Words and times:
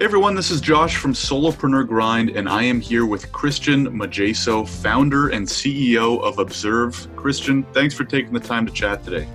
Hey 0.00 0.06
everyone, 0.06 0.34
this 0.34 0.50
is 0.50 0.60
Josh 0.60 0.96
from 0.96 1.12
Solopreneur 1.12 1.86
Grind, 1.86 2.30
and 2.30 2.48
I 2.48 2.64
am 2.64 2.80
here 2.80 3.06
with 3.06 3.30
Christian 3.30 3.86
Modjaiso, 3.96 4.66
founder 4.66 5.28
and 5.28 5.46
CEO 5.46 6.20
of 6.20 6.40
Observe. 6.40 7.08
Christian, 7.14 7.62
thanks 7.72 7.94
for 7.94 8.02
taking 8.02 8.32
the 8.32 8.40
time 8.40 8.66
to 8.66 8.72
chat 8.72 9.04
today. 9.04 9.28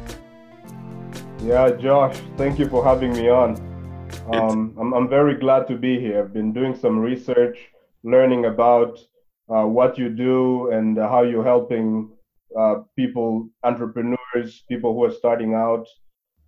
Yeah, 1.41 1.71
Josh, 1.71 2.17
thank 2.35 2.59
you 2.59 2.67
for 2.67 2.83
having 2.83 3.13
me 3.13 3.29
on. 3.29 3.55
Um, 4.33 4.75
I'm, 4.77 4.93
I'm 4.93 5.07
very 5.07 5.35
glad 5.35 5.65
to 5.69 5.77
be 5.77 5.97
here. 5.97 6.19
I've 6.19 6.33
been 6.33 6.51
doing 6.51 6.75
some 6.75 6.99
research, 6.99 7.57
learning 8.03 8.43
about 8.43 8.99
uh, 9.47 9.63
what 9.63 9.97
you 9.97 10.09
do 10.09 10.71
and 10.71 10.97
how 10.97 11.21
you're 11.21 11.45
helping 11.45 12.11
uh, 12.59 12.81
people, 12.97 13.47
entrepreneurs, 13.63 14.65
people 14.67 14.93
who 14.93 15.05
are 15.05 15.11
starting 15.11 15.53
out, 15.53 15.87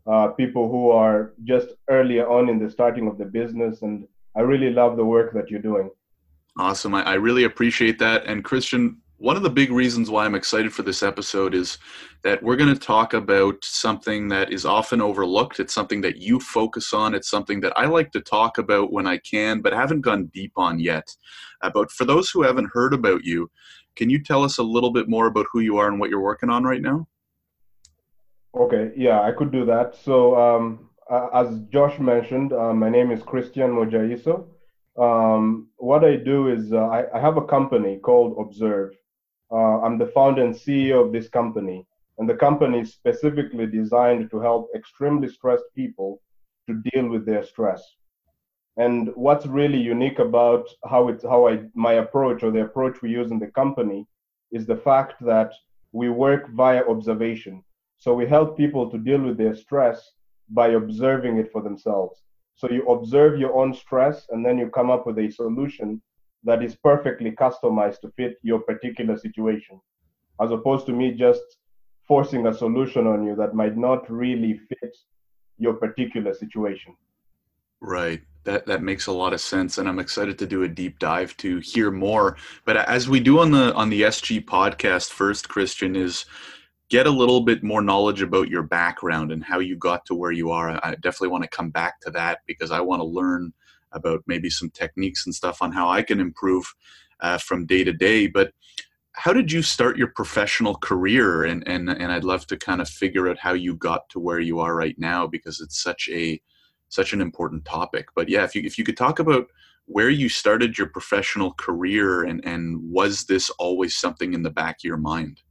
uh, 0.07 0.29
people 0.29 0.69
who 0.69 0.89
are 0.89 1.33
just 1.43 1.69
earlier 1.89 2.29
on 2.29 2.49
in 2.49 2.59
the 2.59 2.69
starting 2.69 3.07
of 3.07 3.17
the 3.17 3.25
business. 3.25 3.81
And 3.81 4.07
I 4.35 4.41
really 4.41 4.71
love 4.71 4.97
the 4.97 5.05
work 5.05 5.33
that 5.33 5.49
you're 5.49 5.61
doing. 5.61 5.89
Awesome. 6.57 6.95
I, 6.95 7.03
I 7.03 7.13
really 7.15 7.43
appreciate 7.43 7.99
that. 7.99 8.25
And 8.25 8.43
Christian, 8.43 8.97
one 9.17 9.37
of 9.37 9.43
the 9.43 9.49
big 9.49 9.71
reasons 9.71 10.09
why 10.09 10.25
I'm 10.25 10.35
excited 10.35 10.73
for 10.73 10.81
this 10.81 11.03
episode 11.03 11.53
is 11.53 11.77
that 12.23 12.41
we're 12.41 12.55
going 12.55 12.73
to 12.73 12.79
talk 12.79 13.13
about 13.13 13.63
something 13.63 14.27
that 14.29 14.51
is 14.51 14.65
often 14.65 14.99
overlooked. 14.99 15.59
It's 15.59 15.73
something 15.73 16.01
that 16.01 16.17
you 16.17 16.39
focus 16.39 16.91
on. 16.91 17.13
It's 17.13 17.29
something 17.29 17.61
that 17.61 17.77
I 17.77 17.85
like 17.85 18.11
to 18.13 18.21
talk 18.21 18.57
about 18.57 18.91
when 18.91 19.05
I 19.05 19.17
can, 19.17 19.61
but 19.61 19.73
haven't 19.73 20.01
gone 20.01 20.31
deep 20.33 20.53
on 20.55 20.79
yet. 20.79 21.07
Uh, 21.61 21.69
but 21.71 21.91
for 21.91 22.05
those 22.05 22.31
who 22.31 22.41
haven't 22.41 22.71
heard 22.73 22.93
about 22.93 23.23
you, 23.23 23.49
can 23.95 24.09
you 24.09 24.23
tell 24.23 24.43
us 24.43 24.57
a 24.57 24.63
little 24.63 24.91
bit 24.91 25.07
more 25.07 25.27
about 25.27 25.45
who 25.51 25.59
you 25.59 25.77
are 25.77 25.87
and 25.87 25.99
what 25.99 26.09
you're 26.09 26.19
working 26.19 26.49
on 26.49 26.63
right 26.63 26.81
now? 26.81 27.07
Okay, 28.53 28.91
yeah, 28.97 29.21
I 29.21 29.31
could 29.31 29.51
do 29.51 29.63
that. 29.65 29.95
So, 29.95 30.35
um, 30.35 30.89
as 31.33 31.61
Josh 31.71 31.97
mentioned, 31.99 32.51
uh, 32.51 32.73
my 32.73 32.89
name 32.89 33.09
is 33.09 33.23
Christian 33.23 33.71
Modjaiso. 33.71 34.45
Um, 34.97 35.69
what 35.77 36.03
I 36.03 36.17
do 36.17 36.49
is 36.49 36.73
uh, 36.73 36.79
I, 36.87 37.17
I, 37.17 37.21
have 37.21 37.37
a 37.37 37.45
company 37.45 37.97
called 37.97 38.35
Observe. 38.37 38.91
Uh, 39.49 39.79
I'm 39.81 39.97
the 39.97 40.07
founder 40.07 40.43
and 40.43 40.53
CEO 40.53 41.05
of 41.05 41.13
this 41.13 41.29
company, 41.29 41.87
and 42.17 42.29
the 42.29 42.35
company 42.35 42.81
is 42.81 42.91
specifically 42.91 43.67
designed 43.67 44.29
to 44.31 44.39
help 44.41 44.69
extremely 44.75 45.29
stressed 45.29 45.63
people 45.73 46.21
to 46.67 46.81
deal 46.91 47.07
with 47.07 47.25
their 47.25 47.45
stress. 47.45 47.81
And 48.75 49.11
what's 49.15 49.45
really 49.45 49.79
unique 49.79 50.19
about 50.19 50.67
how 50.89 51.07
it's 51.07 51.23
how 51.23 51.47
I 51.47 51.63
my 51.73 51.93
approach 51.93 52.43
or 52.43 52.51
the 52.51 52.63
approach 52.63 53.01
we 53.01 53.11
use 53.11 53.31
in 53.31 53.39
the 53.39 53.51
company 53.61 54.05
is 54.51 54.65
the 54.65 54.77
fact 54.77 55.13
that 55.21 55.53
we 55.93 56.09
work 56.09 56.49
via 56.49 56.83
observation. 56.85 57.63
So 58.01 58.15
we 58.15 58.25
help 58.25 58.57
people 58.57 58.89
to 58.89 58.97
deal 58.97 59.21
with 59.21 59.37
their 59.37 59.55
stress 59.55 60.13
by 60.49 60.69
observing 60.69 61.37
it 61.37 61.51
for 61.51 61.61
themselves. 61.61 62.23
So 62.55 62.67
you 62.67 62.83
observe 62.87 63.39
your 63.39 63.55
own 63.55 63.75
stress 63.75 64.25
and 64.31 64.43
then 64.43 64.57
you 64.57 64.69
come 64.69 64.89
up 64.89 65.05
with 65.05 65.19
a 65.19 65.29
solution 65.29 66.01
that 66.43 66.63
is 66.63 66.75
perfectly 66.75 67.29
customized 67.29 67.99
to 68.01 68.11
fit 68.17 68.39
your 68.41 68.61
particular 68.61 69.17
situation, 69.17 69.79
as 70.41 70.49
opposed 70.49 70.87
to 70.87 70.93
me 70.93 71.11
just 71.11 71.43
forcing 72.07 72.47
a 72.47 72.53
solution 72.55 73.05
on 73.05 73.23
you 73.23 73.35
that 73.35 73.53
might 73.53 73.77
not 73.77 74.09
really 74.09 74.59
fit 74.67 74.97
your 75.59 75.75
particular 75.75 76.33
situation. 76.33 76.95
Right. 77.81 78.23
That 78.45 78.65
that 78.65 78.81
makes 78.81 79.05
a 79.05 79.11
lot 79.11 79.33
of 79.33 79.41
sense, 79.41 79.77
and 79.77 79.87
I'm 79.87 79.99
excited 79.99 80.39
to 80.39 80.47
do 80.47 80.63
a 80.63 80.67
deep 80.67 80.97
dive 80.97 81.37
to 81.37 81.59
hear 81.59 81.91
more. 81.91 82.35
But 82.65 82.77
uh, 82.77 82.85
as 82.87 83.07
we 83.07 83.19
do 83.19 83.37
on 83.37 83.51
the 83.51 83.71
on 83.75 83.91
the 83.91 84.01
SG 84.01 84.43
podcast, 84.43 85.11
first, 85.11 85.47
Christian 85.47 85.95
is 85.95 86.25
get 86.91 87.07
a 87.07 87.11
little 87.11 87.39
bit 87.39 87.63
more 87.63 87.81
knowledge 87.81 88.21
about 88.21 88.49
your 88.49 88.63
background 88.63 89.31
and 89.31 89.45
how 89.45 89.59
you 89.59 89.77
got 89.77 90.05
to 90.05 90.13
where 90.13 90.33
you 90.33 90.51
are. 90.51 90.77
I 90.83 90.95
definitely 90.95 91.29
want 91.29 91.45
to 91.45 91.49
come 91.49 91.69
back 91.69 92.01
to 92.01 92.11
that 92.11 92.39
because 92.45 92.69
I 92.69 92.81
want 92.81 92.99
to 92.99 93.05
learn 93.05 93.53
about 93.93 94.23
maybe 94.27 94.49
some 94.49 94.69
techniques 94.69 95.25
and 95.25 95.33
stuff 95.33 95.61
on 95.61 95.71
how 95.71 95.89
I 95.89 96.01
can 96.01 96.19
improve 96.19 96.65
uh, 97.21 97.37
from 97.37 97.65
day 97.65 97.85
to 97.85 97.93
day. 97.93 98.27
But 98.27 98.51
how 99.13 99.31
did 99.31 99.53
you 99.53 99.61
start 99.61 99.97
your 99.97 100.09
professional 100.09 100.75
career? 100.75 101.45
And 101.45 101.65
and 101.65 101.89
and 101.89 102.11
I'd 102.11 102.25
love 102.25 102.45
to 102.47 102.57
kind 102.57 102.81
of 102.81 102.89
figure 102.89 103.29
out 103.29 103.39
how 103.39 103.53
you 103.53 103.75
got 103.75 104.09
to 104.09 104.19
where 104.19 104.41
you 104.41 104.59
are 104.59 104.75
right 104.75 104.99
now 104.99 105.27
because 105.27 105.61
it's 105.61 105.81
such 105.81 106.09
a 106.11 106.41
such 106.89 107.13
an 107.13 107.21
important 107.21 107.63
topic. 107.63 108.07
But 108.15 108.27
yeah, 108.27 108.43
if 108.43 108.53
you 108.53 108.63
if 108.63 108.77
you 108.77 108.83
could 108.83 108.97
talk 108.97 109.19
about 109.19 109.47
where 109.85 110.09
you 110.09 110.27
started 110.27 110.77
your 110.77 110.87
professional 110.87 111.53
career 111.53 112.23
and 112.23 112.45
and 112.45 112.81
was 112.91 113.25
this 113.25 113.49
always 113.51 113.95
something 113.95 114.33
in 114.33 114.43
the 114.43 114.49
back 114.49 114.79
of 114.79 114.83
your 114.83 114.97
mind? 114.97 115.41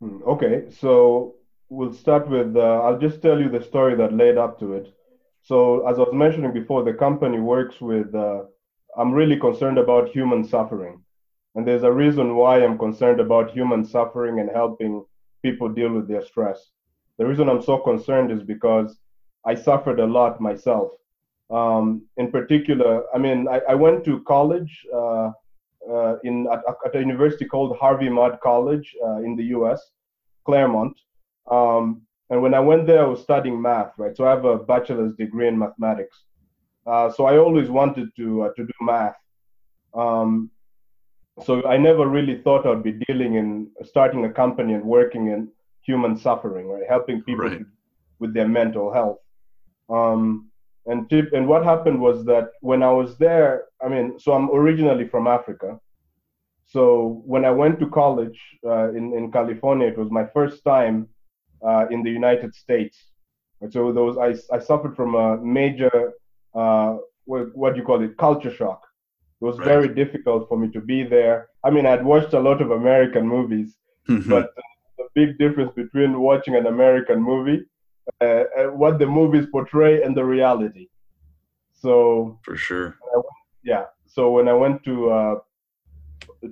Hmm, 0.00 0.22
okay, 0.26 0.64
so 0.70 1.34
we'll 1.68 1.92
start 1.92 2.28
with 2.28 2.56
uh, 2.56 2.80
I'll 2.84 2.98
just 2.98 3.22
tell 3.22 3.40
you 3.40 3.48
the 3.48 3.62
story 3.62 3.96
that 3.96 4.12
led 4.12 4.38
up 4.38 4.58
to 4.60 4.74
it. 4.74 4.92
So 5.42 5.86
as 5.88 5.98
I 5.98 6.02
was 6.02 6.14
mentioning 6.14 6.52
before, 6.52 6.84
the 6.84 6.94
company 6.94 7.38
works 7.40 7.80
with. 7.80 8.14
Uh, 8.14 8.44
I'm 8.96 9.12
really 9.12 9.38
concerned 9.38 9.78
about 9.78 10.08
human 10.10 10.44
suffering, 10.44 11.02
and 11.54 11.66
there's 11.66 11.82
a 11.82 11.92
reason 11.92 12.36
why 12.36 12.62
I'm 12.62 12.78
concerned 12.78 13.20
about 13.20 13.50
human 13.50 13.84
suffering 13.84 14.38
and 14.40 14.48
helping 14.50 15.04
people 15.42 15.68
deal 15.68 15.92
with 15.92 16.06
their 16.08 16.24
stress. 16.24 16.70
The 17.18 17.26
reason 17.26 17.48
I'm 17.48 17.62
so 17.62 17.78
concerned 17.78 18.30
is 18.30 18.42
because 18.42 18.98
I 19.44 19.54
suffered 19.54 19.98
a 20.00 20.06
lot 20.06 20.40
myself. 20.40 20.92
Um, 21.50 22.02
in 22.16 22.30
particular, 22.30 23.02
I 23.14 23.18
mean, 23.18 23.48
I, 23.48 23.60
I 23.70 23.74
went 23.74 24.04
to 24.04 24.20
college 24.22 24.86
uh, 24.94 25.32
uh, 25.90 26.16
in 26.24 26.46
at, 26.52 26.62
at, 26.86 26.96
a 26.96 26.98
university 26.98 27.44
called 27.44 27.76
Harvey 27.78 28.08
Mudd 28.08 28.38
College 28.42 28.94
uh, 29.04 29.18
in 29.18 29.36
the 29.36 29.44
U.S., 29.56 29.80
Claremont. 30.44 30.98
Um, 31.50 32.02
and 32.30 32.40
when 32.42 32.54
I 32.54 32.60
went 32.60 32.86
there, 32.86 33.02
I 33.02 33.06
was 33.06 33.20
studying 33.20 33.60
math, 33.60 33.92
right? 33.98 34.16
So 34.16 34.26
I 34.26 34.30
have 34.30 34.44
a 34.44 34.58
bachelor's 34.58 35.14
degree 35.14 35.48
in 35.48 35.58
mathematics. 35.58 36.24
Uh, 36.86 37.10
so 37.10 37.26
I 37.26 37.38
always 37.38 37.68
wanted 37.68 38.08
to 38.16 38.42
uh, 38.42 38.48
to 38.56 38.64
do 38.64 38.72
math. 38.80 39.16
Um, 39.94 40.50
so 41.44 41.64
I 41.66 41.76
never 41.76 42.06
really 42.06 42.40
thought 42.42 42.66
I'd 42.66 42.82
be 42.82 42.98
dealing 43.06 43.34
in 43.34 43.70
starting 43.82 44.24
a 44.24 44.32
company 44.32 44.74
and 44.74 44.84
working 44.84 45.28
in 45.28 45.48
human 45.82 46.16
suffering, 46.16 46.66
right? 46.68 46.84
Helping 46.88 47.22
people 47.22 47.48
right. 47.48 47.62
with 48.18 48.34
their 48.34 48.48
mental 48.48 48.92
health. 48.92 49.18
Um, 49.88 50.50
and 50.86 51.08
tip, 51.08 51.32
and 51.32 51.46
what 51.48 51.64
happened 51.64 52.00
was 52.00 52.24
that 52.26 52.50
when 52.60 52.82
I 52.82 52.90
was 52.90 53.16
there, 53.16 53.64
I 53.84 53.88
mean, 53.88 54.18
so 54.18 54.32
I'm 54.32 54.50
originally 54.50 55.08
from 55.08 55.26
Africa. 55.26 55.78
So 56.66 57.22
when 57.24 57.44
I 57.44 57.50
went 57.50 57.78
to 57.80 57.88
college 57.88 58.38
uh, 58.66 58.90
in 58.90 59.14
in 59.14 59.30
California, 59.32 59.88
it 59.88 59.98
was 59.98 60.10
my 60.10 60.26
first 60.36 60.64
time 60.64 61.08
uh, 61.66 61.86
in 61.90 62.02
the 62.02 62.10
United 62.10 62.54
States. 62.54 62.96
And 63.60 63.72
so 63.72 63.92
those 63.92 64.18
I 64.18 64.30
I 64.54 64.58
suffered 64.58 64.94
from 64.96 65.14
a 65.14 65.38
major 65.38 66.12
uh, 66.54 66.96
what, 67.24 67.56
what 67.56 67.74
do 67.74 67.80
you 67.80 67.86
call 67.86 68.02
it 68.02 68.16
culture 68.18 68.52
shock. 68.52 68.80
It 69.40 69.44
was 69.44 69.58
right. 69.58 69.66
very 69.66 69.88
difficult 69.88 70.48
for 70.48 70.58
me 70.58 70.68
to 70.72 70.80
be 70.80 71.02
there. 71.02 71.48
I 71.64 71.70
mean, 71.70 71.86
I'd 71.86 72.04
watched 72.04 72.34
a 72.34 72.40
lot 72.40 72.60
of 72.62 72.70
American 72.70 73.26
movies, 73.26 73.76
mm-hmm. 74.08 74.28
but 74.30 74.50
the 74.98 75.08
big 75.14 75.38
difference 75.38 75.72
between 75.74 76.20
watching 76.20 76.54
an 76.56 76.66
American 76.66 77.20
movie 77.22 77.64
uh, 78.20 78.44
what 78.72 78.98
the 78.98 79.06
movies 79.06 79.46
portray 79.50 80.02
and 80.02 80.16
the 80.16 80.24
reality. 80.24 80.88
So 81.72 82.38
for 82.42 82.56
sure, 82.56 82.96
went, 83.14 83.26
yeah. 83.62 83.84
So 84.06 84.30
when 84.30 84.48
I 84.48 84.52
went 84.52 84.82
to 84.84 85.10
uh, 85.10 85.34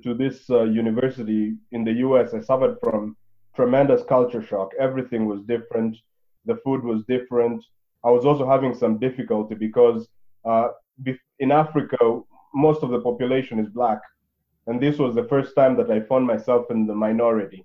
to 0.03 0.15
this 0.15 0.49
uh, 0.51 0.65
university 0.65 1.55
in 1.73 1.85
the 1.85 1.93
U.S., 2.07 2.35
I 2.35 2.41
suffered 2.41 2.79
from 2.83 3.17
tremendous 3.55 4.03
culture 4.03 4.43
shock. 4.43 4.71
Everything 4.79 5.27
was 5.27 5.43
different. 5.43 5.97
The 6.47 6.57
food 6.65 6.83
was 6.83 7.05
different. 7.05 7.65
I 8.05 8.11
was 8.11 8.25
also 8.25 8.49
having 8.49 8.75
some 8.75 8.99
difficulty 8.99 9.55
because 9.55 10.09
uh, 10.45 10.69
in 11.39 11.53
Africa, 11.53 12.21
most 12.55 12.83
of 12.83 12.91
the 12.91 13.01
population 13.01 13.59
is 13.59 13.69
black, 13.69 14.01
and 14.67 14.81
this 14.81 14.99
was 14.99 15.15
the 15.15 15.25
first 15.25 15.55
time 15.55 15.77
that 15.77 15.91
I 15.91 16.01
found 16.01 16.27
myself 16.27 16.67
in 16.71 16.87
the 16.87 16.95
minority, 16.95 17.65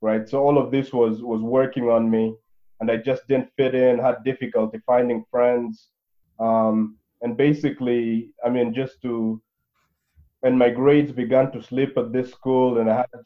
right? 0.00 0.28
So 0.28 0.42
all 0.42 0.58
of 0.58 0.70
this 0.70 0.92
was 0.92 1.22
was 1.22 1.42
working 1.42 1.84
on 1.84 2.10
me 2.10 2.34
and 2.80 2.90
I 2.90 2.96
just 2.96 3.26
didn't 3.28 3.50
fit 3.56 3.74
in, 3.74 3.98
had 3.98 4.24
difficulty 4.24 4.80
finding 4.86 5.24
friends. 5.30 5.88
Um, 6.38 6.96
and 7.22 7.36
basically, 7.36 8.30
I 8.44 8.48
mean, 8.48 8.72
just 8.72 9.02
to, 9.02 9.42
and 10.42 10.58
my 10.58 10.70
grades 10.70 11.10
began 11.10 11.50
to 11.52 11.62
slip 11.62 11.96
at 11.98 12.12
this 12.12 12.30
school, 12.30 12.78
and 12.78 12.88
I 12.88 12.96
had 12.96 13.22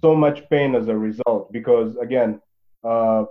so 0.00 0.14
much 0.14 0.48
pain 0.50 0.74
as 0.74 0.88
a 0.88 0.96
result 0.96 1.52
because, 1.52 1.96
again, 1.96 2.40
uh, 2.84 3.24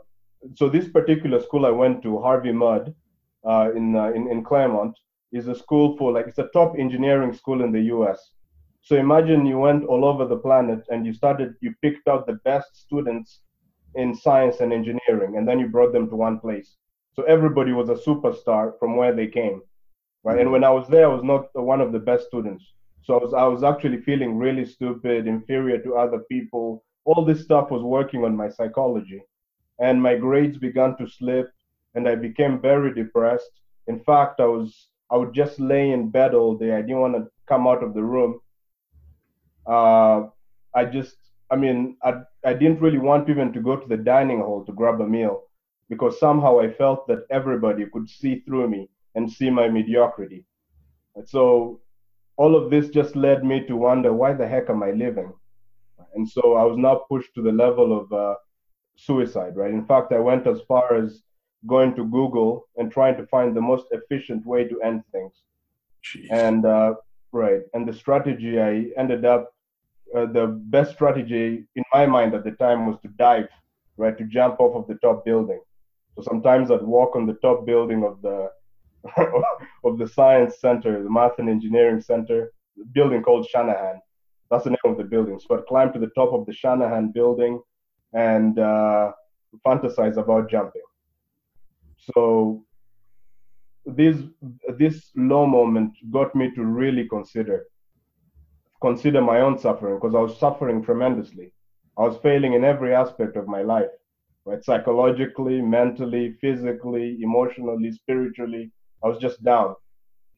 so 0.55 0.67
this 0.69 0.89
particular 0.89 1.39
school 1.41 1.65
I 1.65 1.69
went 1.69 2.03
to, 2.03 2.19
Harvey 2.19 2.51
Mudd, 2.51 2.93
uh, 3.47 3.71
in, 3.75 3.95
uh, 3.95 4.11
in 4.11 4.29
in 4.29 4.43
Claremont, 4.43 4.97
is 5.31 5.47
a 5.47 5.55
school 5.55 5.95
for 5.97 6.11
like 6.11 6.27
it's 6.27 6.37
a 6.39 6.49
top 6.53 6.75
engineering 6.77 7.33
school 7.33 7.63
in 7.63 7.71
the 7.71 7.81
U.S. 7.95 8.31
So 8.81 8.95
imagine 8.95 9.45
you 9.45 9.57
went 9.57 9.83
all 9.85 10.05
over 10.05 10.25
the 10.25 10.37
planet 10.37 10.85
and 10.89 11.05
you 11.05 11.13
started, 11.13 11.55
you 11.59 11.73
picked 11.81 12.07
out 12.07 12.27
the 12.27 12.39
best 12.45 12.75
students 12.75 13.41
in 13.95 14.15
science 14.15 14.59
and 14.59 14.73
engineering, 14.73 15.37
and 15.37 15.47
then 15.47 15.59
you 15.59 15.67
brought 15.67 15.93
them 15.93 16.09
to 16.09 16.15
one 16.15 16.39
place. 16.39 16.75
So 17.13 17.23
everybody 17.23 17.71
was 17.71 17.89
a 17.89 17.95
superstar 17.95 18.77
from 18.79 18.97
where 18.97 19.13
they 19.15 19.27
came, 19.27 19.61
right? 20.23 20.39
And 20.39 20.51
when 20.51 20.63
I 20.63 20.69
was 20.69 20.87
there, 20.87 21.05
I 21.05 21.13
was 21.13 21.23
not 21.23 21.47
one 21.53 21.81
of 21.81 21.91
the 21.91 21.99
best 21.99 22.27
students. 22.27 22.63
So 23.03 23.17
I 23.17 23.23
was, 23.23 23.33
I 23.33 23.43
was 23.43 23.63
actually 23.63 24.01
feeling 24.01 24.37
really 24.37 24.65
stupid, 24.65 25.27
inferior 25.27 25.77
to 25.79 25.95
other 25.95 26.19
people. 26.29 26.83
All 27.05 27.23
this 27.23 27.43
stuff 27.43 27.71
was 27.71 27.83
working 27.83 28.25
on 28.25 28.35
my 28.35 28.49
psychology. 28.49 29.21
And 29.79 30.01
my 30.01 30.15
grades 30.15 30.57
began 30.57 30.97
to 30.97 31.07
slip, 31.07 31.51
and 31.93 32.07
I 32.07 32.15
became 32.15 32.61
very 32.61 32.93
depressed. 32.93 33.51
In 33.87 33.99
fact, 33.99 34.39
I 34.39 34.45
was 34.45 34.89
I 35.11 35.17
would 35.17 35.33
just 35.33 35.59
lay 35.59 35.91
in 35.91 36.09
bed 36.09 36.33
all 36.33 36.57
day. 36.57 36.73
I 36.73 36.81
didn't 36.81 36.99
want 36.99 37.15
to 37.15 37.27
come 37.47 37.67
out 37.67 37.83
of 37.83 37.93
the 37.93 38.03
room. 38.03 38.39
Uh, 39.67 40.23
I 40.73 40.85
just, 40.85 41.17
I 41.51 41.55
mean, 41.55 41.97
I, 42.03 42.21
I 42.45 42.53
didn't 42.53 42.81
really 42.81 42.97
want 42.97 43.29
even 43.29 43.53
to 43.53 43.59
go 43.59 43.75
to 43.75 43.87
the 43.87 43.97
dining 43.97 44.39
hall 44.39 44.63
to 44.65 44.71
grab 44.71 45.01
a 45.01 45.07
meal 45.07 45.43
because 45.89 46.19
somehow 46.19 46.59
I 46.59 46.71
felt 46.71 47.07
that 47.07 47.25
everybody 47.29 47.85
could 47.85 48.09
see 48.09 48.39
through 48.39 48.67
me 48.69 48.89
and 49.13 49.31
see 49.31 49.49
my 49.49 49.67
mediocrity. 49.69 50.45
And 51.15 51.27
so 51.27 51.81
all 52.37 52.55
of 52.55 52.69
this 52.69 52.89
just 52.89 53.15
led 53.15 53.45
me 53.45 53.65
to 53.67 53.75
wonder 53.75 54.11
why 54.11 54.33
the 54.33 54.47
heck 54.47 54.69
am 54.69 54.83
I 54.83 54.91
living? 54.91 55.31
And 56.15 56.27
so 56.27 56.55
I 56.55 56.63
was 56.63 56.77
now 56.77 56.95
pushed 57.09 57.33
to 57.35 57.41
the 57.41 57.51
level 57.51 57.97
of 57.97 58.11
uh, 58.11 58.35
suicide, 58.95 59.55
right? 59.55 59.71
In 59.71 59.85
fact, 59.85 60.11
I 60.11 60.19
went 60.19 60.47
as 60.47 60.61
far 60.67 60.95
as 60.95 61.21
going 61.67 61.95
to 61.95 62.05
Google 62.05 62.67
and 62.77 62.91
trying 62.91 63.17
to 63.17 63.25
find 63.27 63.55
the 63.55 63.61
most 63.61 63.85
efficient 63.91 64.45
way 64.45 64.67
to 64.67 64.81
end 64.81 65.03
things. 65.11 65.33
Jeez. 66.03 66.27
And 66.29 66.65
uh, 66.65 66.95
right, 67.31 67.61
and 67.73 67.87
the 67.87 67.93
strategy 67.93 68.59
I 68.59 68.87
ended 68.97 69.25
up, 69.25 69.54
uh, 70.15 70.25
the 70.25 70.47
best 70.47 70.93
strategy 70.93 71.65
in 71.75 71.83
my 71.93 72.05
mind 72.05 72.33
at 72.33 72.43
the 72.43 72.51
time 72.51 72.85
was 72.85 72.97
to 73.01 73.07
dive, 73.09 73.47
right, 73.97 74.17
to 74.17 74.25
jump 74.25 74.59
off 74.59 74.75
of 74.75 74.87
the 74.87 74.95
top 74.95 75.25
building. 75.25 75.61
So 76.15 76.23
sometimes 76.23 76.71
I'd 76.71 76.81
walk 76.81 77.15
on 77.15 77.25
the 77.25 77.33
top 77.35 77.65
building 77.65 78.03
of 78.03 78.21
the 78.21 78.49
of 79.83 79.97
the 79.97 80.07
science 80.07 80.59
center, 80.59 81.03
the 81.03 81.09
math 81.09 81.37
and 81.37 81.49
engineering 81.49 82.01
center, 82.01 82.51
building 82.93 83.21
called 83.21 83.47
Shanahan. 83.47 83.99
That's 84.49 84.63
the 84.63 84.71
name 84.71 84.77
of 84.85 84.97
the 84.97 85.03
building. 85.03 85.39
So 85.39 85.57
I'd 85.57 85.65
climb 85.65 85.91
to 85.93 85.99
the 85.99 86.11
top 86.15 86.33
of 86.33 86.45
the 86.45 86.53
Shanahan 86.53 87.11
building 87.11 87.61
and 88.13 88.57
uh, 88.57 89.11
fantasize 89.65 90.17
about 90.17 90.49
jumping. 90.49 90.81
So 92.13 92.63
this 93.85 94.17
this 94.77 95.11
low 95.15 95.45
moment 95.45 95.93
got 96.11 96.35
me 96.35 96.51
to 96.55 96.63
really 96.63 97.07
consider 97.07 97.65
consider 98.85 99.21
my 99.21 99.39
own 99.41 99.57
suffering 99.57 99.95
because 99.97 100.15
I 100.15 100.21
was 100.27 100.39
suffering 100.39 100.83
tremendously. 100.83 101.53
I 101.97 102.03
was 102.07 102.17
failing 102.27 102.53
in 102.53 102.63
every 102.63 102.93
aspect 102.95 103.35
of 103.37 103.47
my 103.47 103.61
life, 103.63 103.93
right? 104.45 104.63
Psychologically, 104.63 105.61
mentally, 105.61 106.33
physically, 106.41 107.07
emotionally, 107.21 107.91
spiritually. 107.91 108.71
I 109.03 109.07
was 109.09 109.19
just 109.19 109.43
down. 109.43 109.75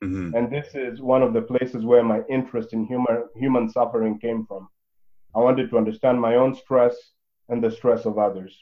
Mhm. 0.03 0.35
And 0.35 0.51
this 0.51 0.75
is 0.75 1.01
one 1.01 1.23
of 1.23 1.33
the 1.33 1.41
places 1.41 1.85
where 1.85 2.03
my 2.03 2.21
interest 2.29 2.73
in 2.73 2.85
human 2.85 3.23
human 3.35 3.69
suffering 3.69 4.19
came 4.19 4.45
from. 4.45 4.69
I 5.35 5.39
wanted 5.39 5.69
to 5.69 5.77
understand 5.77 6.19
my 6.21 6.35
own 6.35 6.53
stress 6.53 6.95
and 7.49 7.63
the 7.63 7.71
stress 7.71 8.05
of 8.05 8.17
others. 8.17 8.53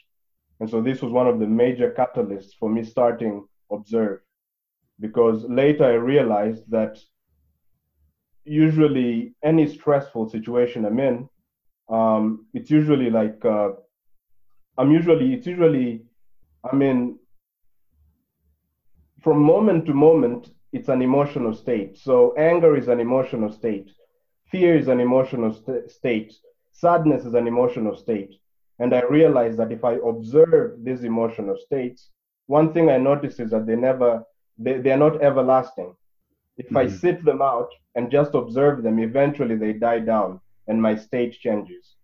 And 0.60 0.68
so 0.70 0.80
this 0.82 1.02
was 1.02 1.12
one 1.12 1.26
of 1.28 1.38
the 1.40 1.46
major 1.46 1.90
catalysts 1.92 2.54
for 2.58 2.68
me 2.70 2.82
starting 2.84 3.46
Observe. 3.70 4.20
Because 5.00 5.44
later 5.48 5.84
I 5.84 5.94
realized 5.94 6.70
that 6.70 6.98
usually 8.46 9.34
any 9.42 9.66
stressful 9.66 10.28
situation 10.28 10.84
I'm 10.84 11.00
in, 11.00 11.28
um, 11.88 12.46
it's 12.54 12.70
usually 12.70 13.10
like 13.10 13.44
uh, 13.44 13.70
I'm 14.78 14.90
usually 14.92 15.34
it's 15.34 15.46
usually 15.46 16.02
I 16.70 16.74
mean 16.74 17.18
from 19.20 19.42
moment 19.42 19.86
to 19.86 19.94
moment 19.94 20.50
it's 20.72 20.88
an 20.88 21.02
emotional 21.02 21.54
state. 21.54 21.96
So 21.96 22.34
anger 22.36 22.76
is 22.76 22.88
an 22.88 23.00
emotional 23.00 23.50
state, 23.50 23.90
fear 24.50 24.76
is 24.76 24.88
an 24.88 25.00
emotional 25.00 25.52
st- 25.52 25.90
state, 25.90 26.34
sadness 26.72 27.24
is 27.24 27.34
an 27.34 27.46
emotional 27.46 27.96
state. 27.96 28.34
And 28.78 28.94
I 28.94 29.02
realize 29.02 29.56
that 29.56 29.72
if 29.72 29.84
I 29.84 29.94
observe 30.06 30.84
these 30.84 31.02
emotional 31.04 31.56
states, 31.56 32.10
one 32.46 32.72
thing 32.72 32.90
I 32.90 32.98
notice 32.98 33.40
is 33.40 33.50
that 33.50 33.66
they 33.66 33.76
never 33.76 34.22
they, 34.58 34.78
they're 34.78 34.98
not 34.98 35.22
everlasting. 35.22 35.94
If 36.56 36.74
I 36.76 36.86
Mhm. 36.86 36.90
sit 36.90 37.24
them 37.24 37.42
out 37.42 37.70
and 37.94 38.10
just 38.10 38.34
observe 38.34 38.82
them, 38.82 38.98
eventually 38.98 39.56
they 39.56 39.72
die 39.72 40.00
down 40.00 40.40
and 40.68 40.80
my 40.80 40.94
state 40.96 41.32
changes. 41.32 41.96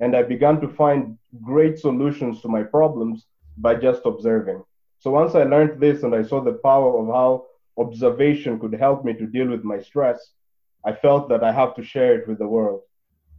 And 0.00 0.16
I 0.16 0.22
began 0.22 0.60
to 0.60 0.68
find 0.68 1.18
great 1.42 1.78
solutions 1.78 2.40
to 2.42 2.48
my 2.48 2.62
problems 2.62 3.26
by 3.56 3.74
just 3.76 4.02
observing. 4.04 4.62
So 4.98 5.10
once 5.10 5.34
I 5.34 5.44
learned 5.44 5.80
this 5.80 6.02
and 6.02 6.14
I 6.14 6.22
saw 6.22 6.40
the 6.40 6.58
power 6.68 6.98
of 6.98 7.06
how 7.08 7.46
observation 7.78 8.58
could 8.58 8.74
help 8.74 9.04
me 9.04 9.14
to 9.14 9.26
deal 9.26 9.48
with 9.48 9.64
my 9.64 9.78
stress, 9.80 10.18
I 10.84 10.92
felt 10.92 11.28
that 11.28 11.44
I 11.44 11.52
have 11.52 11.74
to 11.76 11.82
share 11.82 12.14
it 12.18 12.28
with 12.28 12.38
the 12.38 12.48
world. 12.48 12.82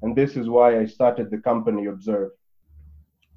And 0.02 0.16
this 0.16 0.36
is 0.36 0.50
why 0.50 0.80
I 0.80 0.86
started 0.86 1.30
the 1.30 1.38
company 1.38 1.86
Observe. 1.86 2.32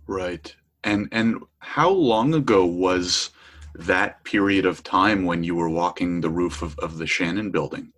Right. 0.07 0.55
And 0.85 1.09
and 1.13 1.43
how 1.59 1.91
long 1.91 2.35
ago 2.35 2.65
was 2.65 3.31
that 3.79 4.25
period 4.25 4.67
of 4.67 4.83
time 4.83 5.25
when 5.25 5.45
you 5.45 5.55
were 5.55 5.69
walking 5.69 6.21
the 6.21 6.31
roof 6.31 6.63
of, 6.63 6.79
of 6.79 6.99
the 6.99 7.07
Shanahan 7.07 7.51
building? 7.51 7.93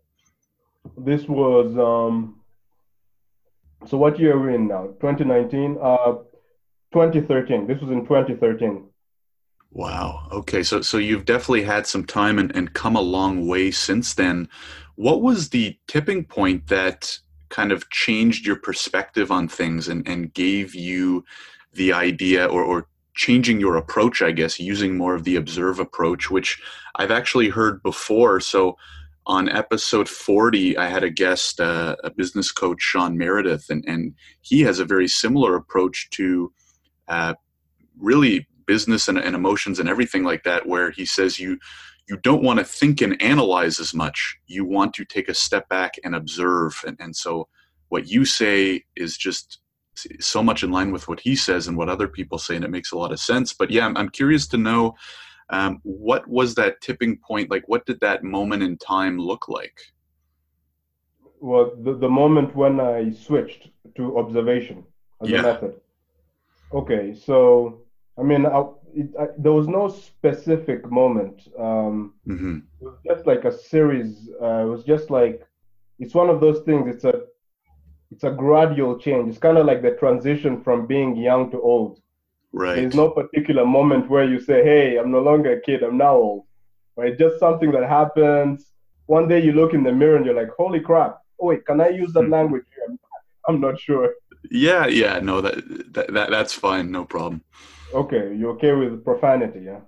This 0.96 1.26
was 1.28 1.76
um 1.78 2.40
so 3.86 3.96
what 3.96 4.18
year 4.18 4.36
are 4.36 4.40
we 4.40 4.54
in 4.54 4.68
now? 4.68 4.86
2019? 5.00 5.78
Uh 5.80 6.16
2013. 6.92 7.66
This 7.66 7.80
was 7.80 7.90
in 7.90 8.02
2013. 8.02 8.84
Wow. 9.70 10.28
Okay. 10.32 10.62
So 10.62 10.80
so 10.80 10.98
you've 10.98 11.24
definitely 11.24 11.62
had 11.62 11.86
some 11.86 12.04
time 12.04 12.38
and, 12.38 12.54
and 12.56 12.72
come 12.72 12.96
a 12.96 13.00
long 13.00 13.46
way 13.46 13.70
since 13.70 14.14
then. 14.14 14.48
What 14.96 15.22
was 15.22 15.50
the 15.50 15.78
tipping 15.86 16.24
point 16.24 16.66
that 16.68 17.18
kind 17.50 17.72
of 17.72 17.88
changed 17.90 18.46
your 18.46 18.56
perspective 18.56 19.30
on 19.30 19.48
things 19.48 19.88
and, 19.88 20.06
and 20.08 20.34
gave 20.34 20.74
you 20.74 21.24
the 21.72 21.92
idea 21.92 22.46
or, 22.46 22.62
or 22.62 22.88
changing 23.18 23.58
your 23.58 23.76
approach, 23.76 24.22
I 24.22 24.30
guess, 24.30 24.60
using 24.60 24.96
more 24.96 25.14
of 25.14 25.24
the 25.24 25.36
observe 25.36 25.80
approach, 25.80 26.30
which 26.30 26.62
I've 26.94 27.10
actually 27.10 27.48
heard 27.48 27.82
before. 27.82 28.40
So 28.40 28.76
on 29.26 29.48
episode 29.48 30.08
40, 30.08 30.78
I 30.78 30.86
had 30.86 31.02
a 31.02 31.10
guest, 31.10 31.60
uh, 31.60 31.96
a 32.04 32.10
business 32.10 32.52
coach, 32.52 32.80
Sean 32.80 33.18
Meredith, 33.18 33.66
and, 33.70 33.84
and 33.88 34.14
he 34.40 34.60
has 34.60 34.78
a 34.78 34.84
very 34.84 35.08
similar 35.08 35.56
approach 35.56 36.08
to 36.10 36.52
uh, 37.08 37.34
really 37.98 38.46
business 38.66 39.08
and, 39.08 39.18
and 39.18 39.34
emotions 39.34 39.80
and 39.80 39.88
everything 39.88 40.22
like 40.22 40.44
that, 40.44 40.66
where 40.66 40.92
he 40.92 41.04
says 41.04 41.40
you 41.40 41.58
you 42.08 42.16
don't 42.22 42.42
want 42.42 42.58
to 42.58 42.64
think 42.64 43.02
and 43.02 43.20
analyze 43.20 43.78
as 43.78 43.92
much. 43.92 44.38
You 44.46 44.64
want 44.64 44.94
to 44.94 45.04
take 45.04 45.28
a 45.28 45.34
step 45.34 45.68
back 45.68 45.96
and 46.04 46.14
observe. 46.14 46.82
And, 46.86 46.96
and 46.98 47.14
so 47.14 47.48
what 47.90 48.08
you 48.08 48.24
say 48.24 48.84
is 48.96 49.18
just 49.18 49.58
so 50.20 50.42
much 50.42 50.62
in 50.62 50.70
line 50.70 50.92
with 50.92 51.08
what 51.08 51.20
he 51.20 51.34
says 51.36 51.68
and 51.68 51.76
what 51.76 51.88
other 51.88 52.08
people 52.08 52.38
say, 52.38 52.56
and 52.56 52.64
it 52.64 52.70
makes 52.70 52.92
a 52.92 52.98
lot 52.98 53.12
of 53.12 53.20
sense. 53.20 53.52
But 53.52 53.70
yeah, 53.70 53.86
I'm, 53.86 53.96
I'm 53.96 54.08
curious 54.08 54.46
to 54.48 54.56
know 54.56 54.94
um, 55.50 55.80
what 55.82 56.26
was 56.28 56.54
that 56.54 56.80
tipping 56.80 57.18
point? 57.18 57.50
Like, 57.50 57.68
what 57.68 57.86
did 57.86 58.00
that 58.00 58.22
moment 58.22 58.62
in 58.62 58.76
time 58.78 59.18
look 59.18 59.48
like? 59.48 59.78
Well, 61.40 61.72
the, 61.82 61.94
the 61.96 62.08
moment 62.08 62.54
when 62.56 62.80
I 62.80 63.10
switched 63.12 63.70
to 63.96 64.18
observation 64.18 64.84
as 65.22 65.30
Yeah. 65.30 65.40
a 65.40 65.42
method. 65.42 65.74
Okay, 66.72 67.14
so 67.14 67.82
I 68.18 68.22
mean, 68.22 68.44
I, 68.46 68.64
it, 68.94 69.10
I, 69.18 69.28
there 69.38 69.52
was 69.52 69.68
no 69.68 69.88
specific 69.88 70.90
moment. 70.90 71.48
Um, 71.58 72.14
hmm 72.26 72.58
it 72.80 72.84
was 72.84 72.98
just 73.06 73.26
like 73.26 73.44
a 73.44 73.52
series. 73.52 74.28
Uh, 74.40 74.62
it 74.64 74.68
was 74.68 74.84
just 74.84 75.10
like 75.10 75.46
it's 75.98 76.14
one 76.14 76.28
of 76.28 76.40
those 76.40 76.60
things. 76.60 76.88
It's 76.92 77.04
a 77.04 77.22
it's 78.10 78.24
a 78.24 78.30
gradual 78.30 78.98
change. 78.98 79.28
It's 79.28 79.38
kind 79.38 79.58
of 79.58 79.66
like 79.66 79.82
the 79.82 79.92
transition 79.92 80.62
from 80.62 80.86
being 80.86 81.16
young 81.16 81.50
to 81.50 81.60
old. 81.60 82.00
Right. 82.52 82.76
There's 82.76 82.94
no 82.94 83.10
particular 83.10 83.64
moment 83.66 84.08
where 84.08 84.24
you 84.24 84.40
say, 84.40 84.64
"Hey, 84.64 84.96
I'm 84.98 85.10
no 85.10 85.20
longer 85.20 85.52
a 85.52 85.60
kid. 85.60 85.82
I'm 85.82 85.98
now 85.98 86.16
old." 86.16 86.44
Right? 86.96 87.16
Just 87.18 87.38
something 87.38 87.70
that 87.72 87.86
happens. 87.88 88.72
One 89.06 89.28
day 89.28 89.40
you 89.40 89.52
look 89.52 89.74
in 89.74 89.82
the 89.82 89.92
mirror 89.92 90.16
and 90.16 90.24
you're 90.24 90.34
like, 90.34 90.50
"Holy 90.56 90.80
crap! 90.80 91.18
Oh 91.40 91.46
wait, 91.48 91.66
can 91.66 91.80
I 91.80 91.88
use 91.88 92.12
that 92.14 92.24
Hmm. 92.24 92.32
language 92.32 92.64
here?" 92.74 92.86
I'm, 92.88 92.98
I'm 93.48 93.60
not 93.60 93.78
sure. 93.78 94.14
Yeah, 94.50 94.86
yeah, 94.86 95.18
no, 95.20 95.40
that, 95.40 95.56
that 95.94 96.12
that 96.14 96.30
that's 96.30 96.54
fine, 96.54 96.90
no 96.90 97.04
problem. 97.04 97.42
Okay, 97.94 98.34
you 98.34 98.50
okay 98.50 98.72
with 98.72 99.04
profanity? 99.04 99.60
Yeah. 99.60 99.80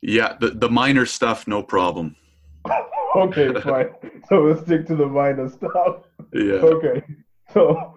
Yeah, 0.00 0.36
the 0.40 0.50
the 0.50 0.68
minor 0.70 1.06
stuff, 1.06 1.46
no 1.46 1.62
problem. 1.62 2.16
okay, 3.16 3.52
fine. 3.60 3.90
So 4.28 4.42
we'll 4.42 4.62
stick 4.64 4.86
to 4.86 4.96
the 4.96 5.06
minor 5.06 5.48
stuff. 5.48 6.04
Yeah, 6.32 6.64
okay. 6.74 7.02
So 7.52 7.94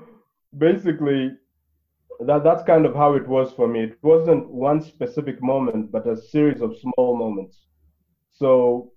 basically 0.58 1.32
that 2.28 2.44
that's 2.44 2.64
kind 2.64 2.86
of 2.86 2.96
how 2.96 3.14
it 3.16 3.28
was 3.28 3.54
for 3.54 3.68
me. 3.68 3.84
It 3.86 3.98
wasn't 4.04 4.50
one 4.52 4.82
specific 4.82 5.42
moment 5.44 5.92
but 5.92 6.08
a 6.08 6.16
series 6.18 6.62
of 6.62 6.78
small 6.78 7.18
moments. 7.18 7.68
So 8.32 8.92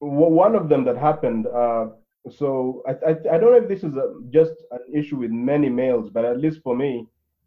w- 0.00 0.34
one 0.44 0.54
of 0.54 0.68
them 0.68 0.84
that 0.84 0.96
happened 0.96 1.46
uh, 1.46 1.86
so 2.30 2.82
I, 2.88 2.92
I, 3.08 3.10
I 3.34 3.38
don't 3.38 3.52
know 3.52 3.62
if 3.62 3.68
this 3.68 3.84
is 3.84 3.96
a, 3.96 4.14
just 4.30 4.52
an 4.70 4.80
issue 4.92 5.16
with 5.16 5.30
many 5.30 5.68
males 5.68 6.10
but 6.10 6.24
at 6.24 6.38
least 6.40 6.60
for 6.62 6.76
me 6.76 7.06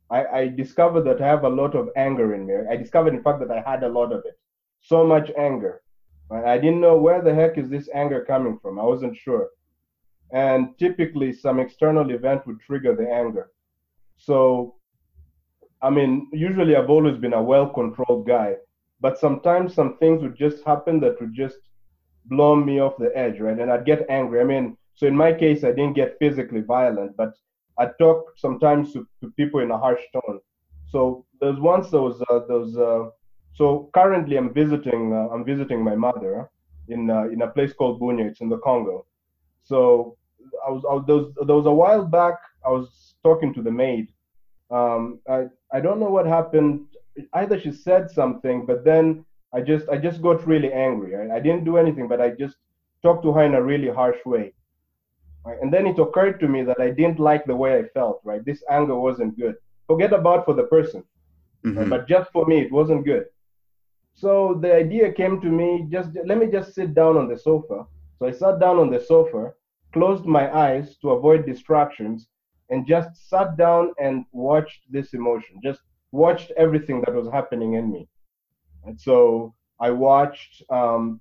I, 0.10 0.26
I 0.40 0.48
discovered 0.48 1.02
that 1.04 1.22
i 1.22 1.28
have 1.28 1.44
a 1.44 1.50
lot 1.50 1.76
of 1.76 1.90
anger 1.96 2.34
in 2.34 2.46
me. 2.48 2.54
I 2.72 2.76
discovered 2.76 3.14
in 3.14 3.24
fact 3.24 3.40
that 3.42 3.52
i 3.52 3.62
had 3.70 3.84
a 3.84 3.90
lot 3.90 4.12
of 4.12 4.20
it. 4.26 4.36
So 4.82 5.06
much 5.06 5.32
anger. 5.38 5.82
I 6.32 6.58
didn't 6.58 6.80
know 6.82 6.98
where 6.98 7.22
the 7.22 7.34
heck 7.34 7.58
is 7.58 7.70
this 7.70 7.90
anger 7.94 8.24
coming 8.24 8.60
from. 8.62 8.80
I 8.80 8.84
wasn't 8.84 9.16
sure 9.16 9.48
and 10.32 10.78
typically 10.78 11.34
some 11.34 11.60
external 11.60 12.10
event 12.12 12.46
would 12.46 12.60
trigger 12.62 12.96
the 12.96 13.10
anger. 13.10 13.52
So, 14.18 14.76
I 15.82 15.90
mean, 15.90 16.30
usually 16.34 16.76
I've 16.76 16.90
always 16.90 17.18
been 17.18 17.34
a 17.34 17.42
well 17.42 17.70
controlled 17.70 18.28
guy, 18.28 18.56
but 19.00 19.18
sometimes 19.18 19.74
some 19.74 19.98
things 19.98 20.22
would 20.22 20.36
just 20.36 20.64
happen 20.66 21.00
that 21.00 21.20
would 21.20 21.34
just 21.34 21.58
blow 22.26 22.56
me 22.56 22.80
off 22.80 22.98
the 22.98 23.12
edge, 23.18 23.40
right? 23.40 23.58
And 23.58 23.72
I'd 23.72 23.86
get 23.86 24.06
angry. 24.10 24.42
I 24.42 24.44
mean, 24.44 24.78
so 24.96 25.08
in 25.08 25.16
my 25.16 25.34
case, 25.34 25.64
I 25.64 25.72
didn't 25.72 25.94
get 25.94 26.18
physically 26.20 26.62
violent, 26.62 27.16
but 27.16 27.34
I 27.78 27.88
talk 27.98 28.34
sometimes 28.36 28.94
to, 28.94 29.08
to 29.22 29.32
people 29.38 29.62
in 29.62 29.72
a 29.72 29.78
harsh 29.78 30.02
tone. 30.14 30.40
So 30.90 31.26
there's 31.40 31.60
once 31.60 31.90
those 31.90 32.22
uh, 32.30 32.40
those. 32.48 32.78
Uh, 32.78 33.10
so 33.54 33.90
currently, 33.94 34.38
I'm 34.38 34.54
visiting 34.54 35.14
uh, 35.14 35.34
I'm 35.34 35.46
visiting 35.46 35.84
my 35.84 35.96
mother 35.96 36.50
in 36.90 37.10
uh, 37.10 37.30
in 37.30 37.42
a 37.42 37.48
place 37.48 37.72
called 37.74 38.02
Bunia. 38.02 38.28
It's 38.30 38.42
in 38.42 38.50
the 38.50 38.58
Congo. 38.58 39.06
So 39.64 40.18
I 40.66 40.72
was, 40.72 40.84
I 40.90 40.94
was 40.94 41.04
there, 41.08 41.16
was 41.16 41.34
there 41.48 41.56
was 41.56 41.66
a 41.66 41.72
while 41.72 42.06
back. 42.06 42.36
I 42.66 42.70
was 42.70 43.16
talking 43.24 43.54
to 43.54 43.62
the 43.62 43.72
maid. 43.72 44.08
Um, 44.72 45.20
I 45.30 45.46
I 45.72 45.80
don't 45.80 46.00
know 46.00 46.10
what 46.10 46.26
happened. 46.26 46.86
Either 47.34 47.60
she 47.60 47.72
said 47.72 48.10
something, 48.10 48.66
but 48.66 48.84
then 48.84 49.26
I 49.54 49.62
just 49.62 49.90
I 49.90 49.98
just 49.98 50.22
got 50.22 50.46
really 50.48 50.72
angry. 50.72 51.16
I, 51.16 51.38
I 51.38 51.40
didn't 51.40 51.66
do 51.66 51.78
anything, 51.78 52.08
but 52.08 52.22
I 52.22 52.30
just 52.32 52.58
talked 53.02 53.24
to 53.24 53.32
her 53.34 53.44
in 53.44 53.56
a 53.56 53.62
really 53.62 53.90
harsh 53.90 54.18
way. 54.26 54.54
Right? 55.46 55.58
And 55.62 55.74
then 55.74 55.88
it 55.88 56.00
occurred 56.00 56.40
to 56.42 56.48
me 56.48 56.64
that 56.64 56.80
I 56.80 56.92
didn't 56.92 57.20
like 57.20 57.46
the 57.46 57.56
way 57.56 57.80
I 57.80 57.84
felt. 57.94 58.22
Right, 58.24 58.44
this 58.46 58.64
anger 58.70 58.96
wasn't 58.96 59.38
good. 59.38 59.56
Forget 59.88 60.14
about 60.14 60.46
for 60.46 60.54
the 60.54 60.64
person, 60.64 61.04
mm-hmm. 61.66 61.80
right? 61.80 61.90
but 61.90 62.08
just 62.08 62.32
for 62.32 62.46
me, 62.46 62.62
it 62.62 62.72
wasn't 62.72 63.06
good. 63.06 63.26
So 64.14 64.60
the 64.62 64.76
idea 64.76 65.14
came 65.14 65.40
to 65.42 65.48
me. 65.48 65.88
Just 65.90 66.10
let 66.26 66.38
me 66.38 66.48
just 66.48 66.76
sit 66.76 66.94
down 66.94 67.18
on 67.18 67.28
the 67.28 67.38
sofa. 67.38 67.88
So 68.20 68.28
I 68.28 68.32
sat 68.32 68.60
down 68.60 68.78
on 68.78 68.92
the 68.92 69.00
sofa, 69.00 69.54
closed 69.94 70.26
my 70.26 70.54
eyes 70.56 70.98
to 70.98 71.12
avoid 71.12 71.46
distractions, 71.46 72.28
and 72.70 72.86
just 72.86 73.30
sat 73.30 73.58
down 73.58 73.94
and 74.00 74.26
watched 74.32 74.82
this 74.90 75.14
emotion. 75.14 75.60
Just 75.64 75.82
watched 76.12 76.52
everything 76.58 77.02
that 77.02 77.14
was 77.14 77.28
happening 77.32 77.74
in 77.74 77.92
me. 77.92 78.08
And 78.86 79.00
so 79.00 79.54
I 79.80 79.92
watched 79.92 80.64
um, 80.70 81.20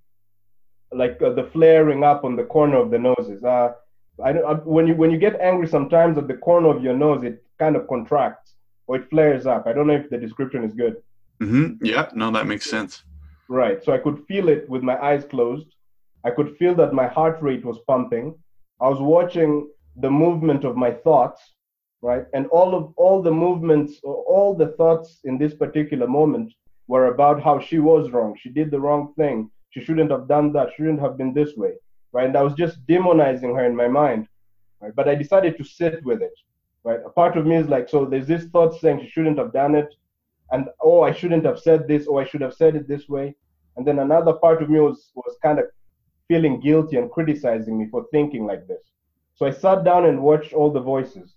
like 0.92 1.20
uh, 1.22 1.30
the 1.30 1.44
flaring 1.44 2.04
up 2.04 2.24
on 2.24 2.36
the 2.36 2.44
corner 2.44 2.76
of 2.76 2.90
the 2.90 2.98
noses. 2.98 3.42
Uh, 3.42 3.72
I, 4.22 4.30
I, 4.30 4.54
when 4.54 4.86
you 4.86 4.94
when 4.94 5.10
you 5.10 5.18
get 5.18 5.40
angry, 5.40 5.68
sometimes 5.68 6.18
at 6.18 6.28
the 6.28 6.34
corner 6.34 6.68
of 6.74 6.82
your 6.82 6.96
nose 6.96 7.22
it 7.24 7.44
kind 7.58 7.76
of 7.76 7.86
contracts 7.88 8.54
or 8.86 8.96
it 8.96 9.10
flares 9.10 9.46
up. 9.46 9.66
I 9.66 9.72
don't 9.72 9.86
know 9.86 9.94
if 9.94 10.10
the 10.10 10.18
description 10.18 10.64
is 10.64 10.72
good. 10.72 10.96
Mm-hmm. 11.40 11.84
Yeah, 11.84 12.08
no, 12.14 12.30
that 12.32 12.46
makes 12.46 12.68
sense. 12.68 13.04
Right. 13.48 13.82
So 13.84 13.92
I 13.92 13.98
could 13.98 14.24
feel 14.26 14.48
it 14.48 14.68
with 14.68 14.82
my 14.82 15.00
eyes 15.00 15.24
closed. 15.24 15.68
I 16.24 16.30
could 16.30 16.56
feel 16.56 16.74
that 16.76 16.92
my 16.92 17.06
heart 17.06 17.40
rate 17.40 17.64
was 17.64 17.78
pumping. 17.86 18.34
I 18.80 18.88
was 18.88 19.00
watching 19.00 19.68
the 19.96 20.10
movement 20.10 20.64
of 20.64 20.76
my 20.76 20.92
thoughts, 20.92 21.54
right? 22.02 22.24
And 22.32 22.46
all 22.48 22.74
of 22.74 22.92
all 22.96 23.22
the 23.22 23.32
movements, 23.32 24.00
all 24.04 24.54
the 24.54 24.68
thoughts 24.78 25.20
in 25.24 25.38
this 25.38 25.54
particular 25.54 26.06
moment 26.06 26.52
were 26.86 27.06
about 27.06 27.42
how 27.42 27.58
she 27.58 27.78
was 27.78 28.10
wrong. 28.10 28.36
She 28.38 28.50
did 28.50 28.70
the 28.70 28.80
wrong 28.80 29.12
thing. 29.16 29.50
She 29.70 29.80
shouldn't 29.80 30.10
have 30.10 30.28
done 30.28 30.52
that. 30.52 30.70
She 30.70 30.76
shouldn't 30.82 31.00
have 31.00 31.18
been 31.18 31.34
this 31.34 31.56
way, 31.56 31.72
right? 32.12 32.26
And 32.26 32.36
I 32.36 32.42
was 32.42 32.54
just 32.54 32.86
demonizing 32.86 33.54
her 33.54 33.64
in 33.66 33.76
my 33.76 33.88
mind, 33.88 34.28
right? 34.80 34.94
But 34.94 35.08
I 35.08 35.14
decided 35.14 35.58
to 35.58 35.64
sit 35.64 36.02
with 36.04 36.22
it, 36.22 36.32
right? 36.84 37.00
A 37.04 37.10
part 37.10 37.36
of 37.36 37.46
me 37.46 37.56
is 37.56 37.68
like, 37.68 37.88
so 37.88 38.04
there's 38.04 38.26
this 38.28 38.44
thought 38.46 38.80
saying 38.80 39.00
she 39.00 39.08
shouldn't 39.08 39.38
have 39.38 39.52
done 39.52 39.74
it, 39.74 39.92
and 40.50 40.66
oh, 40.80 41.02
I 41.02 41.12
shouldn't 41.12 41.44
have 41.44 41.58
said 41.58 41.86
this, 41.86 42.06
or 42.06 42.22
I 42.22 42.24
should 42.26 42.40
have 42.40 42.54
said 42.54 42.76
it 42.76 42.88
this 42.88 43.08
way. 43.08 43.34
And 43.76 43.86
then 43.86 43.98
another 43.98 44.32
part 44.32 44.62
of 44.62 44.70
me 44.70 44.80
was 44.80 45.10
was 45.14 45.36
kind 45.42 45.58
of 45.58 45.66
feeling 46.28 46.60
guilty 46.60 46.96
and 46.96 47.10
criticizing 47.10 47.78
me 47.78 47.86
for 47.90 48.06
thinking 48.12 48.46
like 48.46 48.66
this. 48.68 48.84
So 49.34 49.46
I 49.46 49.50
sat 49.50 49.84
down 49.84 50.06
and 50.06 50.22
watched 50.22 50.52
all 50.52 50.70
the 50.70 50.80
voices, 50.80 51.34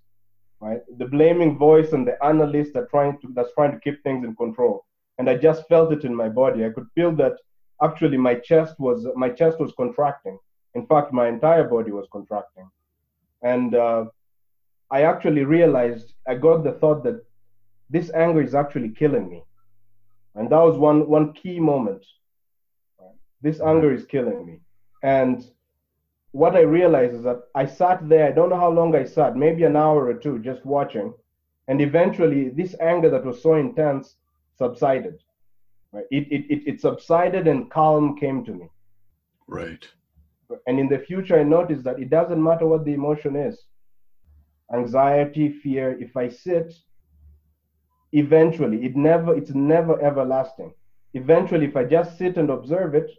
right? 0.60 0.82
The 0.98 1.06
blaming 1.06 1.58
voice 1.58 1.94
and 1.94 2.06
the 2.08 2.24
analyst 2.24 2.74
that 2.74 2.90
trying 2.90 3.18
to 3.20 3.28
that's 3.34 3.54
trying 3.54 3.72
to 3.72 3.80
keep 3.80 4.04
things 4.04 4.26
in 4.26 4.36
control 4.36 4.86
and 5.22 5.30
I 5.30 5.36
just 5.38 5.68
felt 5.68 5.94
it 5.94 6.04
in 6.04 6.16
my 6.16 6.30
body. 6.30 6.66
I 6.66 6.72
could 6.72 6.88
feel 6.96 7.12
that 7.18 7.36
actually 7.88 8.18
my 8.18 8.36
chest 8.50 8.80
was 8.80 9.06
my 9.16 9.30
chest 9.30 9.60
was 9.60 9.72
contracting. 9.78 10.38
In 10.74 10.88
fact, 10.88 11.14
my 11.14 11.28
entire 11.28 11.66
body 11.76 11.92
was 11.92 12.08
contracting, 12.12 12.68
and 13.44 13.76
uh, 13.76 14.06
I 14.90 15.04
actually 15.04 15.44
realized 15.44 16.14
I 16.28 16.36
got 16.48 16.64
the 16.64 16.74
thought 16.82 17.04
that 17.04 17.24
this 17.90 18.10
anger 18.14 18.42
is 18.42 18.56
actually 18.56 18.90
killing 19.02 19.30
me, 19.30 19.44
and 20.36 20.50
that 20.52 20.64
was 20.68 20.78
one 20.78 21.08
one 21.08 21.34
key 21.34 21.60
moment. 21.60 22.04
This 23.42 23.60
anger 23.60 23.92
is 23.94 24.06
killing 24.06 24.46
me, 24.46 24.56
and 25.04 25.44
what 26.32 26.56
I 26.56 26.62
realized 26.62 27.16
is 27.16 27.24
that 27.24 27.42
I 27.56 27.66
sat 27.66 28.08
there. 28.08 28.28
I 28.28 28.32
don't 28.32 28.50
know 28.50 28.60
how 28.60 28.72
long 28.72 28.96
I 28.96 29.04
sat, 29.04 29.36
maybe 29.36 29.64
an 29.64 29.76
hour 29.76 30.06
or 30.06 30.14
two, 30.14 30.40
just 30.40 30.66
watching, 30.66 31.14
and 31.68 31.82
eventually 31.82 32.50
this 32.50 32.76
anger 32.80 33.10
that 33.10 33.26
was 33.26 33.42
so 33.42 33.56
intense 33.56 34.16
subsided. 34.58 35.22
Right? 35.92 36.06
It, 36.10 36.32
it, 36.32 36.46
it, 36.50 36.68
it 36.68 36.82
subsided 36.82 37.48
and 37.48 37.70
calm 37.70 38.18
came 38.18 38.46
to 38.46 38.54
me. 38.54 38.70
Right. 39.48 39.86
And 40.68 40.80
in 40.80 40.88
the 40.88 41.00
future, 41.00 41.40
I 41.40 41.44
noticed 41.44 41.84
that 41.84 42.00
it 42.00 42.10
doesn't 42.10 42.42
matter 42.42 42.66
what 42.66 42.86
the 42.86 42.94
emotion 42.94 43.36
is 43.36 43.66
anxiety, 44.74 45.50
fear. 45.50 45.98
If 46.00 46.16
I 46.16 46.30
sit, 46.30 46.74
eventually, 48.14 48.86
it 48.86 48.96
never, 48.96 49.36
it's 49.36 49.52
never 49.52 50.02
everlasting. 50.02 50.74
Eventually, 51.14 51.66
if 51.66 51.76
I 51.76 51.84
just 51.84 52.18
sit 52.18 52.38
and 52.38 52.50
observe 52.50 52.96
it, 52.96 53.12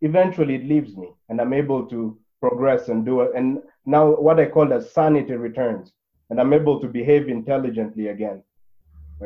eventually 0.00 0.56
it 0.56 0.64
leaves 0.64 0.96
me 0.96 1.10
and 1.28 1.40
I'm 1.40 1.52
able 1.52 1.86
to 1.86 2.18
progress 2.40 2.88
and 2.88 3.04
do 3.04 3.22
it. 3.22 3.32
And 3.34 3.58
now, 3.86 4.10
what 4.16 4.40
I 4.40 4.46
call 4.46 4.72
as 4.72 4.90
sanity 4.92 5.34
returns, 5.34 5.92
and 6.30 6.40
I'm 6.40 6.52
able 6.52 6.80
to 6.80 6.88
behave 6.88 7.28
intelligently 7.28 8.08
again. 8.08 8.42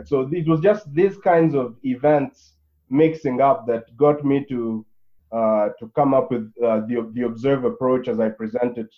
So 0.05 0.29
it 0.33 0.47
was 0.47 0.61
just 0.61 0.93
these 0.95 1.17
kinds 1.19 1.55
of 1.55 1.77
events 1.83 2.55
mixing 2.91 3.41
up 3.41 3.67
that 3.67 3.97
got 3.97 4.25
me 4.25 4.45
to 4.49 4.85
uh, 5.33 5.69
to 5.79 5.91
come 5.95 6.15
up 6.15 6.31
with 6.31 6.51
uh, 6.65 6.81
the 6.89 7.11
the 7.15 7.23
observe 7.23 7.65
approach 7.65 8.09
as 8.09 8.19
I 8.21 8.29
presented 8.29 8.89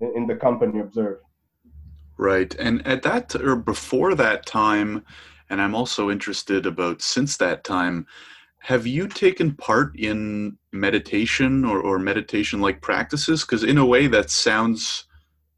in 0.00 0.26
the 0.26 0.36
company 0.36 0.80
observe. 0.80 1.18
Right, 2.16 2.54
and 2.58 2.86
at 2.86 3.02
that 3.02 3.34
or 3.34 3.56
before 3.56 4.14
that 4.14 4.46
time, 4.46 5.04
and 5.50 5.60
I'm 5.60 5.74
also 5.74 6.10
interested 6.10 6.66
about 6.66 7.02
since 7.02 7.36
that 7.38 7.64
time. 7.64 8.06
Have 8.64 8.86
you 8.86 9.08
taken 9.08 9.54
part 9.54 9.94
in 9.98 10.56
meditation 10.72 11.66
or, 11.66 11.82
or 11.82 11.98
meditation 11.98 12.62
like 12.62 12.80
practices? 12.80 13.42
Because 13.42 13.62
in 13.62 13.76
a 13.76 13.84
way, 13.84 14.06
that 14.06 14.30
sounds 14.30 15.04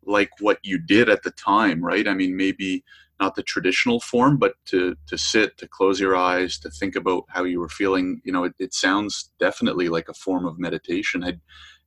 like 0.05 0.29
what 0.41 0.59
you 0.65 0.77
did 0.77 1.09
at 1.09 1.23
the 1.23 1.31
time, 1.31 1.85
right? 1.85 2.09
I 2.09 2.15
mean, 2.15 2.37
maybe 2.37 2.83
not 3.21 3.37
the 3.37 3.45
traditional 3.45 4.01
form, 4.01 4.39
but 4.39 4.55
to 4.71 4.97
to 5.07 5.17
sit, 5.17 5.57
to 5.59 5.69
close 5.69 6.01
your 6.01 6.17
eyes, 6.17 6.59
to 6.59 6.69
think 6.69 6.97
about 6.97 7.23
how 7.29 7.45
you 7.45 7.61
were 7.61 7.69
feeling. 7.69 8.21
You 8.25 8.33
know, 8.33 8.43
it, 8.43 8.55
it 8.59 8.75
sounds 8.75 9.31
definitely 9.39 9.89
like 9.89 10.09
a 10.09 10.15
form 10.15 10.45
of 10.45 10.59
meditation. 10.59 11.23
Had 11.23 11.41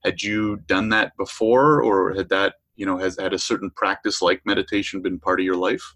had 0.06 0.22
you 0.22 0.56
done 0.68 0.88
that 0.90 1.18
before, 1.18 1.84
or 1.84 2.14
had 2.14 2.30
that 2.30 2.56
you 2.78 2.86
know 2.86 2.98
has 2.98 3.20
had 3.20 3.34
a 3.34 3.40
certain 3.40 3.72
practice 3.72 4.22
like 4.22 4.46
meditation 4.46 5.02
been 5.02 5.20
part 5.20 5.42
of 5.42 5.46
your 5.46 5.58
life? 5.58 5.96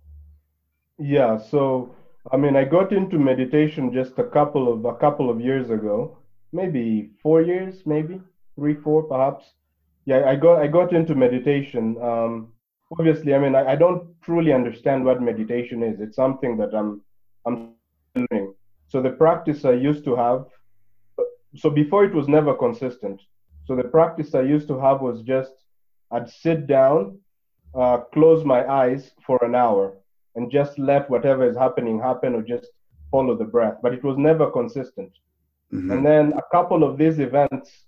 Yeah. 1.00 1.38
So 1.38 1.96
I 2.32 2.38
mean, 2.38 2.56
I 2.56 2.64
got 2.64 2.94
into 2.94 3.20
meditation 3.20 3.94
just 3.94 4.18
a 4.18 4.24
couple 4.24 4.72
of 4.72 4.86
a 4.86 4.96
couple 4.96 5.30
of 5.30 5.42
years 5.42 5.70
ago, 5.70 6.18
maybe 6.54 7.12
four 7.22 7.42
years, 7.42 7.86
maybe 7.86 8.22
three, 8.56 8.76
four, 8.76 9.04
perhaps. 9.04 9.46
Yeah, 10.06 10.24
I 10.26 10.36
got 10.36 10.62
I 10.62 10.68
got 10.68 10.94
into 10.94 11.16
meditation. 11.16 11.98
Um, 12.02 12.54
obviously, 12.98 13.34
I 13.34 13.40
mean, 13.40 13.56
I, 13.56 13.74
I 13.74 13.76
don't 13.76 14.08
truly 14.22 14.54
understand 14.54 15.04
what 15.04 15.22
meditation 15.22 15.84
is. 15.84 16.00
It's 16.00 16.16
something 16.16 16.56
that 16.58 16.74
I'm 16.74 17.02
I'm 17.46 17.72
learning. 18.16 18.54
So 18.88 19.02
the 19.02 19.12
practice 19.12 19.66
I 19.66 19.74
used 19.74 20.06
to 20.06 20.16
have, 20.16 20.46
so 21.56 21.70
before 21.70 22.06
it 22.06 22.14
was 22.14 22.28
never 22.28 22.54
consistent. 22.54 23.22
So 23.66 23.76
the 23.76 23.84
practice 23.84 24.34
I 24.34 24.42
used 24.42 24.68
to 24.70 24.80
have 24.80 25.02
was 25.02 25.24
just 25.24 25.54
I'd 26.12 26.30
sit 26.30 26.68
down, 26.68 27.20
uh, 27.76 27.98
close 28.14 28.46
my 28.46 28.66
eyes 28.68 29.12
for 29.26 29.44
an 29.44 29.56
hour, 29.56 29.98
and 30.36 30.52
just 30.52 30.78
let 30.80 31.10
whatever 31.10 31.48
is 31.48 31.58
happening 31.58 32.00
happen, 32.00 32.36
or 32.36 32.42
just 32.42 32.68
follow 33.12 33.36
the 33.38 33.46
breath. 33.46 33.78
But 33.82 33.94
it 33.94 34.04
was 34.04 34.18
never 34.18 34.50
consistent. 34.50 35.12
Mm-hmm. 35.72 35.92
And 35.92 36.06
then 36.06 36.34
a 36.34 36.42
couple 36.52 36.84
of 36.84 36.98
these 36.98 37.20
events 37.20 37.86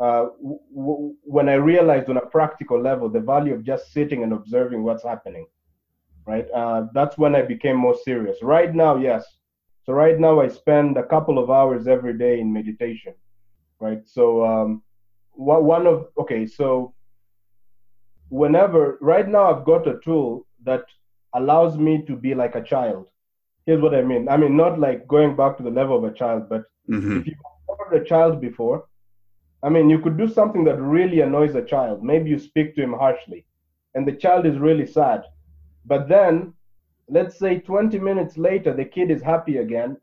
uh, 0.00 0.26
w- 0.74 1.14
when 1.22 1.48
I 1.48 1.54
realized 1.54 2.08
on 2.08 2.18
a 2.18 2.26
practical 2.26 2.80
level 2.80 3.08
the 3.08 3.20
value 3.20 3.54
of 3.54 3.64
just 3.64 3.92
sitting 3.92 4.22
and 4.22 4.32
observing 4.32 4.82
what's 4.84 5.02
happening, 5.02 5.46
right? 6.26 6.46
Uh, 6.54 6.86
that's 6.94 7.18
when 7.18 7.34
I 7.34 7.42
became 7.42 7.76
more 7.76 7.96
serious. 8.04 8.38
Right 8.42 8.74
now, 8.74 8.96
yes. 8.96 9.24
So 9.84 9.92
right 9.92 10.18
now 10.18 10.40
I 10.40 10.48
spend 10.48 10.98
a 10.98 11.02
couple 11.02 11.38
of 11.38 11.50
hours 11.50 11.88
every 11.88 12.16
day 12.16 12.40
in 12.40 12.52
meditation, 12.52 13.14
right? 13.80 14.02
So 14.06 14.44
um, 14.44 14.82
one 15.32 15.86
of 15.86 16.08
okay, 16.18 16.46
so 16.46 16.94
whenever 18.28 18.98
right 19.00 19.26
now 19.26 19.50
I've 19.50 19.64
got 19.64 19.88
a 19.88 19.98
tool 20.04 20.46
that 20.64 20.84
allows 21.34 21.76
me 21.76 22.04
to 22.06 22.16
be 22.16 22.34
like 22.34 22.54
a 22.54 22.62
child. 22.62 23.06
Here's 23.66 23.82
what 23.82 23.94
I 23.94 24.02
mean. 24.02 24.28
I 24.28 24.36
mean 24.36 24.56
not 24.56 24.78
like 24.78 25.06
going 25.06 25.36
back 25.36 25.56
to 25.58 25.62
the 25.62 25.70
level 25.70 25.96
of 25.96 26.04
a 26.04 26.14
child, 26.14 26.48
but 26.48 26.62
mm-hmm. 26.88 27.18
if 27.18 27.26
you've 27.26 27.36
heard 27.78 28.00
a 28.00 28.04
child 28.04 28.40
before, 28.40 28.86
I 29.62 29.68
mean, 29.68 29.90
you 29.90 29.98
could 29.98 30.16
do 30.16 30.28
something 30.28 30.64
that 30.64 30.80
really 30.80 31.20
annoys 31.20 31.54
a 31.54 31.64
child. 31.64 32.02
Maybe 32.02 32.30
you 32.30 32.38
speak 32.38 32.76
to 32.76 32.82
him 32.82 32.92
harshly, 32.92 33.44
and 33.94 34.06
the 34.06 34.12
child 34.12 34.46
is 34.46 34.58
really 34.58 34.86
sad. 34.86 35.22
But 35.84 36.08
then, 36.08 36.52
let's 37.08 37.38
say 37.38 37.58
20 37.58 37.98
minutes 37.98 38.38
later, 38.38 38.72
the 38.72 38.84
kid 38.84 39.10
is 39.10 39.22
happy 39.22 39.56
again 39.56 39.96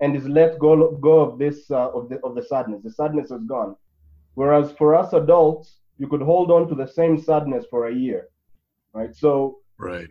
and 0.00 0.16
is 0.16 0.26
let 0.26 0.58
go, 0.58 0.92
go 0.96 1.20
of 1.20 1.38
this 1.38 1.70
uh, 1.70 1.90
of 1.90 2.08
the 2.08 2.18
of 2.24 2.34
the 2.34 2.42
sadness. 2.42 2.82
The 2.82 2.90
sadness 2.90 3.30
is 3.30 3.44
gone. 3.44 3.76
Whereas 4.34 4.72
for 4.72 4.94
us 4.94 5.12
adults, 5.12 5.78
you 5.98 6.08
could 6.08 6.22
hold 6.22 6.50
on 6.50 6.68
to 6.68 6.74
the 6.74 6.86
same 6.86 7.20
sadness 7.20 7.66
for 7.70 7.88
a 7.88 7.94
year, 7.94 8.28
right? 8.92 9.14
So, 9.14 9.58
right. 9.78 10.08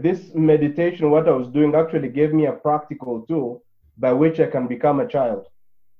This 0.00 0.34
meditation, 0.34 1.10
what 1.10 1.26
I 1.26 1.32
was 1.32 1.48
doing, 1.48 1.74
actually 1.74 2.10
gave 2.10 2.34
me 2.34 2.46
a 2.46 2.52
practical 2.52 3.22
tool 3.22 3.62
by 3.96 4.12
which 4.12 4.38
I 4.38 4.46
can 4.46 4.66
become 4.66 5.00
a 5.00 5.08
child, 5.08 5.46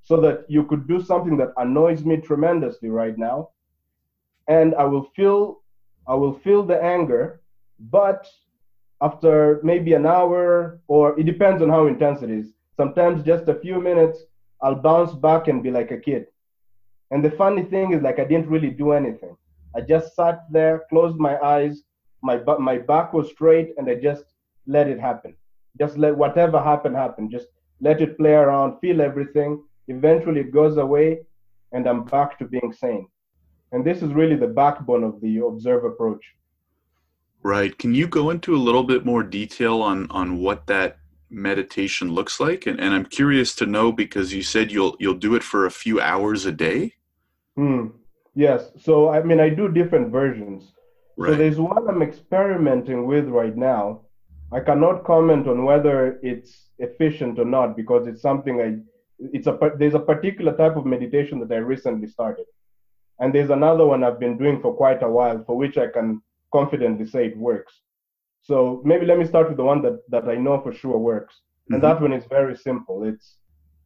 so 0.03 0.21
that 0.21 0.45
you 0.49 0.65
could 0.65 0.87
do 0.87 1.03
something 1.03 1.37
that 1.39 1.53
annoys 1.57 2.05
me 2.05 2.19
tremendously 2.19 2.91
right 2.91 3.17
now, 3.17 3.49
and 4.49 4.75
I 4.75 4.85
will 4.85 5.07
feel, 5.17 5.63
I 6.07 6.15
will 6.15 6.39
feel 6.41 6.63
the 6.63 6.83
anger, 6.83 7.41
but 7.79 8.29
after 9.01 9.61
maybe 9.63 9.95
an 9.95 10.05
hour, 10.05 10.81
or 10.87 11.19
it 11.19 11.25
depends 11.25 11.63
on 11.63 11.71
how 11.71 11.87
intense 11.87 12.21
it 12.21 12.31
is. 12.31 12.53
Sometimes 12.77 13.23
just 13.23 13.49
a 13.49 13.61
few 13.61 13.81
minutes, 13.81 14.19
I'll 14.61 14.75
bounce 14.75 15.15
back 15.15 15.49
and 15.49 15.63
be 15.63 15.71
like 15.71 15.91
a 15.91 15.97
kid. 15.99 16.27
And 17.11 17.25
the 17.25 17.31
funny 17.31 17.63
thing 17.63 17.93
is, 17.93 18.03
like, 18.03 18.19
I 18.19 18.25
didn't 18.25 18.49
really 18.49 18.71
do 18.71 18.93
anything. 18.93 19.37
I 19.75 19.81
just 19.81 20.15
sat 20.15 20.41
there, 20.51 20.85
closed 20.91 21.17
my 21.17 21.39
eyes, 21.41 21.83
my 22.23 22.41
my 22.59 22.79
back 22.79 23.13
was 23.13 23.31
straight, 23.31 23.75
and 23.77 23.89
I 23.89 23.95
just 23.95 24.25
let 24.67 24.89
it 24.89 25.01
happen. 25.01 25.35
Just 25.79 25.97
let 25.97 26.17
whatever 26.17 26.61
happened 26.63 26.97
happen. 26.97 27.31
Just 27.31 27.49
let 27.81 28.01
it 28.01 28.19
play 28.19 28.33
around, 28.33 28.79
feel 28.81 29.01
everything. 29.01 29.63
Eventually, 29.89 30.41
it 30.41 30.53
goes 30.53 30.77
away, 30.77 31.21
and 31.73 31.87
I'm 31.87 32.05
back 32.05 32.39
to 32.39 32.45
being 32.45 32.73
sane. 32.73 33.07
And 33.73 33.85
this 33.85 34.03
is 34.03 34.13
really 34.13 34.37
the 34.37 34.49
backbone 34.49 35.05
of 35.05 35.21
the 35.21 35.39
observe 35.39 35.85
approach. 35.85 36.25
Right. 37.43 37.77
Can 37.79 37.95
you 37.95 38.07
go 38.07 38.31
into 38.31 38.55
a 38.55 38.59
little 38.59 38.85
bit 38.85 39.07
more 39.07 39.23
detail 39.23 39.81
on 39.81 40.11
on 40.11 40.39
what 40.39 40.67
that 40.67 40.99
meditation 41.31 42.13
looks 42.13 42.39
like? 42.39 42.67
And, 42.67 42.79
and 42.79 42.93
I'm 42.93 43.07
curious 43.07 43.55
to 43.57 43.67
know 43.67 43.93
because 43.93 44.35
you 44.35 44.43
said 44.43 44.71
you'll 44.71 44.97
you'll 45.01 45.15
do 45.15 45.35
it 45.35 45.43
for 45.43 45.65
a 45.65 45.71
few 45.71 46.01
hours 46.01 46.45
a 46.45 46.53
day. 46.53 46.95
Hmm. 47.57 47.89
Yes. 48.35 48.71
So 48.79 49.09
I 49.09 49.23
mean, 49.23 49.41
I 49.41 49.49
do 49.49 49.69
different 49.69 50.13
versions. 50.13 50.73
Right. 51.21 51.33
So 51.33 51.37
there's 51.37 51.61
one 51.61 51.87
I'm 51.87 52.01
experimenting 52.01 53.07
with 53.07 53.29
right 53.29 53.55
now. 53.55 54.01
I 54.53 54.61
cannot 54.61 55.05
comment 55.05 55.47
on 55.47 55.67
whether 55.67 56.19
it's 56.23 56.71
efficient 56.79 57.39
or 57.39 57.45
not 57.45 57.77
because 57.77 58.07
it's 58.07 58.23
something 58.23 58.63
I. 58.63 58.69
It's 59.35 59.47
a 59.47 59.59
there's 59.79 59.93
a 59.93 60.07
particular 60.13 60.57
type 60.57 60.77
of 60.77 60.87
meditation 60.87 61.39
that 61.41 61.53
I 61.53 61.59
recently 61.59 62.09
started, 62.09 62.47
and 63.19 63.35
there's 63.35 63.51
another 63.51 63.85
one 63.85 64.03
I've 64.03 64.19
been 64.19 64.39
doing 64.39 64.63
for 64.63 64.75
quite 64.75 65.03
a 65.03 65.11
while 65.11 65.45
for 65.45 65.59
which 65.59 65.77
I 65.77 65.89
can 65.89 66.23
confidently 66.55 67.05
say 67.05 67.27
it 67.27 67.37
works. 67.37 67.75
So 68.41 68.81
maybe 68.87 69.05
let 69.05 69.19
me 69.19 69.27
start 69.27 69.49
with 69.49 69.59
the 69.59 69.65
one 69.73 69.83
that, 69.83 70.01
that 70.09 70.27
I 70.27 70.37
know 70.37 70.63
for 70.63 70.73
sure 70.73 70.97
works. 70.97 71.35
Mm-hmm. 71.35 71.75
And 71.75 71.83
that 71.83 72.01
one 72.01 72.15
is 72.15 72.25
very 72.31 72.57
simple. 72.57 73.05
It's 73.05 73.37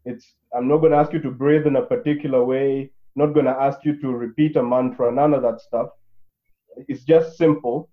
it's 0.05 0.35
I'm 0.57 0.69
not 0.69 0.79
gonna 0.79 0.99
ask 0.99 1.13
you 1.13 1.23
to 1.23 1.33
breathe 1.33 1.67
in 1.67 1.75
a 1.75 1.83
particular 1.83 2.45
way, 2.45 2.93
not 3.17 3.35
gonna 3.35 3.57
ask 3.61 3.81
you 3.85 4.01
to 4.03 4.09
repeat 4.13 4.55
a 4.55 4.63
mantra, 4.63 5.11
none 5.11 5.35
of 5.35 5.43
that 5.43 5.61
stuff. 5.61 5.89
It's 6.89 7.05
just 7.05 7.37
simple. 7.37 7.89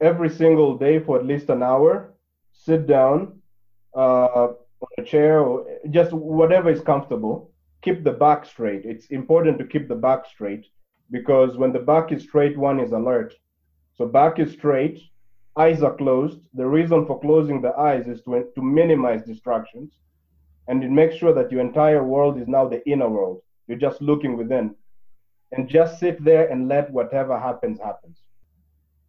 Every 0.00 0.30
single 0.30 0.78
day 0.78 1.00
for 1.00 1.18
at 1.18 1.26
least 1.26 1.48
an 1.48 1.62
hour, 1.62 2.14
sit 2.52 2.86
down 2.86 3.40
uh, 3.96 4.48
on 4.80 4.88
a 4.98 5.02
chair 5.02 5.40
or 5.40 5.66
just 5.90 6.12
whatever 6.12 6.70
is 6.70 6.80
comfortable. 6.80 7.52
Keep 7.82 8.04
the 8.04 8.12
back 8.12 8.44
straight. 8.44 8.84
It's 8.84 9.06
important 9.06 9.58
to 9.58 9.64
keep 9.66 9.88
the 9.88 9.94
back 9.94 10.26
straight 10.26 10.66
because 11.10 11.56
when 11.56 11.72
the 11.72 11.78
back 11.78 12.12
is 12.12 12.22
straight, 12.22 12.56
one 12.56 12.80
is 12.80 12.92
alert. 12.92 13.34
So 13.94 14.06
back 14.06 14.38
is 14.38 14.52
straight, 14.52 15.00
eyes 15.56 15.82
are 15.82 15.94
closed. 15.94 16.40
The 16.54 16.66
reason 16.66 17.06
for 17.06 17.20
closing 17.20 17.60
the 17.60 17.72
eyes 17.72 18.06
is 18.06 18.22
to, 18.22 18.44
to 18.54 18.62
minimize 18.62 19.22
distractions. 19.22 19.92
And 20.68 20.84
it 20.84 20.90
makes 20.90 21.16
sure 21.16 21.32
that 21.32 21.50
your 21.50 21.60
entire 21.60 22.04
world 22.04 22.38
is 22.40 22.46
now 22.46 22.68
the 22.68 22.86
inner 22.88 23.08
world. 23.08 23.40
You're 23.66 23.78
just 23.78 24.00
looking 24.02 24.36
within. 24.36 24.74
And 25.52 25.68
just 25.68 25.98
sit 25.98 26.22
there 26.24 26.48
and 26.48 26.68
let 26.68 26.90
whatever 26.90 27.38
happens, 27.38 27.80
happens. 27.80 28.18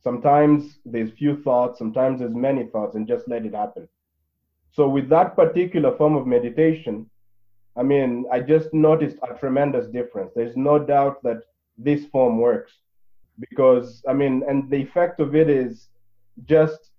Sometimes 0.01 0.79
there's 0.85 1.11
few 1.11 1.41
thoughts, 1.43 1.77
sometimes 1.77 2.19
there's 2.19 2.33
many 2.33 2.65
thoughts, 2.67 2.95
and 2.95 3.07
just 3.07 3.27
let 3.27 3.45
it 3.45 3.53
happen. 3.53 3.87
So 4.71 4.87
with 4.87 5.09
that 5.09 5.35
particular 5.35 5.95
form 5.97 6.15
of 6.15 6.25
meditation, 6.27 7.09
I 7.75 7.83
mean, 7.83 8.25
I 8.31 8.39
just 8.39 8.73
noticed 8.73 9.17
a 9.23 9.33
tremendous 9.37 9.87
difference. 9.87 10.31
There's 10.35 10.55
no 10.55 10.79
doubt 10.79 11.21
that 11.23 11.43
this 11.77 12.05
form 12.05 12.37
works 12.37 12.73
because 13.39 14.03
i 14.07 14.13
mean 14.13 14.43
and 14.47 14.69
the 14.69 14.75
effect 14.75 15.19
of 15.19 15.35
it 15.35 15.49
is 15.49 15.89
just 16.45 16.91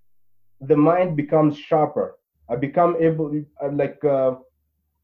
the 0.62 0.76
mind 0.76 1.16
becomes 1.16 1.56
sharper 1.56 2.16
i 2.48 2.56
become 2.56 2.96
able 2.98 3.32
like 3.72 4.02
uh, 4.04 4.34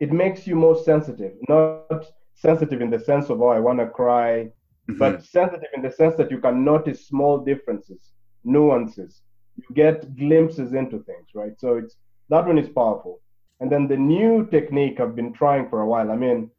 it 0.01 0.13
makes 0.13 0.47
you 0.47 0.57
more 0.57 0.77
sensitive 0.83 1.33
not 1.49 2.05
sensitive 2.37 2.81
in 2.81 2.91
the 2.91 2.99
sense 2.99 3.31
of 3.31 3.41
oh 3.43 3.49
i 3.49 3.59
want 3.59 3.79
to 3.79 3.87
cry 3.87 4.33
mm-hmm. 4.45 4.99
but 4.99 5.23
sensitive 5.23 5.69
in 5.75 5.83
the 5.83 5.91
sense 5.91 6.15
that 6.17 6.31
you 6.31 6.39
can 6.39 6.65
notice 6.65 7.07
small 7.07 7.39
differences 7.39 8.13
nuances 8.45 9.23
you 9.57 9.75
get 9.75 10.17
glimpses 10.17 10.73
into 10.73 10.99
things 11.05 11.29
right 11.35 11.59
so 11.59 11.77
it's 11.77 11.97
that 12.29 12.47
one 12.47 12.59
is 12.59 12.69
powerful 12.69 13.21
and 13.61 13.71
then 13.73 13.89
the 13.89 13.97
new 13.97 14.47
technique 14.57 15.01
i've 15.01 15.17
been 15.17 15.33
trying 15.33 15.69
for 15.69 15.81
a 15.81 15.87
while 15.87 16.11
i 16.11 16.17
mean 16.17 16.51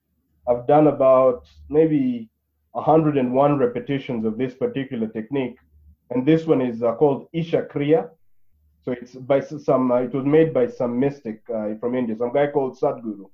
i've 0.50 0.66
done 0.68 0.88
about 0.88 1.48
maybe 1.70 2.30
101 2.78 3.58
repetitions 3.58 4.24
of 4.24 4.38
this 4.38 4.54
particular 4.54 5.08
technique. 5.08 5.58
And 6.12 6.26
this 6.26 6.46
one 6.46 6.62
is 6.62 6.84
uh, 6.84 6.94
called 6.94 7.28
Isha 7.34 7.68
Kriya. 7.74 8.10
So 8.84 8.92
it's 8.92 9.16
by 9.16 9.42
some, 9.42 9.92
uh, 9.92 10.02
it 10.02 10.14
was 10.14 10.26
made 10.26 10.54
by 10.54 10.68
some 10.68 11.00
mystic 11.00 11.42
uh, 11.54 11.76
from 11.80 11.96
India, 11.96 12.16
some 12.16 12.32
guy 12.32 12.48
called 12.48 12.80
Sadhguru. 12.80 13.30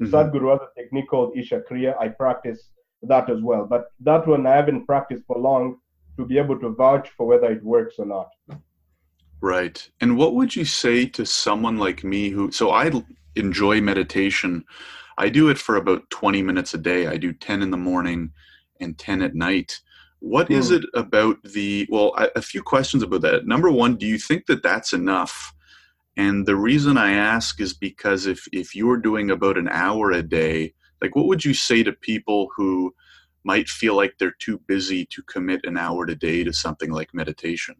Mm-hmm. 0.00 0.14
Sadhguru 0.14 0.52
has 0.52 0.60
a 0.60 0.80
technique 0.80 1.08
called 1.08 1.36
Isha 1.36 1.62
Kriya. 1.70 1.98
I 1.98 2.08
practice 2.08 2.68
that 3.02 3.30
as 3.30 3.40
well. 3.40 3.64
But 3.64 3.86
that 4.00 4.26
one 4.26 4.46
I 4.46 4.56
haven't 4.56 4.86
practiced 4.86 5.24
for 5.26 5.38
long 5.38 5.78
to 6.18 6.24
be 6.24 6.38
able 6.38 6.58
to 6.60 6.70
vouch 6.70 7.10
for 7.16 7.26
whether 7.26 7.50
it 7.50 7.62
works 7.62 7.96
or 7.98 8.06
not. 8.06 8.28
Right. 9.40 9.88
And 10.00 10.16
what 10.16 10.34
would 10.34 10.56
you 10.56 10.64
say 10.64 11.06
to 11.06 11.26
someone 11.26 11.76
like 11.76 12.04
me 12.04 12.30
who, 12.30 12.50
so 12.50 12.70
I 12.70 12.90
enjoy 13.36 13.80
meditation. 13.80 14.64
I 15.18 15.28
do 15.28 15.48
it 15.50 15.58
for 15.58 15.76
about 15.76 16.08
20 16.10 16.42
minutes 16.42 16.74
a 16.74 16.78
day. 16.78 17.06
I 17.06 17.16
do 17.16 17.32
10 17.32 17.62
in 17.62 17.70
the 17.70 17.76
morning 17.76 18.32
and 18.80 18.98
10 18.98 19.22
at 19.22 19.34
night. 19.34 19.78
What 20.20 20.50
is 20.50 20.70
hmm. 20.70 20.76
it 20.76 20.84
about 20.94 21.42
the, 21.42 21.86
well, 21.90 22.12
a, 22.16 22.28
a 22.36 22.42
few 22.42 22.62
questions 22.62 23.02
about 23.02 23.20
that. 23.22 23.46
Number 23.46 23.70
one, 23.70 23.96
do 23.96 24.06
you 24.06 24.18
think 24.18 24.46
that 24.46 24.62
that's 24.62 24.92
enough? 24.92 25.52
And 26.16 26.46
the 26.46 26.56
reason 26.56 26.96
I 26.96 27.12
ask 27.12 27.60
is 27.60 27.74
because 27.74 28.26
if, 28.26 28.48
if 28.52 28.74
you're 28.74 28.96
doing 28.96 29.30
about 29.30 29.58
an 29.58 29.68
hour 29.68 30.12
a 30.12 30.22
day, 30.22 30.72
like 31.02 31.14
what 31.14 31.26
would 31.26 31.44
you 31.44 31.52
say 31.52 31.82
to 31.82 31.92
people 31.92 32.48
who 32.56 32.94
might 33.44 33.68
feel 33.68 33.94
like 33.94 34.16
they're 34.18 34.34
too 34.38 34.58
busy 34.66 35.04
to 35.06 35.22
commit 35.22 35.60
an 35.64 35.76
hour 35.76 36.04
a 36.04 36.14
day 36.14 36.42
to 36.42 36.52
something 36.52 36.90
like 36.90 37.14
meditation? 37.14 37.76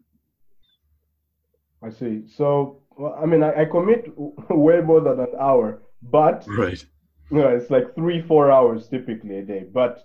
I 1.81 1.89
see. 1.89 2.23
So, 2.27 2.81
well, 2.95 3.17
I 3.21 3.25
mean, 3.25 3.43
I, 3.43 3.61
I, 3.61 3.65
commit 3.65 4.05
way 4.49 4.81
more 4.81 5.01
than 5.01 5.19
an 5.19 5.33
hour, 5.39 5.81
but 6.01 6.45
right, 6.47 6.83
you 7.29 7.37
know, 7.39 7.49
it's 7.49 7.69
like 7.69 7.93
three, 7.95 8.21
four 8.21 8.51
hours 8.51 8.87
typically 8.87 9.39
a 9.39 9.43
day. 9.43 9.65
But 9.71 10.03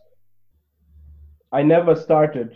I 1.50 1.62
never 1.62 1.94
started 1.96 2.52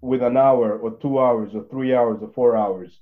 with 0.00 0.22
an 0.22 0.36
hour 0.36 0.78
or 0.78 0.90
two 1.00 1.18
hours 1.18 1.54
or 1.54 1.64
three 1.70 1.94
hours 1.94 2.18
or 2.20 2.30
four 2.32 2.56
hours. 2.56 3.00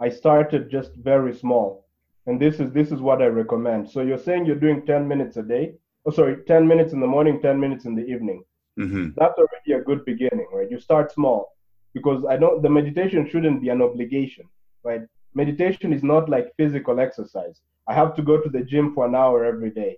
I 0.00 0.08
started 0.08 0.70
just 0.70 0.94
very 0.94 1.34
small. 1.34 1.86
And 2.26 2.40
this 2.40 2.60
is 2.60 2.70
this 2.72 2.92
is 2.92 3.00
what 3.00 3.22
I 3.22 3.26
recommend. 3.26 3.90
So 3.90 4.02
you're 4.02 4.18
saying 4.18 4.46
you're 4.46 4.64
doing 4.66 4.84
10 4.86 5.08
minutes 5.08 5.36
a 5.38 5.42
day. 5.42 5.74
Oh, 6.06 6.10
sorry, 6.10 6.36
10 6.46 6.68
minutes 6.68 6.92
in 6.92 7.00
the 7.00 7.06
morning, 7.06 7.40
10 7.40 7.58
minutes 7.58 7.84
in 7.84 7.94
the 7.94 8.04
evening. 8.04 8.44
Mm-hmm. 8.78 9.08
That's 9.16 9.38
already 9.38 9.72
a 9.72 9.84
good 9.84 10.04
beginning, 10.04 10.46
right? 10.52 10.70
You 10.70 10.78
start 10.78 11.10
small 11.12 11.56
because 11.94 12.24
I 12.24 12.36
don't. 12.36 12.62
The 12.62 12.70
meditation 12.70 13.28
shouldn't 13.28 13.60
be 13.60 13.70
an 13.70 13.82
obligation, 13.82 14.44
right? 14.84 15.02
Meditation 15.34 15.92
is 15.92 16.02
not 16.02 16.28
like 16.28 16.54
physical 16.56 17.00
exercise. 17.00 17.60
I 17.88 17.94
have 17.94 18.14
to 18.16 18.22
go 18.22 18.40
to 18.40 18.48
the 18.48 18.62
gym 18.62 18.94
for 18.94 19.06
an 19.06 19.14
hour 19.14 19.44
every 19.44 19.70
day. 19.70 19.96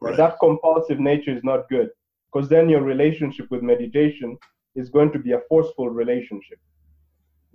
Right. 0.00 0.16
That 0.16 0.38
compulsive 0.40 0.98
nature 0.98 1.34
is 1.36 1.44
not 1.44 1.68
good 1.68 1.90
because 2.32 2.48
then 2.48 2.68
your 2.68 2.82
relationship 2.82 3.50
with 3.50 3.62
meditation 3.62 4.36
is 4.74 4.90
going 4.90 5.12
to 5.12 5.18
be 5.18 5.32
a 5.32 5.40
forceful 5.48 5.88
relationship. 5.88 6.58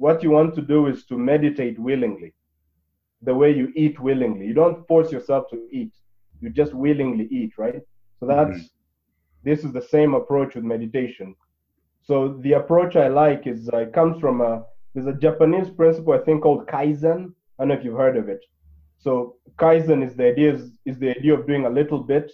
What 0.05 0.23
you 0.23 0.31
want 0.31 0.55
to 0.55 0.63
do 0.63 0.87
is 0.87 1.05
to 1.05 1.15
meditate 1.15 1.77
willingly, 1.77 2.33
the 3.21 3.35
way 3.35 3.51
you 3.55 3.71
eat 3.75 3.99
willingly. 3.99 4.47
You 4.47 4.55
don't 4.55 4.87
force 4.87 5.11
yourself 5.11 5.43
to 5.51 5.57
eat, 5.71 5.93
you 6.41 6.49
just 6.49 6.73
willingly 6.73 7.27
eat, 7.29 7.51
right? 7.59 7.83
So 8.19 8.25
that's 8.25 8.57
mm-hmm. 8.57 9.43
this 9.43 9.63
is 9.63 9.71
the 9.73 9.87
same 9.95 10.15
approach 10.15 10.55
with 10.55 10.63
meditation. 10.63 11.35
So 12.01 12.15
the 12.45 12.53
approach 12.53 12.95
I 12.95 13.09
like 13.09 13.45
is 13.45 13.69
uh, 13.71 13.77
it 13.85 13.93
comes 13.93 14.19
from 14.19 14.41
a 14.41 14.63
there's 14.93 15.05
a 15.05 15.13
Japanese 15.13 15.69
principle 15.69 16.13
I 16.13 16.23
think 16.25 16.41
called 16.41 16.65
kaizen. 16.65 17.21
I 17.59 17.59
don't 17.59 17.67
know 17.67 17.75
if 17.75 17.83
you've 17.85 18.03
heard 18.05 18.17
of 18.17 18.27
it. 18.27 18.43
So 18.97 19.35
kaizen 19.59 20.03
is 20.03 20.15
the 20.15 20.25
idea 20.33 20.55
is, 20.55 20.71
is 20.83 20.97
the 20.97 21.11
idea 21.11 21.35
of 21.35 21.45
doing 21.45 21.67
a 21.67 21.75
little 21.79 21.99
bit 21.99 22.31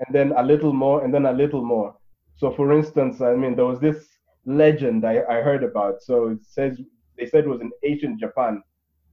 and 0.00 0.14
then 0.14 0.34
a 0.36 0.42
little 0.42 0.74
more, 0.74 1.02
and 1.02 1.14
then 1.14 1.24
a 1.24 1.32
little 1.32 1.64
more. 1.64 1.96
So, 2.36 2.52
for 2.52 2.74
instance, 2.74 3.22
I 3.22 3.34
mean, 3.34 3.56
there 3.56 3.64
was 3.64 3.80
this 3.80 4.06
legend 4.44 5.06
I, 5.06 5.22
I 5.30 5.40
heard 5.40 5.64
about. 5.64 6.02
So 6.02 6.28
it 6.28 6.44
says 6.44 6.78
they 7.18 7.26
said 7.26 7.44
it 7.44 7.48
was 7.48 7.60
in 7.60 7.70
ancient 7.82 8.20
Japan, 8.20 8.62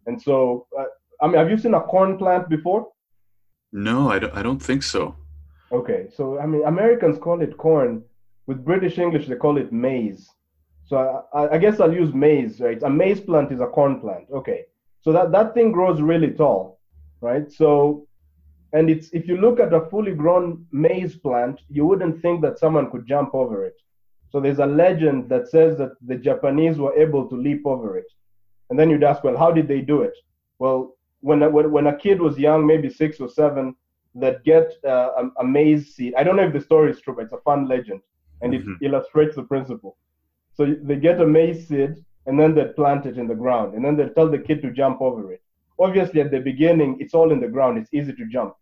and 0.08 0.22
so 0.22 0.68
uh, 0.78 0.86
I 1.22 1.28
mean, 1.28 1.38
have 1.38 1.50
you 1.50 1.58
seen 1.58 1.74
a 1.74 1.82
corn 1.82 2.18
plant 2.18 2.50
before? 2.50 2.88
No, 3.72 4.10
I 4.10 4.20
don't. 4.20 4.34
I 4.36 4.44
don't 4.44 4.62
think 4.62 4.84
so. 4.84 5.16
Okay, 5.72 6.08
so 6.16 6.40
I 6.40 6.46
mean, 6.46 6.64
Americans 6.66 7.18
call 7.18 7.42
it 7.42 7.58
corn. 7.58 8.04
With 8.46 8.66
British 8.66 8.98
English, 8.98 9.28
they 9.28 9.36
call 9.36 9.58
it 9.58 9.72
maize. 9.72 10.30
So 10.86 11.24
I, 11.34 11.56
I 11.56 11.58
guess 11.58 11.80
I'll 11.80 11.94
use 11.94 12.14
maize, 12.14 12.60
right? 12.60 12.82
A 12.84 12.90
maize 12.90 13.22
plant 13.22 13.52
is 13.52 13.62
a 13.62 13.68
corn 13.68 14.02
plant. 14.02 14.26
Okay, 14.32 14.66
so 15.02 15.12
that 15.14 15.32
that 15.32 15.54
thing 15.54 15.72
grows 15.72 16.02
really 16.02 16.32
tall, 16.32 16.80
right? 17.22 17.52
So, 17.52 18.06
and 18.74 18.90
it's 18.90 19.10
if 19.14 19.28
you 19.28 19.38
look 19.38 19.60
at 19.60 19.74
a 19.74 19.82
fully 19.90 20.14
grown 20.14 20.66
maize 20.72 21.16
plant, 21.16 21.62
you 21.70 21.86
wouldn't 21.86 22.22
think 22.22 22.42
that 22.42 22.60
someone 22.60 22.92
could 22.92 23.08
jump 23.08 23.34
over 23.34 23.66
it. 23.66 23.78
So 24.34 24.40
there's 24.40 24.58
a 24.58 24.66
legend 24.66 25.30
that 25.30 25.48
says 25.48 25.78
that 25.78 25.92
the 26.02 26.16
Japanese 26.16 26.80
were 26.80 26.96
able 26.96 27.30
to 27.30 27.36
leap 27.36 27.68
over 27.68 28.00
it. 28.00 28.12
And 28.72 28.80
then 28.80 28.90
you'd 28.90 29.04
ask, 29.04 29.24
well, 29.24 29.38
how 29.38 29.52
did 29.52 29.68
they 29.68 29.80
do 29.80 30.02
it? 30.02 30.16
Well, 30.58 30.96
when 31.22 31.40
when, 31.54 31.72
when 31.72 31.86
a 31.86 31.96
kid 31.96 32.20
was 32.20 32.40
young, 32.40 32.66
maybe 32.66 32.90
six 32.90 33.20
or 33.20 33.30
seven, 33.30 33.76
that 34.16 34.44
get 34.44 34.74
uh, 34.84 35.12
a, 35.20 35.42
a, 35.42 35.44
maize 35.44 35.94
seed. 35.94 36.16
I 36.18 36.24
don't 36.24 36.36
know 36.36 36.48
if 36.48 36.54
the 36.54 36.62
story 36.62 36.90
is 36.90 37.00
true, 37.00 37.14
but 37.16 37.26
it's 37.26 37.34
a 37.34 37.42
fun 37.46 37.68
legend, 37.68 38.02
and 38.42 38.54
mm-hmm. 38.54 38.74
it 38.82 38.88
illustrates 38.88 39.36
the 39.36 39.44
principle. 39.44 39.98
So 40.56 40.76
they 40.82 40.96
get 40.96 41.22
a 41.22 41.28
maize 41.28 41.68
seed, 41.68 42.04
and 42.26 42.40
then 42.40 42.56
they 42.56 42.66
plant 42.66 43.06
it 43.06 43.20
in 43.20 43.28
the 43.28 43.36
ground, 43.36 43.76
and 43.76 43.86
then 43.86 43.96
they 43.96 44.10
tell 44.10 44.30
the 44.30 44.40
kid 44.40 44.64
to 44.64 44.72
jump 44.72 45.00
over 45.00 45.32
it. 45.32 45.44
Obviously, 45.80 46.22
at 46.22 46.32
the 46.32 46.40
beginning, 46.40 46.98
it's 47.00 47.14
all 47.14 47.32
in 47.32 47.40
the 47.40 47.48
ground. 47.48 47.78
It's 47.78 47.94
easy 47.94 48.14
to 48.14 48.26
jump, 48.28 48.56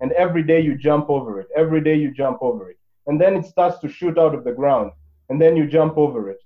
and 0.00 0.12
every 0.12 0.42
day 0.42 0.60
you 0.60 0.76
jump 0.76 1.08
over 1.08 1.40
it. 1.40 1.48
Every 1.56 1.80
day 1.80 1.94
you 1.94 2.12
jump 2.12 2.38
over 2.42 2.70
it, 2.70 2.77
and 3.08 3.20
then 3.20 3.34
it 3.34 3.44
starts 3.44 3.78
to 3.80 3.88
shoot 3.88 4.16
out 4.18 4.34
of 4.34 4.44
the 4.44 4.52
ground, 4.52 4.92
and 5.28 5.40
then 5.40 5.56
you 5.56 5.66
jump 5.66 5.98
over 5.98 6.30
it. 6.30 6.38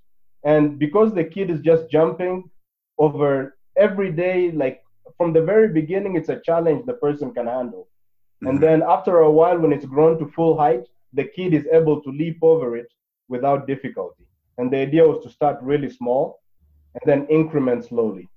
And 0.43 0.79
because 0.79 1.13
the 1.13 1.23
kid 1.23 1.49
is 1.51 1.61
just 1.61 1.89
jumping 1.89 2.49
over 2.97 3.55
every 3.77 4.11
day, 4.11 4.51
like 4.51 4.81
from 5.17 5.31
the 5.33 5.41
very 5.41 5.69
beginning, 5.69 6.15
it's 6.15 6.29
a 6.29 6.41
challenge 6.43 6.85
the 6.85 6.93
person 6.93 7.33
can 7.33 7.47
handle 7.47 7.87
and 8.43 8.59
mm-hmm. 8.59 8.65
then 8.65 8.83
after 8.83 9.19
a 9.19 9.31
while, 9.31 9.57
when 9.57 9.71
it's 9.71 9.85
grown 9.85 10.19
to 10.19 10.27
full 10.27 10.57
height, 10.57 10.85
the 11.13 11.23
kid 11.23 11.53
is 11.53 11.65
able 11.71 12.01
to 12.01 12.09
leap 12.09 12.39
over 12.41 12.75
it 12.75 12.91
without 13.29 13.67
difficulty. 13.67 14.25
And 14.57 14.71
the 14.71 14.77
idea 14.77 15.07
was 15.07 15.23
to 15.23 15.29
start 15.29 15.57
really 15.61 15.89
small 15.89 16.39
and 16.93 17.01
then 17.05 17.27
increment 17.27 17.85
slowly. 17.85 18.29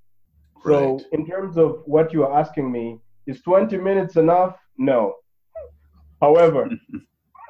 Right. 0.65 1.01
So, 1.01 1.01
in 1.13 1.27
terms 1.27 1.57
of 1.57 1.83
what 1.87 2.13
you 2.13 2.25
are 2.25 2.39
asking 2.39 2.71
me, 2.71 2.99
is 3.27 3.43
20 3.43 3.77
minutes 3.79 4.17
enough? 4.17 4.57
No. 4.79 5.17
However, 6.21 6.71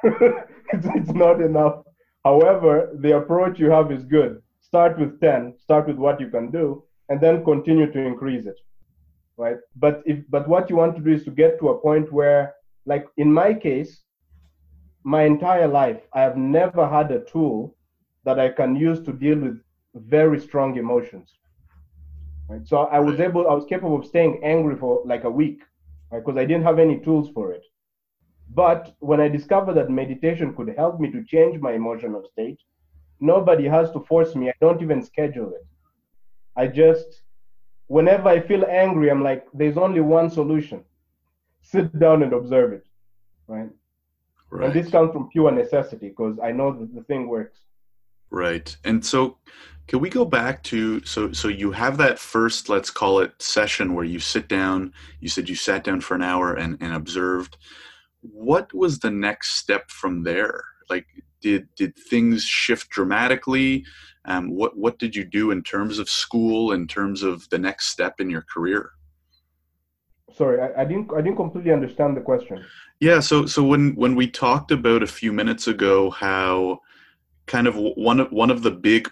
it's, 0.73 0.87
it's 0.95 1.13
not 1.13 1.41
enough. 1.41 1.83
However, 2.23 2.91
the 2.99 3.17
approach 3.17 3.59
you 3.59 3.69
have 3.71 3.91
is 3.91 4.03
good. 4.03 4.41
Start 4.61 4.99
with 4.99 5.19
10, 5.21 5.55
start 5.57 5.87
with 5.87 5.97
what 5.97 6.19
you 6.19 6.29
can 6.29 6.51
do, 6.51 6.83
and 7.09 7.21
then 7.21 7.43
continue 7.43 7.91
to 7.91 7.99
increase 7.99 8.45
it 8.45 8.57
right? 9.37 9.57
But 9.75 10.01
if 10.05 10.19
but 10.29 10.47
what 10.47 10.69
you 10.69 10.75
want 10.75 10.95
to 10.95 11.01
do 11.01 11.11
is 11.11 11.23
to 11.25 11.31
get 11.31 11.59
to 11.59 11.69
a 11.69 11.79
point 11.79 12.11
where, 12.11 12.55
like 12.85 13.07
in 13.17 13.31
my 13.31 13.53
case, 13.53 14.01
my 15.03 15.23
entire 15.23 15.67
life, 15.67 16.01
I 16.13 16.21
have 16.21 16.35
never 16.35 16.87
had 16.87 17.11
a 17.11 17.23
tool 17.23 17.75
that 18.25 18.39
I 18.39 18.49
can 18.49 18.75
use 18.75 18.99
to 19.01 19.13
deal 19.13 19.39
with 19.39 19.61
very 19.95 20.39
strong 20.39 20.77
emotions. 20.77 21.33
Right? 22.49 22.67
So 22.67 22.77
I 22.77 22.99
was 22.99 23.19
able, 23.19 23.49
I 23.49 23.53
was 23.53 23.65
capable 23.65 23.97
of 23.97 24.05
staying 24.05 24.41
angry 24.43 24.75
for 24.75 25.01
like 25.05 25.23
a 25.23 25.29
week, 25.29 25.61
right? 26.11 26.19
Because 26.19 26.37
I 26.37 26.45
didn't 26.45 26.63
have 26.63 26.79
any 26.79 26.99
tools 26.99 27.29
for 27.29 27.53
it. 27.53 27.63
But 28.53 28.95
when 28.99 29.19
I 29.19 29.27
discovered 29.27 29.73
that 29.73 29.89
meditation 29.89 30.55
could 30.55 30.73
help 30.75 30.99
me 30.99 31.11
to 31.11 31.23
change 31.23 31.59
my 31.59 31.73
emotional 31.73 32.23
state, 32.31 32.59
nobody 33.19 33.65
has 33.65 33.91
to 33.91 33.99
force 34.01 34.35
me. 34.35 34.49
I 34.49 34.53
don't 34.61 34.81
even 34.81 35.03
schedule 35.03 35.51
it. 35.53 35.65
I 36.55 36.67
just 36.67 37.23
whenever 37.87 38.29
I 38.29 38.39
feel 38.41 38.65
angry, 38.65 39.09
I'm 39.09 39.23
like, 39.23 39.45
there's 39.53 39.77
only 39.77 40.01
one 40.01 40.29
solution 40.29 40.83
sit 41.61 41.97
down 41.99 42.23
and 42.23 42.33
observe 42.33 42.71
it, 42.73 42.85
right? 43.47 43.69
right. 44.49 44.65
And 44.65 44.73
this 44.73 44.89
comes 44.89 45.11
from 45.11 45.29
pure 45.29 45.51
necessity 45.51 46.09
because 46.09 46.37
I 46.41 46.51
know 46.51 46.71
that 46.71 46.95
the 46.95 47.03
thing 47.03 47.27
works. 47.27 47.59
Right. 48.29 48.75
And 48.83 49.05
so, 49.05 49.37
can 49.87 49.99
we 49.99 50.09
go 50.09 50.25
back 50.25 50.63
to 50.63 51.03
so 51.05 51.31
so 51.31 51.47
you 51.47 51.71
have 51.71 51.97
that 51.97 52.19
first 52.19 52.67
let's 52.67 52.89
call 52.89 53.19
it 53.19 53.41
session 53.41 53.93
where 53.93 54.03
you 54.03 54.19
sit 54.19 54.49
down 54.49 54.93
you 55.21 55.29
said 55.29 55.47
you 55.47 55.55
sat 55.55 55.85
down 55.85 56.01
for 56.01 56.13
an 56.13 56.21
hour 56.21 56.53
and, 56.53 56.77
and 56.81 56.93
observed 56.93 57.55
what 58.21 58.73
was 58.73 58.99
the 58.99 59.11
next 59.11 59.55
step 59.55 59.89
from 59.89 60.23
there 60.23 60.63
like 60.89 61.05
did 61.41 61.67
did 61.75 61.95
things 61.95 62.43
shift 62.43 62.89
dramatically 62.89 63.85
um, 64.27 64.49
what 64.49 64.77
what 64.77 64.99
did 64.99 65.15
you 65.15 65.23
do 65.23 65.51
in 65.51 65.63
terms 65.63 65.99
of 65.99 66.09
school, 66.09 66.73
in 66.73 66.85
terms 66.85 67.23
of 67.23 67.49
the 67.49 67.57
next 67.57 67.87
step 67.87 68.19
in 68.19 68.29
your 68.29 68.41
career? 68.41 68.91
Sorry, 70.35 70.61
I, 70.61 70.81
I 70.81 70.85
didn't 70.85 71.11
I 71.13 71.21
didn't 71.21 71.37
completely 71.37 71.71
understand 71.71 72.17
the 72.17 72.21
question. 72.21 72.63
Yeah, 72.99 73.21
so 73.21 73.45
so 73.45 73.63
when 73.63 73.95
when 73.95 74.15
we 74.15 74.29
talked 74.29 74.71
about 74.71 75.01
a 75.01 75.07
few 75.07 75.31
minutes 75.31 75.67
ago 75.67 76.09
how 76.09 76.81
kind 77.45 77.67
of 77.67 77.75
one 77.77 78.19
of 78.19 78.31
one 78.31 78.51
of 78.51 78.63
the 78.63 78.71
big 78.71 79.09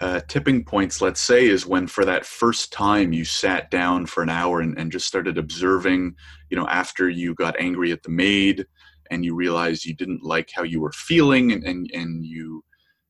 uh, 0.00 0.20
tipping 0.26 0.64
points, 0.64 1.00
let's 1.00 1.20
say, 1.20 1.46
is 1.46 1.66
when 1.66 1.86
for 1.86 2.04
that 2.04 2.26
first 2.26 2.72
time 2.72 3.12
you 3.12 3.24
sat 3.24 3.70
down 3.70 4.06
for 4.06 4.22
an 4.22 4.28
hour 4.28 4.60
and, 4.60 4.76
and 4.78 4.90
just 4.90 5.06
started 5.06 5.38
observing, 5.38 6.14
you 6.50 6.56
know, 6.56 6.66
after 6.68 7.08
you 7.08 7.34
got 7.34 7.58
angry 7.60 7.92
at 7.92 8.02
the 8.02 8.10
maid 8.10 8.66
and 9.10 9.24
you 9.24 9.34
realized 9.34 9.84
you 9.84 9.94
didn't 9.94 10.24
like 10.24 10.50
how 10.54 10.62
you 10.62 10.80
were 10.80 10.92
feeling 10.92 11.52
and, 11.52 11.64
and, 11.64 11.90
and 11.94 12.24
you 12.24 12.64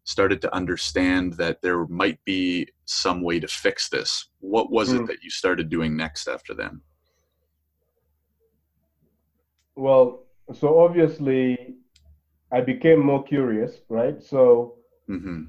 started 0.04 0.42
to 0.42 0.54
understand 0.54 1.32
that 1.34 1.62
there 1.62 1.86
might 1.86 2.22
be 2.26 2.68
some 2.84 3.22
way 3.22 3.40
to 3.40 3.48
fix 3.48 3.88
this. 3.88 4.28
What 4.40 4.70
was 4.70 4.90
mm. 4.90 4.96
it 4.96 4.98
hmm. 4.98 5.06
that 5.06 5.22
you 5.22 5.30
started 5.30 5.70
doing 5.70 5.96
next 5.96 6.28
after 6.28 6.52
then? 6.52 6.82
Well, 9.76 10.24
so 10.52 10.78
obviously 10.78 11.76
I 12.52 12.60
became 12.60 13.00
more 13.00 13.24
curious, 13.24 13.80
right? 13.88 14.22
So 14.22 14.74
mm-hmm. 15.08 15.44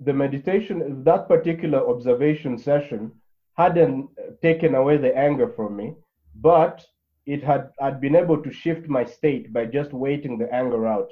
The 0.00 0.12
meditation, 0.12 1.02
that 1.04 1.28
particular 1.28 1.88
observation 1.88 2.58
session 2.58 3.12
hadn't 3.56 4.08
taken 4.42 4.74
away 4.74 4.96
the 4.96 5.16
anger 5.16 5.48
from 5.48 5.76
me, 5.76 5.94
but 6.36 6.84
it 7.26 7.42
had 7.42 7.70
I'd 7.80 8.00
been 8.00 8.16
able 8.16 8.42
to 8.42 8.52
shift 8.52 8.88
my 8.88 9.04
state 9.04 9.52
by 9.52 9.66
just 9.66 9.92
waiting 9.92 10.38
the 10.38 10.52
anger 10.54 10.86
out 10.86 11.10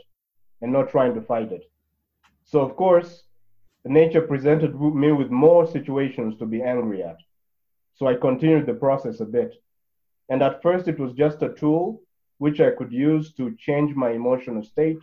and 0.62 0.72
not 0.72 0.90
trying 0.90 1.14
to 1.14 1.20
fight 1.20 1.52
it. 1.52 1.64
So, 2.44 2.60
of 2.60 2.76
course, 2.76 3.24
nature 3.84 4.22
presented 4.22 4.80
me 4.80 5.12
with 5.12 5.30
more 5.30 5.66
situations 5.66 6.38
to 6.38 6.46
be 6.46 6.62
angry 6.62 7.02
at. 7.02 7.18
So 7.94 8.06
I 8.06 8.14
continued 8.14 8.66
the 8.66 8.74
process 8.74 9.20
a 9.20 9.24
bit. 9.24 9.54
And 10.28 10.42
at 10.42 10.62
first, 10.62 10.88
it 10.88 10.98
was 10.98 11.12
just 11.12 11.42
a 11.42 11.54
tool 11.54 12.02
which 12.38 12.60
I 12.60 12.70
could 12.70 12.92
use 12.92 13.32
to 13.34 13.54
change 13.58 13.94
my 13.94 14.10
emotional 14.10 14.62
state 14.62 14.98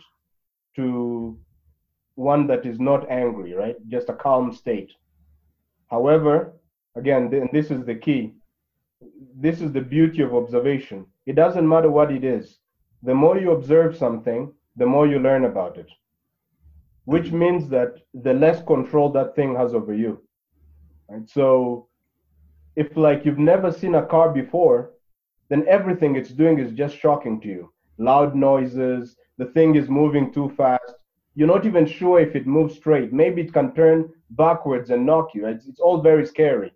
to 0.76 1.38
one 2.14 2.46
that 2.46 2.64
is 2.66 2.78
not 2.78 3.10
angry, 3.10 3.54
right? 3.54 3.76
Just 3.88 4.08
a 4.08 4.14
calm 4.14 4.52
state. 4.52 4.92
However, 5.90 6.52
again, 6.96 7.32
and 7.32 7.50
this 7.52 7.70
is 7.70 7.84
the 7.84 7.94
key. 7.94 8.32
This 9.36 9.60
is 9.60 9.72
the 9.72 9.80
beauty 9.80 10.22
of 10.22 10.34
observation. 10.34 11.06
It 11.26 11.34
doesn't 11.36 11.68
matter 11.68 11.90
what 11.90 12.12
it 12.12 12.24
is. 12.24 12.58
The 13.02 13.14
more 13.14 13.38
you 13.38 13.52
observe 13.52 13.96
something, 13.96 14.52
the 14.76 14.86
more 14.86 15.06
you 15.06 15.18
learn 15.18 15.44
about 15.44 15.76
it 15.76 15.90
which 17.04 17.32
means 17.32 17.68
that 17.68 17.96
the 18.14 18.32
less 18.32 18.62
control 18.62 19.10
that 19.12 19.34
thing 19.34 19.54
has 19.54 19.74
over 19.74 19.94
you. 19.94 20.22
Right? 21.08 21.28
So 21.28 21.88
if 22.76 22.96
like 22.96 23.24
you've 23.24 23.38
never 23.38 23.70
seen 23.70 23.94
a 23.94 24.06
car 24.06 24.32
before, 24.32 24.92
then 25.48 25.64
everything 25.68 26.16
it's 26.16 26.30
doing 26.30 26.58
is 26.58 26.72
just 26.72 26.96
shocking 26.96 27.40
to 27.42 27.48
you. 27.48 27.72
Loud 27.98 28.34
noises, 28.34 29.16
the 29.38 29.46
thing 29.46 29.76
is 29.76 29.88
moving 29.88 30.32
too 30.32 30.52
fast. 30.56 30.94
You're 31.34 31.48
not 31.48 31.66
even 31.66 31.86
sure 31.86 32.20
if 32.20 32.36
it 32.36 32.46
moves 32.46 32.76
straight. 32.76 33.12
Maybe 33.12 33.42
it 33.42 33.52
can 33.52 33.74
turn 33.74 34.10
backwards 34.30 34.90
and 34.90 35.04
knock 35.04 35.34
you. 35.34 35.46
It's, 35.46 35.66
it's 35.66 35.80
all 35.80 36.00
very 36.00 36.26
scary. 36.26 36.72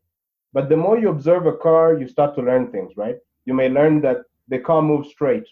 But 0.52 0.68
the 0.68 0.76
more 0.76 0.98
you 0.98 1.10
observe 1.10 1.46
a 1.46 1.56
car, 1.56 1.98
you 1.98 2.08
start 2.08 2.34
to 2.34 2.42
learn 2.42 2.72
things, 2.72 2.92
right? 2.96 3.16
You 3.44 3.54
may 3.54 3.68
learn 3.68 4.00
that 4.02 4.18
the 4.48 4.58
car 4.58 4.82
moves 4.82 5.10
straight, 5.10 5.46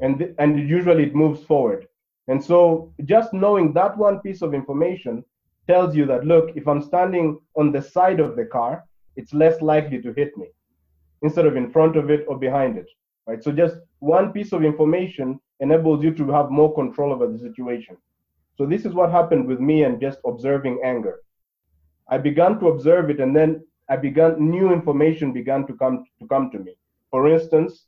and 0.00 0.34
and 0.38 0.68
usually 0.68 1.04
it 1.04 1.14
moves 1.14 1.44
forward. 1.44 1.86
And 2.28 2.42
so 2.42 2.92
just 3.04 3.32
knowing 3.32 3.72
that 3.74 3.96
one 3.98 4.20
piece 4.20 4.42
of 4.42 4.54
information 4.54 5.24
tells 5.66 5.94
you 5.94 6.06
that, 6.06 6.24
look, 6.24 6.56
if 6.56 6.66
I'm 6.66 6.82
standing 6.82 7.38
on 7.56 7.72
the 7.72 7.82
side 7.82 8.20
of 8.20 8.36
the 8.36 8.44
car, 8.44 8.84
it's 9.16 9.34
less 9.34 9.60
likely 9.60 10.00
to 10.02 10.12
hit 10.14 10.36
me 10.36 10.48
instead 11.22 11.46
of 11.46 11.56
in 11.56 11.70
front 11.70 11.96
of 11.96 12.10
it 12.10 12.24
or 12.28 12.38
behind 12.38 12.78
it. 12.78 12.88
Right. 13.26 13.42
So 13.42 13.52
just 13.52 13.76
one 14.00 14.32
piece 14.32 14.52
of 14.52 14.64
information 14.64 15.38
enables 15.60 16.02
you 16.02 16.12
to 16.14 16.30
have 16.32 16.50
more 16.50 16.74
control 16.74 17.12
over 17.12 17.28
the 17.28 17.38
situation. 17.38 17.96
So 18.56 18.66
this 18.66 18.84
is 18.84 18.94
what 18.94 19.10
happened 19.10 19.46
with 19.46 19.60
me 19.60 19.84
and 19.84 20.00
just 20.00 20.18
observing 20.26 20.80
anger. 20.84 21.20
I 22.08 22.18
began 22.18 22.58
to 22.58 22.68
observe 22.68 23.10
it 23.10 23.20
and 23.20 23.34
then 23.34 23.64
I 23.88 23.96
began 23.96 24.50
new 24.50 24.72
information 24.72 25.32
began 25.32 25.66
to 25.66 25.74
come 25.74 26.04
to 26.18 26.26
come 26.26 26.50
to 26.50 26.58
me. 26.58 26.74
For 27.10 27.28
instance, 27.28 27.86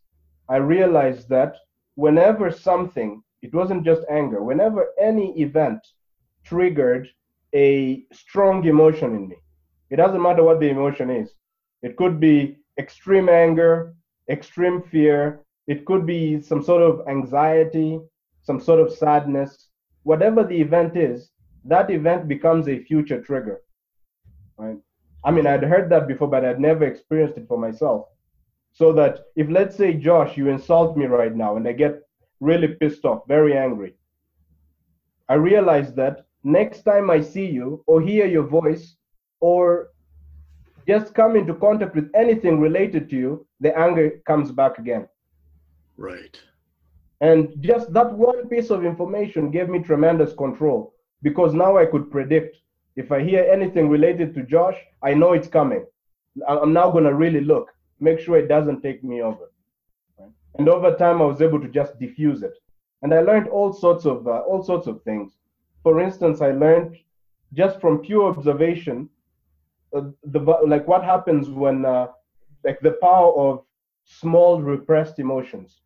I 0.49 0.57
realized 0.57 1.29
that 1.31 1.57
whenever 1.97 2.51
something 2.51 3.23
it 3.45 3.53
wasn't 3.53 3.85
just 3.85 4.03
anger. 4.09 4.43
Whenever 4.43 4.87
any 4.99 5.39
event 5.39 5.79
triggered 6.45 7.07
a 7.55 8.03
strong 8.11 8.65
emotion 8.65 9.15
in 9.15 9.29
me, 9.29 9.37
it 9.91 9.97
doesn't 9.97 10.23
matter 10.23 10.43
what 10.43 10.61
the 10.61 10.71
emotion 10.71 11.11
is. 11.11 11.35
It 11.83 11.97
could 11.99 12.19
be 12.19 12.57
extreme 12.79 13.29
anger, 13.29 13.95
extreme 14.29 14.83
fear, 14.83 15.45
It 15.67 15.87
could 15.87 16.05
be 16.07 16.41
some 16.41 16.63
sort 16.63 16.83
of 16.83 17.09
anxiety, 17.09 17.99
some 18.43 18.61
sort 18.61 18.81
of 18.81 18.93
sadness. 18.93 19.69
Whatever 20.03 20.45
the 20.45 20.61
event 20.61 20.97
is, 20.97 21.31
that 21.65 21.91
event 21.91 22.29
becomes 22.29 22.69
a 22.69 22.85
future 22.85 23.21
trigger. 23.23 23.63
Right? 24.59 24.77
I 25.25 25.31
mean, 25.31 25.47
I'd 25.47 25.63
heard 25.63 25.89
that 25.91 26.07
before, 26.07 26.29
but 26.29 26.45
I'd 26.45 26.61
never 26.61 26.85
experienced 26.85 27.39
it 27.39 27.49
for 27.49 27.59
myself. 27.59 28.09
So 28.73 28.93
that 28.93 29.21
if, 29.37 29.49
let's 29.49 29.77
say, 29.77 29.95
Josh, 29.95 30.37
you 30.37 30.49
insult 30.49 30.97
me 30.97 31.07
right 31.07 31.35
now 31.35 31.57
and 31.57 31.67
I 31.67 31.73
get 31.73 32.03
really 32.41 32.69
pissed 32.69 33.05
off, 33.07 33.23
very 33.27 33.57
angry, 33.57 33.95
I 35.29 35.35
realize 35.35 35.95
that 35.95 36.27
next 36.43 36.83
time 36.83 37.09
I 37.09 37.23
see 37.23 37.47
you 37.47 37.83
or 37.87 38.03
hear 38.03 38.27
your 38.27 38.43
voice 38.43 38.97
or 39.41 39.89
just 40.87 41.15
come 41.15 41.37
into 41.37 41.55
contact 41.55 41.95
with 41.95 42.11
anything 42.15 42.61
related 42.61 43.09
to 43.11 43.17
you, 43.17 43.47
the 43.61 43.77
anger 43.79 44.21
comes 44.27 44.53
back 44.53 44.79
again. 44.79 45.09
Right. 45.97 46.41
And 47.21 47.55
just 47.61 47.93
that 47.95 48.13
one 48.13 48.49
piece 48.49 48.71
of 48.71 48.85
information 48.85 49.51
gave 49.51 49.69
me 49.69 49.79
tremendous 49.79 50.35
control 50.35 50.95
because 51.23 51.55
now 51.55 51.79
I 51.79 51.87
could 51.87 52.11
predict 52.11 52.59
if 52.97 53.11
I 53.11 53.23
hear 53.23 53.45
anything 53.51 53.89
related 53.89 54.35
to 54.35 54.43
Josh, 54.43 54.77
I 55.03 55.15
know 55.15 55.33
it's 55.33 55.49
coming. 55.49 55.85
I'm 56.49 56.73
now 56.73 56.91
going 56.91 57.05
to 57.05 57.15
really 57.15 57.41
look, 57.41 57.71
make 58.01 58.21
sure 58.21 58.37
it 58.37 58.49
doesn't 58.49 58.83
take 58.83 59.03
me 59.03 59.23
over. 59.23 59.51
And 60.59 60.69
over 60.69 60.95
time, 60.95 61.21
I 61.21 61.25
was 61.25 61.43
able 61.43 61.61
to 61.61 61.69
just 61.69 61.99
diffuse 61.99 62.43
it. 62.43 62.55
And 63.03 63.13
I 63.13 63.21
learned 63.21 63.49
all 63.49 63.73
sorts 63.73 64.07
of 64.07 64.27
uh, 64.27 64.41
all 64.49 64.63
sorts 64.63 64.87
of 64.87 65.03
things. 65.03 65.33
For 65.83 66.01
instance, 66.01 66.41
I 66.41 66.53
learned 66.53 66.97
just 67.53 67.81
from 67.81 67.99
pure 67.99 68.31
observation 68.31 69.09
the 70.25 70.41
like 70.67 70.87
what 70.89 71.05
happens 71.05 71.49
when 71.49 71.85
uh, 71.85 72.07
like 72.65 72.81
the 72.81 72.93
power 73.03 73.33
of 73.35 73.65
small 74.05 74.61
repressed 74.61 75.19
emotions 75.19 75.81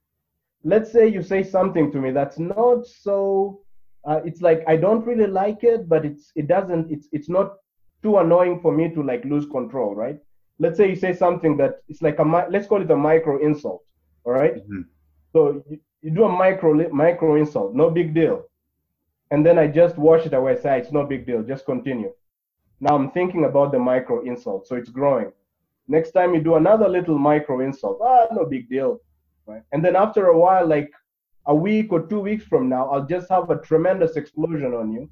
let's 0.64 0.90
say 0.90 1.06
you 1.06 1.22
say 1.22 1.42
something 1.42 1.92
to 1.92 1.98
me 2.00 2.10
that's 2.10 2.38
not 2.38 2.86
so 2.86 3.60
uh, 4.04 4.20
it's 4.24 4.40
like 4.40 4.64
i 4.66 4.76
don't 4.76 5.06
really 5.06 5.26
like 5.26 5.62
it 5.62 5.88
but 5.88 6.04
it's 6.04 6.32
it 6.34 6.48
doesn't 6.48 6.90
it's 6.90 7.08
it's 7.12 7.28
not 7.28 7.56
too 8.02 8.18
annoying 8.18 8.60
for 8.60 8.72
me 8.72 8.92
to 8.92 9.02
like 9.02 9.24
lose 9.24 9.46
control 9.46 9.94
right 9.94 10.18
let's 10.58 10.76
say 10.76 10.88
you 10.88 10.96
say 10.96 11.12
something 11.12 11.56
that 11.56 11.82
it's 11.88 12.02
like 12.02 12.18
a 12.18 12.46
let's 12.50 12.66
call 12.66 12.82
it 12.82 12.90
a 12.90 12.96
micro 12.96 13.38
insult 13.44 13.82
all 14.24 14.32
right? 14.32 14.56
mm-hmm. 14.56 14.82
so 15.32 15.62
you, 15.68 15.78
you 16.02 16.10
do 16.10 16.24
a 16.24 16.28
micro 16.28 16.74
micro 16.90 17.36
insult 17.36 17.74
no 17.74 17.90
big 17.90 18.14
deal 18.14 18.44
and 19.30 19.44
then 19.46 19.58
i 19.58 19.66
just 19.66 19.96
wash 19.96 20.26
it 20.26 20.32
away 20.32 20.56
say 20.56 20.78
it's 20.78 20.92
no 20.92 21.04
big 21.04 21.26
deal 21.26 21.42
just 21.42 21.64
continue 21.64 22.12
now 22.80 22.94
I'm 22.94 23.10
thinking 23.10 23.44
about 23.44 23.72
the 23.72 23.78
micro 23.78 24.24
insult, 24.24 24.66
so 24.66 24.76
it's 24.76 24.90
growing. 24.90 25.32
Next 25.88 26.12
time 26.12 26.34
you 26.34 26.40
do 26.40 26.56
another 26.56 26.88
little 26.88 27.18
micro 27.18 27.60
insult, 27.60 27.98
ah, 28.02 28.26
no 28.32 28.44
big 28.44 28.68
deal, 28.68 29.00
right? 29.46 29.62
And 29.72 29.84
then 29.84 29.96
after 29.96 30.26
a 30.26 30.38
while, 30.38 30.66
like 30.66 30.90
a 31.46 31.54
week 31.54 31.92
or 31.92 32.06
two 32.06 32.20
weeks 32.20 32.44
from 32.44 32.68
now, 32.68 32.88
I'll 32.90 33.06
just 33.06 33.28
have 33.30 33.50
a 33.50 33.58
tremendous 33.60 34.16
explosion 34.16 34.74
on 34.74 34.92
you 34.92 35.08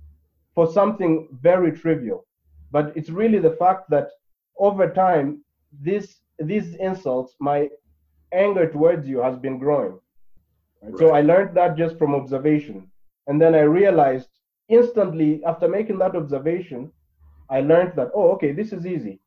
for 0.54 0.70
something 0.70 1.28
very 1.40 1.72
trivial. 1.72 2.26
But 2.70 2.92
it's 2.96 3.10
really 3.10 3.38
the 3.38 3.52
fact 3.52 3.88
that 3.90 4.08
over 4.58 4.90
time, 4.90 5.42
this 5.72 6.20
these 6.38 6.74
insults, 6.74 7.34
my 7.40 7.70
anger 8.32 8.70
towards 8.70 9.08
you 9.08 9.18
has 9.20 9.38
been 9.38 9.58
growing. 9.58 9.98
Right? 10.82 10.90
Right. 10.90 10.98
So 10.98 11.14
I 11.14 11.22
learned 11.22 11.56
that 11.56 11.76
just 11.76 11.96
from 11.98 12.14
observation. 12.14 12.90
And 13.26 13.40
then 13.40 13.54
I 13.54 13.60
realized 13.60 14.28
instantly 14.68 15.42
after 15.44 15.68
making 15.68 15.98
that 15.98 16.14
observation 16.14 16.92
I 17.50 17.60
learned 17.60 17.92
that, 17.96 18.10
oh, 18.14 18.30
okay, 18.32 18.52
this 18.52 18.72
is 18.72 18.86
easy. 18.86 19.20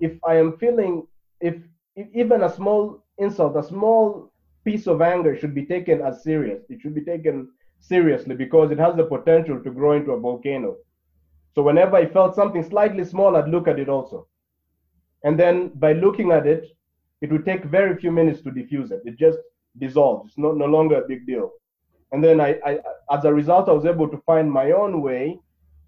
If 0.00 0.12
I 0.26 0.36
am 0.36 0.56
feeling, 0.58 1.06
if, 1.40 1.56
if 1.96 2.08
even 2.14 2.42
a 2.42 2.54
small 2.54 3.04
insult, 3.18 3.56
a 3.56 3.62
small 3.62 4.32
piece 4.64 4.86
of 4.86 5.02
anger 5.02 5.36
should 5.36 5.54
be 5.54 5.66
taken 5.66 6.00
as 6.00 6.22
serious. 6.22 6.62
It 6.68 6.80
should 6.80 6.94
be 6.94 7.04
taken 7.04 7.48
seriously 7.80 8.34
because 8.34 8.70
it 8.70 8.78
has 8.78 8.96
the 8.96 9.04
potential 9.04 9.62
to 9.62 9.70
grow 9.70 9.92
into 9.92 10.12
a 10.12 10.20
volcano. 10.20 10.76
So 11.54 11.62
whenever 11.62 11.96
I 11.96 12.06
felt 12.06 12.34
something 12.34 12.62
slightly 12.62 13.04
small, 13.04 13.36
I'd 13.36 13.48
look 13.48 13.68
at 13.68 13.78
it 13.78 13.88
also. 13.88 14.26
And 15.24 15.38
then 15.38 15.68
by 15.74 15.92
looking 15.92 16.32
at 16.32 16.46
it, 16.46 16.66
it 17.20 17.30
would 17.30 17.44
take 17.44 17.64
very 17.64 17.96
few 17.96 18.12
minutes 18.12 18.40
to 18.42 18.50
diffuse 18.50 18.90
it. 18.90 19.02
It 19.04 19.18
just 19.18 19.38
dissolves. 19.78 20.28
It's 20.28 20.38
no, 20.38 20.52
no 20.52 20.66
longer 20.66 21.02
a 21.02 21.08
big 21.08 21.26
deal. 21.26 21.50
And 22.12 22.24
then 22.24 22.40
I, 22.40 22.58
I, 22.64 22.78
as 23.10 23.24
a 23.24 23.32
result, 23.32 23.68
I 23.68 23.72
was 23.72 23.84
able 23.84 24.08
to 24.08 24.18
find 24.26 24.50
my 24.50 24.72
own 24.72 25.02
way 25.02 25.38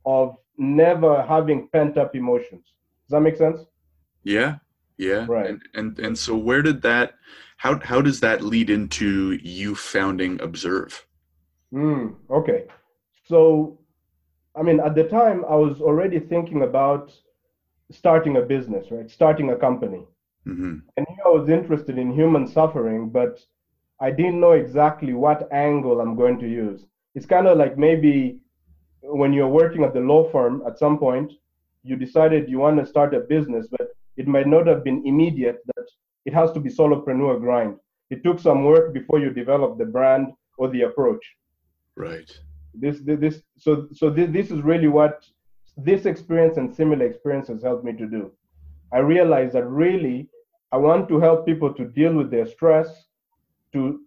of 0.05 0.37
never 0.59 1.23
having 1.23 1.69
pent 1.69 1.97
up 1.99 2.15
emotions. 2.15 2.65
Does 3.05 3.11
that 3.11 3.21
make 3.21 3.37
sense? 3.37 3.61
Yeah. 4.23 4.57
Yeah. 4.97 5.27
Right. 5.29 5.51
And, 5.51 5.63
and 5.75 5.99
and 5.99 6.19
so 6.19 6.37
where 6.37 6.63
did 6.63 6.83
that 6.83 7.15
how 7.57 7.79
how 7.81 8.01
does 8.01 8.21
that 8.21 8.43
lead 8.43 8.71
into 8.71 9.39
you 9.43 9.75
founding 9.75 10.41
Observe? 10.41 11.07
Mm, 11.73 12.15
okay. 12.31 12.67
So 13.25 13.79
I 14.55 14.63
mean 14.63 14.81
at 14.81 14.95
the 14.95 15.05
time 15.05 15.45
I 15.49 15.55
was 15.55 15.81
already 15.81 16.21
thinking 16.21 16.63
about 16.63 17.13
starting 17.91 18.37
a 18.37 18.43
business, 18.43 18.91
right? 18.91 19.11
Starting 19.11 19.51
a 19.51 19.57
company. 19.57 20.07
Mm-hmm. 20.47 20.79
And 20.97 21.07
I 21.25 21.29
was 21.29 21.49
interested 21.49 21.99
in 21.99 22.13
human 22.13 22.47
suffering, 22.47 23.11
but 23.11 23.41
I 24.01 24.11
didn't 24.11 24.41
know 24.41 24.53
exactly 24.53 25.13
what 25.13 25.49
angle 25.53 26.01
I'm 26.01 26.17
going 26.17 26.39
to 26.41 26.49
use. 26.49 26.87
It's 27.15 27.27
kind 27.27 27.47
of 27.47 27.59
like 27.59 27.79
maybe 27.79 28.41
when 29.03 29.33
you're 29.33 29.49
working 29.49 29.85
at 29.85 29.95
the 29.95 30.01
law 30.01 30.29
firm 30.31 30.63
at 30.67 30.79
some 30.79 30.99
point 30.99 31.33
you 31.83 31.97
decided 31.97 32.49
you 32.49 32.59
want 32.59 32.79
to 32.79 32.87
start 32.87 33.15
a 33.15 33.21
business 33.21 33.67
but 33.71 33.89
it 34.17 34.27
might 34.27 34.47
not 34.47 34.67
have 34.67 34.85
been 34.85 35.03
immediate 35.07 35.59
that 35.75 35.87
it 36.25 36.35
has 36.35 36.53
to 36.53 36.61
be 36.61 36.71
solopreneur 36.71 37.41
grind. 37.41 37.77
It 38.11 38.23
took 38.23 38.39
some 38.39 38.65
work 38.65 38.93
before 38.93 39.19
you 39.19 39.31
develop 39.31 39.79
the 39.79 39.87
brand 39.87 40.33
or 40.59 40.69
the 40.69 40.83
approach. 40.83 41.25
Right. 41.97 42.31
This 42.75 43.01
this 43.05 43.43
so 43.59 43.89
so 43.93 44.11
this, 44.11 44.31
this 44.31 44.51
is 44.51 44.63
really 44.63 44.89
what 44.89 45.25
this 45.77 46.07
experience 46.07 46.57
and 46.57 46.75
similar 46.75 47.05
experiences 47.07 47.63
helped 47.63 47.85
me 47.85 47.93
to 47.95 48.07
do. 48.07 48.31
I 48.93 48.99
realized 48.99 49.55
that 49.55 49.67
really 49.67 50.29
i 50.71 50.77
want 50.77 51.09
to 51.09 51.21
help 51.21 51.45
people 51.47 51.73
to 51.75 51.85
deal 51.85 52.15
with 52.15 52.31
their 52.31 52.47
stress 52.47 52.89
to 53.73 54.01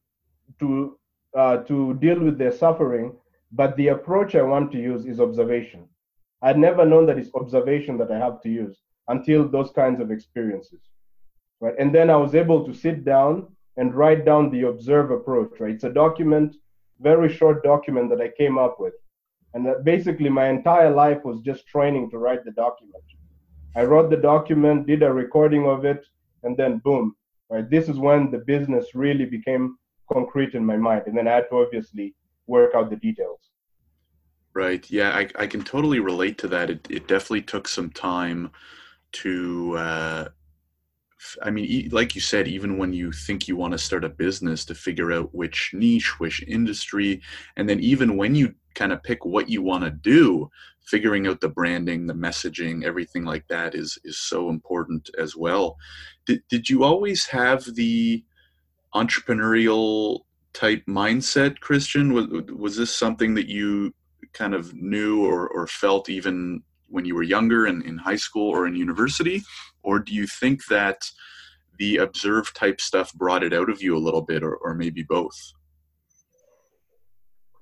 to 0.59 0.97
uh, 1.37 1.57
to 1.69 1.95
deal 1.95 2.19
with 2.19 2.37
their 2.37 2.51
suffering 2.51 3.15
but 3.55 3.75
the 3.77 3.87
approach 3.87 4.35
I 4.35 4.41
want 4.41 4.71
to 4.73 4.77
use 4.77 5.05
is 5.05 5.19
observation. 5.19 5.87
I'd 6.41 6.57
never 6.57 6.85
known 6.85 7.05
that 7.05 7.17
it's 7.17 7.33
observation 7.33 7.97
that 7.99 8.11
I 8.11 8.17
have 8.17 8.41
to 8.41 8.49
use 8.49 8.77
until 9.07 9.47
those 9.47 9.71
kinds 9.71 10.01
of 10.01 10.11
experiences. 10.11 10.81
Right. 11.61 11.75
And 11.79 11.95
then 11.95 12.09
I 12.09 12.17
was 12.17 12.35
able 12.35 12.65
to 12.65 12.73
sit 12.73 13.05
down 13.05 13.47
and 13.77 13.95
write 13.95 14.25
down 14.25 14.49
the 14.49 14.63
observe 14.63 15.09
approach, 15.11 15.59
right? 15.59 15.73
It's 15.75 15.85
a 15.85 15.89
document, 15.89 16.55
very 16.99 17.31
short 17.31 17.63
document 17.63 18.09
that 18.09 18.21
I 18.21 18.29
came 18.37 18.57
up 18.57 18.77
with. 18.79 18.93
And 19.53 19.65
that 19.65 19.85
basically 19.85 20.29
my 20.29 20.49
entire 20.49 20.91
life 20.93 21.23
was 21.23 21.39
just 21.39 21.65
training 21.65 22.09
to 22.11 22.17
write 22.17 22.43
the 22.43 22.51
document. 22.51 23.03
I 23.75 23.83
wrote 23.83 24.09
the 24.09 24.17
document, 24.17 24.85
did 24.85 25.01
a 25.01 25.11
recording 25.11 25.65
of 25.65 25.85
it, 25.85 26.05
and 26.43 26.57
then 26.57 26.79
boom, 26.79 27.15
right? 27.49 27.69
This 27.69 27.87
is 27.87 27.97
when 27.97 28.31
the 28.31 28.39
business 28.39 28.95
really 28.95 29.25
became 29.25 29.77
concrete 30.11 30.55
in 30.55 30.65
my 30.65 30.77
mind. 30.77 31.03
And 31.07 31.17
then 31.17 31.27
I 31.27 31.35
had 31.35 31.49
to 31.49 31.57
obviously 31.57 32.13
work 32.47 32.73
out 32.75 32.89
the 32.89 32.95
details. 32.95 33.39
Right. 34.53 34.89
Yeah, 34.89 35.09
I, 35.09 35.27
I 35.37 35.47
can 35.47 35.63
totally 35.63 35.99
relate 35.99 36.37
to 36.39 36.47
that. 36.49 36.69
It, 36.69 36.87
it 36.89 37.07
definitely 37.07 37.41
took 37.41 37.67
some 37.67 37.89
time 37.89 38.51
to, 39.13 39.77
uh, 39.77 40.25
I 41.41 41.49
mean, 41.49 41.89
like 41.91 42.15
you 42.15 42.21
said, 42.21 42.47
even 42.47 42.77
when 42.77 42.93
you 42.93 43.11
think 43.11 43.47
you 43.47 43.55
want 43.55 43.73
to 43.73 43.77
start 43.77 44.05
a 44.05 44.09
business 44.09 44.63
to 44.65 44.75
figure 44.75 45.11
out 45.11 45.33
which 45.33 45.71
niche, 45.73 46.19
which 46.19 46.43
industry, 46.43 47.21
and 47.57 47.67
then 47.67 47.79
even 47.79 48.15
when 48.15 48.35
you 48.35 48.53
kind 48.75 48.93
of 48.93 49.03
pick 49.03 49.25
what 49.25 49.49
you 49.49 49.61
want 49.61 49.83
to 49.83 49.91
do, 49.91 50.49
figuring 50.85 51.27
out 51.27 51.41
the 51.41 51.49
branding, 51.49 52.05
the 52.05 52.13
messaging, 52.13 52.83
everything 52.83 53.25
like 53.25 53.47
that 53.47 53.73
is 53.75 53.97
is 54.03 54.19
so 54.19 54.49
important 54.49 55.09
as 55.17 55.35
well. 55.35 55.77
Did 56.25 56.43
did 56.49 56.69
you 56.69 56.83
always 56.83 57.25
have 57.27 57.65
the 57.75 58.23
entrepreneurial 58.93 60.21
type 60.55 60.83
mindset, 60.87 61.59
Christian? 61.59 62.13
Was, 62.13 62.27
was 62.49 62.75
this 62.77 62.95
something 62.95 63.35
that 63.35 63.47
you 63.47 63.93
kind 64.33 64.55
of 64.55 64.73
knew 64.73 65.23
or, 65.23 65.47
or 65.49 65.67
felt 65.67 66.09
even 66.09 66.63
when 66.87 67.05
you 67.05 67.15
were 67.15 67.23
younger 67.23 67.67
in, 67.67 67.81
in 67.83 67.97
high 67.97 68.15
school 68.15 68.49
or 68.49 68.65
in 68.65 68.75
university? 68.75 69.43
Or 69.83 69.99
do 69.99 70.13
you 70.13 70.25
think 70.25 70.65
that 70.67 70.97
the 71.77 71.97
observe 71.97 72.53
type 72.53 72.79
stuff 72.81 73.13
brought 73.13 73.43
it 73.43 73.53
out 73.53 73.69
of 73.69 73.83
you 73.83 73.95
a 73.95 74.05
little 74.05 74.21
bit, 74.21 74.41
or, 74.43 74.55
or 74.55 74.73
maybe 74.73 75.03
both? 75.03 75.37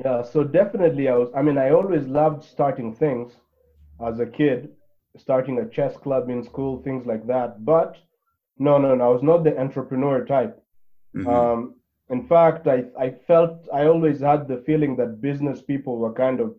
Yeah, 0.06 0.24
so 0.24 0.44
definitely 0.44 1.10
I 1.10 1.16
was, 1.16 1.30
I 1.36 1.42
mean, 1.42 1.58
I 1.58 1.72
always 1.72 2.06
loved 2.06 2.44
starting 2.44 2.96
things 2.96 3.34
as 4.06 4.20
a 4.20 4.26
kid, 4.26 4.70
starting 5.18 5.60
a 5.60 5.70
chess 5.70 5.96
club 5.98 6.30
in 6.30 6.44
school, 6.44 6.82
things 6.82 7.06
like 7.06 7.26
that. 7.28 7.64
But 7.66 7.98
no, 8.58 8.78
no, 8.78 8.96
no, 8.96 9.04
I 9.04 9.10
was 9.10 9.24
not 9.24 9.44
the 9.44 9.58
entrepreneur 9.60 10.26
type. 10.26 10.60
Mm-hmm. 11.16 11.30
Um, 11.30 11.76
in 12.10 12.28
fact, 12.28 12.68
I, 12.68 12.86
I 13.00 13.12
felt 13.28 13.68
I 13.74 13.86
always 13.86 14.20
had 14.20 14.48
the 14.48 14.64
feeling 14.66 14.96
that 14.98 15.22
business 15.22 15.62
people 15.62 15.98
were 15.98 16.14
kind 16.14 16.40
of 16.40 16.56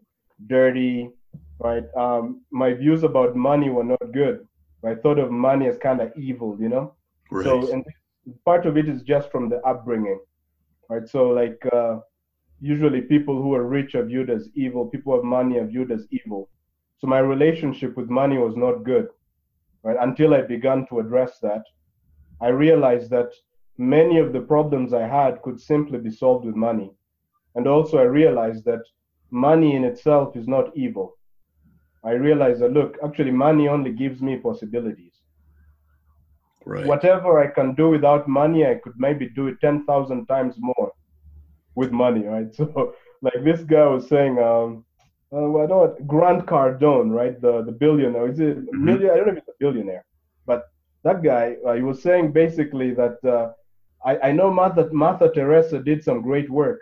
dirty, 0.46 1.10
right? 1.58 1.84
Um, 1.96 2.42
my 2.50 2.72
views 2.72 3.02
about 3.02 3.36
money 3.36 3.68
were 3.70 3.84
not 3.84 4.12
good. 4.12 4.46
I 4.84 4.94
thought 4.94 5.18
of 5.18 5.30
money 5.30 5.66
as 5.66 5.78
kind 5.78 6.00
of 6.00 6.12
evil, 6.16 6.56
you 6.60 6.68
know. 6.68 6.94
Right. 7.30 7.44
So, 7.44 7.72
and 7.72 7.84
part 8.44 8.66
of 8.66 8.76
it 8.76 8.88
is 8.88 9.02
just 9.02 9.30
from 9.30 9.48
the 9.48 9.60
upbringing. 9.60 10.20
right? 10.88 11.08
So 11.08 11.30
like 11.30 11.58
uh, 11.72 11.98
usually 12.60 13.00
people 13.00 13.40
who 13.40 13.54
are 13.54 13.66
rich 13.66 13.94
are 13.94 14.04
viewed 14.04 14.30
as 14.30 14.48
evil, 14.54 14.86
people 14.86 15.12
who 15.12 15.18
have 15.18 15.24
money 15.24 15.58
are 15.58 15.66
viewed 15.66 15.90
as 15.92 16.06
evil. 16.10 16.48
So 16.98 17.06
my 17.06 17.18
relationship 17.18 17.96
with 17.96 18.08
money 18.08 18.38
was 18.38 18.56
not 18.56 18.84
good, 18.84 19.08
right? 19.82 19.96
Until 20.00 20.34
I 20.34 20.42
began 20.42 20.86
to 20.88 21.00
address 21.00 21.38
that, 21.40 21.62
I 22.40 22.48
realized 22.48 23.10
that 23.10 23.30
many 23.78 24.18
of 24.18 24.32
the 24.32 24.40
problems 24.40 24.92
I 24.92 25.06
had 25.06 25.42
could 25.42 25.60
simply 25.60 25.98
be 25.98 26.10
solved 26.10 26.44
with 26.44 26.54
money. 26.54 26.90
And 27.54 27.66
also, 27.66 27.98
I 27.98 28.02
realized 28.02 28.64
that 28.64 28.82
money 29.30 29.76
in 29.76 29.84
itself 29.84 30.36
is 30.36 30.48
not 30.48 30.76
evil. 30.76 31.16
I 32.04 32.12
realized 32.12 32.60
that, 32.60 32.72
look, 32.72 32.96
actually, 33.04 33.30
money 33.30 33.68
only 33.68 33.92
gives 33.92 34.20
me 34.20 34.36
possibilities. 34.36 35.12
Right. 36.66 36.86
Whatever 36.86 37.40
I 37.40 37.48
can 37.48 37.74
do 37.74 37.90
without 37.90 38.28
money, 38.28 38.66
I 38.66 38.76
could 38.76 38.94
maybe 38.96 39.28
do 39.28 39.48
it 39.48 39.60
10,000 39.60 40.26
times 40.26 40.56
more 40.58 40.92
with 41.74 41.92
money, 41.92 42.24
right? 42.24 42.52
So, 42.56 42.94
like 43.22 43.42
this 43.42 43.62
guy 43.62 43.86
was 43.86 44.08
saying, 44.08 44.38
um, 44.38 44.84
uh, 45.34 45.48
well, 45.48 45.64
I 45.64 45.66
don't 45.66 46.06
Grant 46.06 46.46
Cardone, 46.46 47.10
right? 47.10 47.40
The 47.40 47.62
the 47.64 47.72
billionaire. 47.72 48.28
Is 48.28 48.38
it 48.38 48.58
mm-hmm. 48.58 48.84
million? 48.84 49.10
I 49.10 49.16
don't 49.16 49.26
know 49.26 49.32
if 49.32 49.38
it's 49.38 49.48
a 49.48 49.52
billionaire, 49.58 50.04
but 50.46 50.64
that 51.02 51.22
guy, 51.22 51.56
uh, 51.66 51.72
he 51.72 51.82
was 51.82 52.02
saying 52.02 52.32
basically 52.32 52.92
that 52.94 53.24
uh, 53.24 53.52
I, 54.04 54.28
I 54.28 54.32
know 54.32 54.50
Mother, 54.50 54.88
Mother 54.92 55.30
Teresa 55.32 55.80
did 55.80 56.04
some 56.04 56.20
great 56.20 56.50
work, 56.50 56.80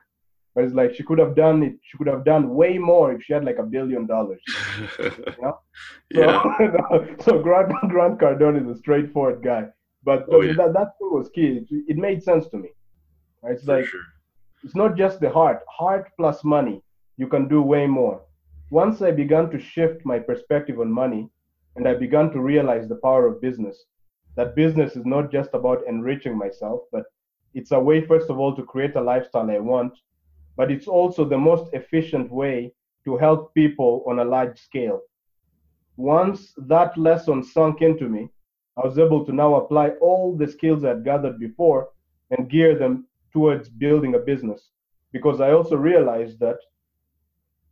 but 0.55 0.65
it's 0.65 0.75
like 0.75 0.95
she 0.95 1.03
could 1.03 1.19
have 1.19 1.35
done 1.35 1.63
it. 1.63 1.75
She 1.83 1.97
could 1.97 2.09
have 2.09 2.25
done 2.25 2.55
way 2.55 2.79
more 2.79 3.13
if 3.13 3.23
she 3.23 3.33
had 3.33 3.45
like 3.45 3.59
a 3.59 3.63
billion 3.63 4.07
dollars. 4.07 4.43
you 4.99 5.11
know? 5.41 5.59
yeah. 6.11 6.43
So, 6.59 7.07
so 7.21 7.43
Grant, 7.43 7.73
Grant 7.89 8.19
Cardone 8.19 8.61
is 8.63 8.69
a 8.69 8.79
straightforward 8.79 9.43
guy, 9.43 9.67
but 10.05 10.27
oh, 10.31 10.43
yeah. 10.43 10.55
that 10.55 10.75
that 10.75 10.93
was 11.01 11.31
key. 11.35 11.65
It, 11.71 11.85
it, 11.89 11.97
made 11.97 12.23
sense 12.23 12.49
to 12.49 12.59
me. 12.59 12.71
Right? 13.43 13.55
It's 13.55 13.65
For 13.65 13.79
like 13.79 13.87
sure. 13.87 14.01
it's 14.65 14.75
not 14.75 14.97
just 14.97 15.21
the 15.21 15.31
heart. 15.31 15.61
Heart 15.69 16.11
plus 16.19 16.45
money, 16.45 16.83
you 17.17 17.29
can 17.29 17.49
do 17.49 17.63
way 17.63 17.87
more. 17.87 18.23
Once 18.71 19.01
I 19.01 19.11
began 19.11 19.51
to 19.51 19.59
shift 19.59 20.05
my 20.05 20.19
perspective 20.19 20.81
on 20.81 20.91
money, 20.91 21.31
and 21.77 21.89
I 21.89 21.95
began 21.95 22.31
to 22.33 22.41
realize 22.41 22.89
the 22.89 22.97
power 22.97 23.27
of 23.27 23.41
business, 23.41 23.85
that 24.37 24.57
business 24.57 24.97
is 24.97 25.05
not 25.05 25.31
just 25.31 25.51
about 25.53 25.87
enriching 25.87 26.37
myself, 26.37 26.83
but 26.91 27.05
it's 27.55 27.73
a 27.73 27.79
way, 27.79 28.01
first 28.01 28.31
of 28.31 28.39
all, 28.39 28.57
to 28.57 28.65
create 28.65 28.97
a 28.97 29.01
lifestyle 29.01 29.51
I 29.51 29.59
want, 29.59 29.93
but 30.57 30.71
it's 30.71 30.87
also 30.87 31.25
the 31.25 31.39
most 31.39 31.73
efficient 31.75 32.31
way 32.31 32.73
to 33.05 33.17
help 33.17 33.55
people 33.55 34.05
on 34.07 34.21
a 34.21 34.25
large 34.25 34.59
scale. 34.59 35.01
Once 35.97 36.55
that 36.57 36.97
lesson 36.97 37.43
sunk 37.43 37.83
into 37.83 38.09
me, 38.09 38.31
I 38.77 38.87
was 38.87 38.99
able 38.99 39.25
to 39.27 39.33
now 39.33 39.57
apply 39.57 39.91
all 40.01 40.35
the 40.35 40.49
skills 40.49 40.85
I'd 40.85 41.05
gathered 41.05 41.39
before 41.39 41.91
and 42.31 42.49
gear 42.49 42.79
them 42.79 43.07
towards 43.33 43.69
building 43.69 44.15
a 44.15 44.19
business. 44.19 44.71
Because 45.13 45.41
I 45.43 45.53
also 45.53 45.77
realized 45.77 46.39
that 46.41 46.57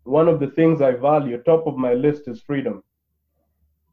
one 0.05 0.29
of 0.29 0.41
the 0.41 0.49
things 0.49 0.83
I 0.83 0.93
value, 0.93 1.39
top 1.39 1.67
of 1.67 1.77
my 1.77 1.95
list, 1.95 2.29
is 2.29 2.43
freedom. 2.43 2.83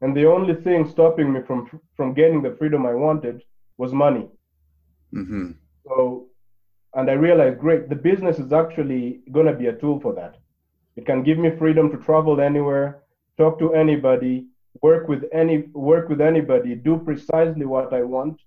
And 0.00 0.16
the 0.16 0.26
only 0.26 0.54
thing 0.54 0.88
stopping 0.88 1.32
me 1.32 1.40
from 1.46 1.68
from 1.96 2.14
gaining 2.14 2.42
the 2.42 2.56
freedom 2.58 2.86
I 2.86 2.94
wanted 2.94 3.42
was 3.78 3.92
money. 3.92 4.28
Mm-hmm. 5.14 5.52
So, 5.86 6.26
and 6.94 7.10
I 7.10 7.14
realized, 7.14 7.58
great, 7.58 7.88
the 7.88 7.96
business 7.96 8.38
is 8.38 8.52
actually 8.52 9.20
going 9.32 9.46
to 9.46 9.52
be 9.52 9.66
a 9.66 9.72
tool 9.72 9.98
for 10.00 10.12
that. 10.14 10.36
It 10.96 11.06
can 11.06 11.22
give 11.22 11.38
me 11.38 11.50
freedom 11.56 11.90
to 11.90 11.96
travel 11.96 12.40
anywhere, 12.40 13.02
talk 13.38 13.58
to 13.58 13.74
anybody, 13.74 14.46
work 14.82 15.08
with 15.08 15.24
any 15.32 15.68
work 15.72 16.08
with 16.08 16.20
anybody, 16.20 16.74
do 16.74 16.98
precisely 16.98 17.66
what 17.66 17.92
I 17.92 18.02
want, 18.02 18.40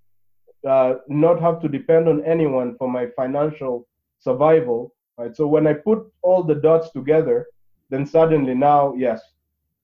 uh, 0.67 0.95
not 1.07 1.41
have 1.41 1.61
to 1.61 1.67
depend 1.67 2.07
on 2.07 2.23
anyone 2.23 2.75
for 2.77 2.89
my 2.89 3.07
financial 3.15 3.87
survival. 4.19 4.93
Right. 5.17 5.35
So 5.35 5.47
when 5.47 5.67
I 5.67 5.73
put 5.73 6.11
all 6.21 6.43
the 6.43 6.55
dots 6.55 6.91
together, 6.91 7.47
then 7.89 8.05
suddenly 8.05 8.55
now, 8.55 8.93
yes, 8.95 9.21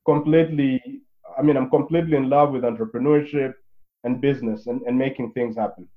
completely 0.05 1.01
I 1.37 1.41
mean, 1.41 1.57
I'm 1.57 1.69
completely 1.69 2.17
in 2.17 2.29
love 2.29 2.51
with 2.51 2.63
entrepreneurship 2.63 3.53
and 4.03 4.21
business 4.21 4.67
and, 4.67 4.81
and 4.83 4.97
making 4.97 5.33
things 5.33 5.55
happen. 5.55 5.87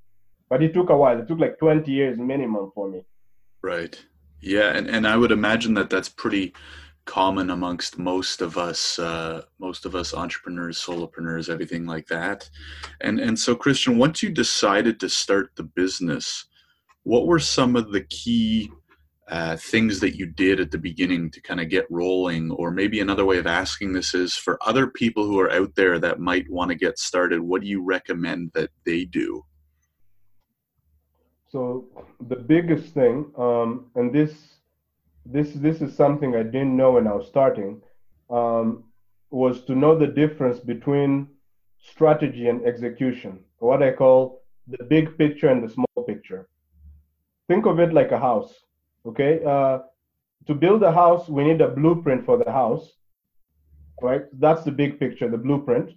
But 0.48 0.62
it 0.62 0.74
took 0.74 0.90
a 0.90 0.96
while. 0.96 1.18
It 1.18 1.28
took 1.28 1.38
like 1.38 1.58
20 1.58 1.90
years 1.90 2.18
minimum 2.18 2.72
for 2.74 2.90
me. 2.90 3.04
Right. 3.62 4.00
Yeah, 4.40 4.74
and, 4.76 4.88
and 4.88 5.06
I 5.06 5.16
would 5.16 5.32
imagine 5.32 5.74
that 5.74 5.90
that's 5.90 6.08
pretty 6.08 6.54
common 7.04 7.50
amongst 7.50 7.98
most 7.98 8.40
of 8.40 8.56
us, 8.56 8.98
uh, 8.98 9.42
most 9.58 9.84
of 9.84 9.94
us 9.94 10.14
entrepreneurs, 10.14 10.82
solopreneurs, 10.82 11.50
everything 11.50 11.84
like 11.84 12.06
that. 12.06 12.48
And 13.00 13.18
and 13.18 13.38
so, 13.38 13.54
Christian, 13.54 13.98
once 13.98 14.22
you 14.22 14.30
decided 14.30 15.00
to 15.00 15.08
start 15.08 15.50
the 15.56 15.64
business, 15.64 16.46
what 17.02 17.26
were 17.26 17.38
some 17.38 17.76
of 17.76 17.92
the 17.92 18.02
key 18.02 18.70
uh, 19.30 19.56
things 19.56 20.00
that 20.00 20.16
you 20.16 20.26
did 20.26 20.60
at 20.60 20.70
the 20.70 20.78
beginning 20.78 21.30
to 21.30 21.40
kind 21.40 21.60
of 21.60 21.68
get 21.68 21.86
rolling 21.90 22.50
or 22.50 22.70
maybe 22.70 23.00
another 23.00 23.24
way 23.24 23.38
of 23.38 23.46
asking 23.46 23.92
this 23.92 24.12
is 24.14 24.34
for 24.34 24.58
other 24.66 24.88
people 24.88 25.24
who 25.24 25.38
are 25.38 25.50
out 25.52 25.74
there 25.76 25.98
that 25.98 26.20
might 26.20 26.50
want 26.50 26.70
to 26.70 26.74
get 26.74 26.98
started 26.98 27.40
what 27.40 27.62
do 27.62 27.68
you 27.68 27.82
recommend 27.82 28.50
that 28.54 28.70
they 28.84 29.04
do? 29.04 29.44
So 31.48 31.86
the 32.28 32.36
biggest 32.36 32.92
thing 32.94 33.32
um, 33.38 33.86
and 33.94 34.12
this 34.12 34.32
this 35.26 35.52
this 35.54 35.82
is 35.82 35.94
something 35.94 36.34
i 36.34 36.42
didn't 36.42 36.74
know 36.74 36.92
when 36.92 37.06
i 37.06 37.12
was 37.12 37.26
starting 37.26 37.82
um, 38.30 38.84
was 39.30 39.62
to 39.64 39.74
know 39.74 39.96
the 39.98 40.06
difference 40.06 40.58
between 40.58 41.28
strategy 41.78 42.48
and 42.48 42.64
execution 42.64 43.38
what 43.58 43.82
i 43.82 43.92
call 43.92 44.40
the 44.70 44.84
big 44.84 45.16
picture 45.18 45.48
and 45.48 45.62
the 45.62 45.72
small 45.72 46.04
picture. 46.06 46.48
Think 47.48 47.66
of 47.66 47.80
it 47.80 47.92
like 47.92 48.12
a 48.12 48.18
house 48.18 48.54
Okay, 49.06 49.42
uh, 49.44 49.78
to 50.46 50.54
build 50.54 50.82
a 50.82 50.92
house, 50.92 51.28
we 51.28 51.44
need 51.44 51.60
a 51.60 51.68
blueprint 51.68 52.24
for 52.24 52.36
the 52.36 52.50
house, 52.50 52.92
right? 54.02 54.24
That's 54.38 54.62
the 54.62 54.72
big 54.72 55.00
picture, 55.00 55.28
the 55.28 55.38
blueprint, 55.38 55.92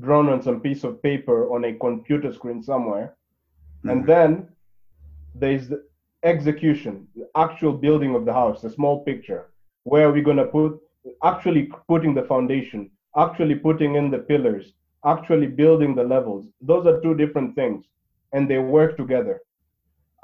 drawn 0.00 0.28
on 0.28 0.42
some 0.42 0.60
piece 0.60 0.84
of 0.84 1.02
paper 1.02 1.52
on 1.52 1.64
a 1.64 1.74
computer 1.74 2.32
screen 2.32 2.62
somewhere. 2.62 3.16
Mm-hmm. 3.78 3.90
And 3.90 4.06
then 4.06 4.48
there's 5.34 5.68
the 5.68 5.82
execution, 6.22 7.08
the 7.16 7.28
actual 7.36 7.72
building 7.72 8.14
of 8.14 8.24
the 8.24 8.32
house, 8.32 8.60
the 8.60 8.70
small 8.70 9.04
picture. 9.04 9.50
Where 9.84 10.08
are 10.08 10.12
we 10.12 10.20
going 10.20 10.36
to 10.36 10.44
put, 10.44 10.78
actually 11.24 11.70
putting 11.88 12.14
the 12.14 12.24
foundation, 12.24 12.90
actually 13.16 13.54
putting 13.54 13.94
in 13.94 14.10
the 14.10 14.18
pillars, 14.18 14.74
actually 15.06 15.46
building 15.46 15.94
the 15.94 16.04
levels? 16.04 16.46
Those 16.60 16.86
are 16.86 17.00
two 17.00 17.14
different 17.14 17.54
things, 17.54 17.86
and 18.32 18.48
they 18.48 18.58
work 18.58 18.96
together. 18.96 19.40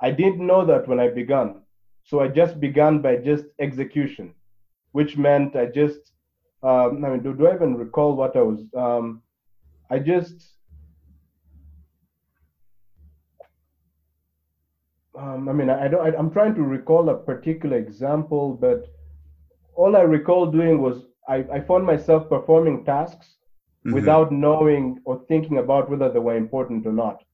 I 0.00 0.10
didn't 0.10 0.46
know 0.46 0.66
that 0.66 0.86
when 0.86 1.00
I 1.00 1.08
began. 1.08 1.62
So 2.06 2.20
I 2.20 2.28
just 2.28 2.60
began 2.60 3.00
by 3.00 3.16
just 3.16 3.46
execution, 3.58 4.32
which 4.92 5.16
meant 5.16 5.56
I 5.56 5.66
just, 5.66 6.12
um, 6.62 7.04
I 7.04 7.10
mean, 7.10 7.22
do, 7.22 7.34
do 7.34 7.48
I 7.48 7.54
even 7.56 7.74
recall 7.74 8.14
what 8.14 8.36
I 8.36 8.42
was? 8.42 8.60
Um, 8.76 9.22
I 9.90 9.98
just, 9.98 10.52
um, 15.18 15.48
I 15.48 15.52
mean, 15.52 15.68
I, 15.68 15.86
I 15.86 15.88
don't, 15.88 16.14
I, 16.14 16.16
I'm 16.16 16.30
trying 16.30 16.54
to 16.54 16.62
recall 16.62 17.08
a 17.08 17.16
particular 17.16 17.76
example, 17.76 18.54
but 18.54 18.84
all 19.74 19.96
I 19.96 20.02
recall 20.02 20.46
doing 20.46 20.80
was 20.80 21.06
I, 21.28 21.44
I 21.52 21.60
found 21.60 21.84
myself 21.84 22.28
performing 22.28 22.84
tasks 22.84 23.34
mm-hmm. 23.84 23.92
without 23.92 24.30
knowing 24.30 25.00
or 25.04 25.24
thinking 25.26 25.58
about 25.58 25.90
whether 25.90 26.08
they 26.08 26.20
were 26.20 26.36
important 26.36 26.86
or 26.86 26.92
not. 26.92 27.24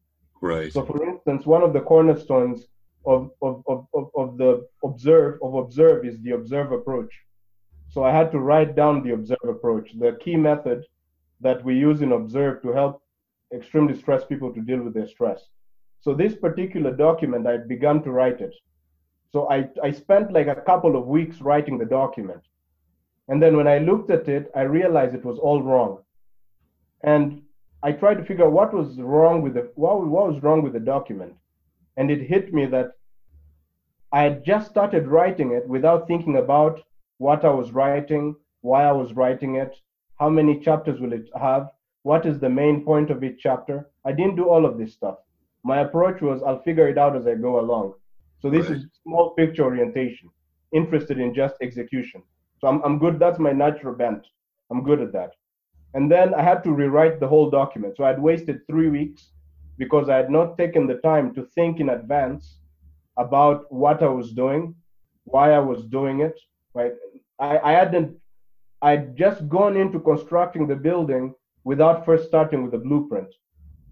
Right. 0.40 0.72
So, 0.72 0.82
for 0.86 1.06
instance, 1.06 1.44
one 1.44 1.62
of 1.62 1.74
the 1.74 1.80
cornerstones 1.80 2.68
of, 3.04 3.30
of, 3.42 3.62
of, 3.66 3.86
of, 4.16 4.38
the 4.38 4.66
observe 4.84 5.38
of 5.42 5.54
observe 5.54 6.04
is 6.04 6.20
the 6.20 6.32
observe 6.32 6.72
approach. 6.72 7.12
So 7.88 8.04
I 8.04 8.12
had 8.12 8.30
to 8.32 8.38
write 8.38 8.74
down 8.74 9.02
the 9.02 9.12
observe 9.12 9.48
approach, 9.48 9.90
the 9.98 10.16
key 10.22 10.36
method 10.36 10.84
that 11.40 11.64
we 11.64 11.74
use 11.74 12.00
in 12.00 12.12
observe 12.12 12.62
to 12.62 12.72
help 12.72 13.02
extremely 13.52 13.94
stressed 13.98 14.28
people 14.28 14.52
to 14.54 14.60
deal 14.60 14.82
with 14.82 14.94
their 14.94 15.08
stress. 15.08 15.42
So 16.00 16.14
this 16.14 16.34
particular 16.34 16.92
document, 16.92 17.46
I 17.46 17.58
began 17.58 18.02
to 18.02 18.10
write 18.10 18.40
it. 18.40 18.54
So 19.32 19.48
I, 19.50 19.68
I 19.82 19.90
spent 19.90 20.32
like 20.32 20.46
a 20.46 20.54
couple 20.54 20.96
of 20.96 21.06
weeks 21.06 21.40
writing 21.40 21.78
the 21.78 21.84
document. 21.84 22.40
And 23.28 23.42
then 23.42 23.56
when 23.56 23.68
I 23.68 23.78
looked 23.78 24.10
at 24.10 24.28
it, 24.28 24.50
I 24.54 24.62
realized 24.62 25.14
it 25.14 25.24
was 25.24 25.38
all 25.38 25.62
wrong. 25.62 25.98
And 27.02 27.42
I 27.82 27.92
tried 27.92 28.14
to 28.14 28.24
figure 28.24 28.44
out 28.44 28.52
what 28.52 28.72
was 28.72 28.98
wrong 28.98 29.42
with 29.42 29.54
the 29.54 29.70
what, 29.74 30.06
what 30.06 30.32
was 30.32 30.42
wrong 30.42 30.62
with 30.62 30.72
the 30.72 30.80
document 30.80 31.34
and 31.96 32.10
it 32.10 32.22
hit 32.22 32.52
me 32.52 32.66
that 32.66 32.92
I 34.12 34.22
had 34.22 34.44
just 34.44 34.70
started 34.70 35.06
writing 35.06 35.52
it 35.52 35.66
without 35.66 36.06
thinking 36.06 36.36
about 36.36 36.82
what 37.18 37.44
I 37.44 37.50
was 37.50 37.72
writing, 37.72 38.36
why 38.60 38.84
I 38.84 38.92
was 38.92 39.14
writing 39.14 39.56
it, 39.56 39.74
how 40.18 40.28
many 40.28 40.60
chapters 40.60 41.00
will 41.00 41.12
it 41.12 41.28
have, 41.40 41.70
what 42.02 42.26
is 42.26 42.38
the 42.38 42.48
main 42.48 42.84
point 42.84 43.10
of 43.10 43.22
each 43.24 43.38
chapter. 43.40 43.88
I 44.04 44.12
didn't 44.12 44.36
do 44.36 44.48
all 44.48 44.66
of 44.66 44.76
this 44.76 44.92
stuff. 44.92 45.16
My 45.64 45.80
approach 45.80 46.20
was 46.20 46.42
I'll 46.42 46.62
figure 46.62 46.88
it 46.88 46.98
out 46.98 47.16
as 47.16 47.26
I 47.26 47.34
go 47.34 47.60
along. 47.60 47.94
So 48.40 48.50
this 48.50 48.68
right. 48.68 48.78
is 48.78 48.86
small 49.02 49.30
picture 49.30 49.62
orientation, 49.62 50.28
interested 50.72 51.18
in 51.18 51.32
just 51.32 51.54
execution. 51.62 52.22
So 52.60 52.68
I'm, 52.68 52.82
I'm 52.82 52.98
good. 52.98 53.18
That's 53.18 53.38
my 53.38 53.52
natural 53.52 53.94
bent. 53.94 54.26
I'm 54.70 54.82
good 54.82 55.00
at 55.00 55.12
that. 55.12 55.32
And 55.94 56.10
then 56.10 56.34
I 56.34 56.42
had 56.42 56.64
to 56.64 56.72
rewrite 56.72 57.20
the 57.20 57.28
whole 57.28 57.50
document. 57.50 57.96
So 57.96 58.04
I'd 58.04 58.20
wasted 58.20 58.66
three 58.66 58.88
weeks 58.88 59.30
because 59.78 60.08
I 60.08 60.16
had 60.16 60.30
not 60.30 60.58
taken 60.58 60.86
the 60.86 60.96
time 60.96 61.34
to 61.34 61.44
think 61.54 61.80
in 61.80 61.90
advance 61.90 62.58
about 63.16 63.70
what 63.72 64.02
I 64.02 64.08
was 64.08 64.32
doing, 64.32 64.74
why 65.24 65.52
I 65.52 65.58
was 65.58 65.84
doing 65.84 66.20
it. 66.20 66.38
Right, 66.74 66.92
I, 67.38 67.58
I 67.58 67.72
hadn't. 67.72 68.16
I'd 68.80 69.16
just 69.16 69.48
gone 69.48 69.76
into 69.76 70.00
constructing 70.00 70.66
the 70.66 70.76
building 70.76 71.34
without 71.64 72.04
first 72.04 72.26
starting 72.26 72.64
with 72.64 72.74
a 72.74 72.78
blueprint. 72.78 73.32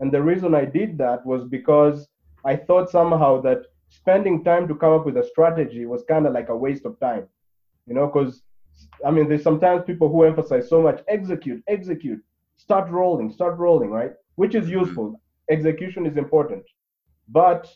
And 0.01 0.11
the 0.11 0.23
reason 0.23 0.55
I 0.55 0.65
did 0.65 0.99
that 0.99 1.25
was 1.25 1.45
because 1.45 2.09
I 2.45 2.57
thought 2.57 2.91
somehow 2.91 3.41
that 3.43 3.67
spending 3.89 4.43
time 4.43 4.67
to 4.69 4.75
come 4.75 4.95
up 4.95 5.05
with 5.05 5.19
a 5.19 5.25
strategy 5.25 5.85
was 5.87 6.03
kind 6.09 6.27
of 6.27 6.33
like 6.33 6.49
a 6.49 6.57
waste 6.57 6.87
of 6.87 6.99
time, 7.01 7.29
you 7.87 7.95
know, 7.95 8.07
because 8.07 8.43
I 9.05 9.11
mean, 9.11 9.29
there's 9.29 9.43
sometimes 9.43 9.85
people 9.85 10.09
who 10.09 10.25
emphasize 10.25 10.69
so 10.69 10.83
much 10.83 11.03
execute, 11.09 11.63
execute, 11.69 12.23
start 12.57 12.91
rolling, 12.91 13.31
start 13.31 13.59
rolling, 13.59 13.91
right? 13.91 14.13
Which 14.37 14.55
is 14.55 14.67
mm-hmm. 14.67 14.81
useful. 14.81 15.21
Execution 15.51 16.07
is 16.07 16.17
important. 16.17 16.65
But 17.29 17.69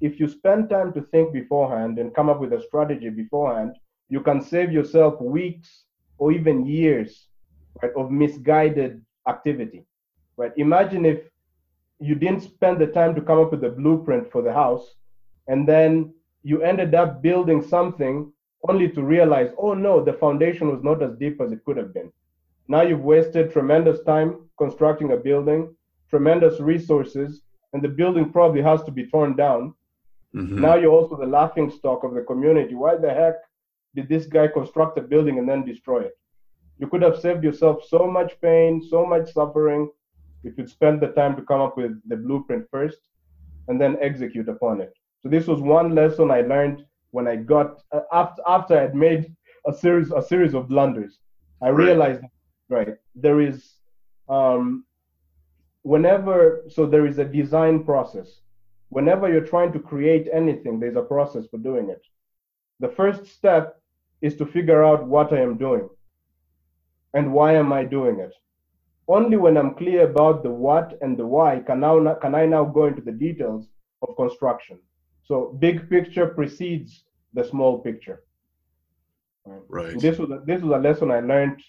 if 0.00 0.18
you 0.18 0.26
spend 0.26 0.70
time 0.70 0.92
to 0.94 1.02
think 1.02 1.32
beforehand 1.32 1.98
and 1.98 2.14
come 2.14 2.28
up 2.28 2.40
with 2.40 2.52
a 2.52 2.62
strategy 2.62 3.10
beforehand, 3.10 3.76
you 4.08 4.20
can 4.20 4.40
save 4.40 4.72
yourself 4.72 5.20
weeks 5.20 5.84
or 6.18 6.32
even 6.32 6.66
years 6.66 7.28
right, 7.82 7.92
of 7.96 8.10
misguided 8.10 9.02
activity. 9.28 9.84
Right? 10.36 10.52
Imagine 10.56 11.04
if 11.04 11.20
you 12.00 12.14
didn't 12.14 12.40
spend 12.40 12.78
the 12.80 12.86
time 12.86 13.14
to 13.14 13.20
come 13.20 13.38
up 13.38 13.50
with 13.50 13.62
a 13.64 13.68
blueprint 13.68 14.32
for 14.32 14.42
the 14.42 14.52
house, 14.52 14.94
and 15.48 15.68
then 15.68 16.14
you 16.42 16.62
ended 16.62 16.94
up 16.94 17.22
building 17.22 17.62
something 17.62 18.32
only 18.68 18.88
to 18.88 19.02
realize, 19.02 19.50
oh 19.58 19.74
no, 19.74 20.02
the 20.02 20.14
foundation 20.14 20.70
was 20.70 20.82
not 20.82 21.02
as 21.02 21.14
deep 21.16 21.40
as 21.40 21.52
it 21.52 21.64
could 21.64 21.76
have 21.76 21.92
been. 21.92 22.10
Now 22.68 22.82
you've 22.82 23.00
wasted 23.02 23.52
tremendous 23.52 24.02
time 24.04 24.48
constructing 24.58 25.12
a 25.12 25.16
building, 25.16 25.74
tremendous 26.10 26.60
resources, 26.60 27.42
and 27.72 27.82
the 27.82 27.88
building 27.88 28.30
probably 28.30 28.62
has 28.62 28.82
to 28.84 28.90
be 28.90 29.06
torn 29.06 29.36
down. 29.36 29.74
Mm-hmm. 30.34 30.60
Now 30.60 30.74
you're 30.76 30.92
also 30.92 31.16
the 31.16 31.26
laughing 31.26 31.70
stock 31.70 32.04
of 32.04 32.14
the 32.14 32.22
community. 32.22 32.74
Why 32.74 32.96
the 32.96 33.12
heck 33.12 33.36
did 33.94 34.08
this 34.08 34.26
guy 34.26 34.48
construct 34.48 34.98
a 34.98 35.02
building 35.02 35.38
and 35.38 35.48
then 35.48 35.64
destroy 35.64 36.00
it? 36.02 36.16
You 36.78 36.86
could 36.86 37.02
have 37.02 37.18
saved 37.18 37.44
yourself 37.44 37.84
so 37.86 38.06
much 38.06 38.40
pain, 38.40 38.82
so 38.82 39.04
much 39.04 39.32
suffering, 39.32 39.90
if 40.44 40.56
you'd 40.56 40.70
spend 40.70 41.00
the 41.00 41.08
time 41.08 41.36
to 41.36 41.42
come 41.42 41.60
up 41.60 41.76
with 41.76 41.92
the 42.08 42.16
blueprint 42.16 42.66
first 42.70 42.98
and 43.68 43.80
then 43.80 43.98
execute 44.00 44.48
upon 44.48 44.80
it. 44.80 44.92
So 45.22 45.28
this 45.28 45.46
was 45.46 45.60
one 45.60 45.94
lesson 45.94 46.30
I 46.30 46.40
learned 46.40 46.84
when 47.10 47.28
I 47.28 47.36
got 47.36 47.82
uh, 47.92 48.00
after 48.12 48.42
after 48.46 48.78
I 48.78 48.82
had 48.82 48.94
made 48.94 49.34
a 49.66 49.72
series 49.72 50.10
a 50.12 50.22
series 50.22 50.54
of 50.54 50.68
blunders. 50.68 51.18
I 51.62 51.68
realized 51.68 52.22
right 52.70 52.94
there 53.14 53.40
is 53.40 53.74
um, 54.28 54.84
whenever 55.82 56.64
so 56.68 56.86
there 56.86 57.06
is 57.06 57.18
a 57.18 57.24
design 57.24 57.84
process. 57.84 58.40
Whenever 58.88 59.30
you're 59.30 59.46
trying 59.46 59.72
to 59.72 59.78
create 59.78 60.28
anything, 60.32 60.80
there's 60.80 60.96
a 60.96 61.02
process 61.02 61.46
for 61.50 61.58
doing 61.58 61.90
it. 61.90 62.02
The 62.80 62.88
first 62.88 63.26
step 63.26 63.80
is 64.20 64.34
to 64.36 64.46
figure 64.46 64.82
out 64.84 65.06
what 65.06 65.32
I 65.32 65.40
am 65.40 65.56
doing 65.56 65.88
and 67.14 67.32
why 67.32 67.54
am 67.54 67.72
I 67.72 67.84
doing 67.84 68.18
it. 68.20 68.34
Only 69.08 69.36
when 69.36 69.56
I'm 69.56 69.74
clear 69.74 70.04
about 70.04 70.42
the 70.42 70.50
what 70.50 70.98
and 71.00 71.16
the 71.16 71.26
why 71.26 71.60
can 71.60 71.80
now 71.80 72.14
can 72.14 72.34
I 72.34 72.46
now 72.46 72.64
go 72.64 72.86
into 72.86 73.02
the 73.02 73.12
details 73.12 73.68
of 74.02 74.16
construction. 74.16 74.78
So 75.24 75.56
big 75.58 75.88
picture 75.88 76.26
precedes 76.26 77.04
the 77.34 77.44
small 77.44 77.78
picture. 77.78 78.24
Right. 79.68 79.98
This 79.98 80.18
was 80.18 80.30
a, 80.30 80.42
this 80.44 80.62
was 80.62 80.72
a 80.72 80.78
lesson 80.78 81.10
I 81.10 81.20
learned 81.20 81.62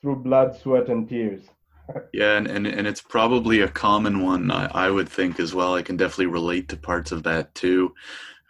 through 0.00 0.16
blood, 0.16 0.56
sweat, 0.56 0.88
and 0.88 1.08
tears. 1.08 1.42
Yeah, 2.12 2.36
and, 2.36 2.46
and 2.46 2.66
and 2.66 2.86
it's 2.86 3.02
probably 3.02 3.60
a 3.60 3.68
common 3.68 4.22
one 4.22 4.50
I, 4.50 4.66
I, 4.66 4.90
would 4.90 5.08
think 5.08 5.40
as 5.40 5.54
well. 5.54 5.74
I 5.74 5.82
can 5.82 5.96
definitely 5.96 6.26
relate 6.26 6.68
to 6.68 6.76
parts 6.76 7.12
of 7.12 7.22
that 7.24 7.54
too. 7.54 7.94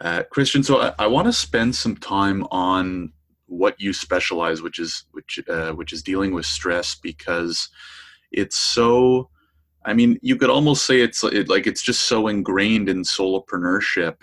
Uh, 0.01 0.23
Christian, 0.31 0.63
so 0.63 0.81
I, 0.81 0.93
I 0.99 1.07
want 1.07 1.27
to 1.27 1.33
spend 1.33 1.75
some 1.75 1.97
time 1.97 2.45
on 2.51 3.11
what 3.47 3.75
you 3.79 3.93
specialize, 3.93 4.61
which 4.61 4.79
is 4.79 5.05
which 5.11 5.39
uh, 5.49 5.71
which 5.71 5.93
is 5.93 6.03
dealing 6.03 6.33
with 6.33 6.45
stress, 6.45 6.95
because 6.95 7.69
it's 8.31 8.57
so 8.57 9.29
I 9.87 9.93
mean, 9.93 10.19
you 10.21 10.35
could 10.35 10.49
almost 10.49 10.85
say 10.85 10.99
it's 10.99 11.23
it, 11.23 11.47
like 11.47 11.65
it's 11.65 11.81
just 11.81 12.03
so 12.03 12.27
ingrained 12.27 12.89
in 12.89 13.03
solopreneurship. 13.03 14.17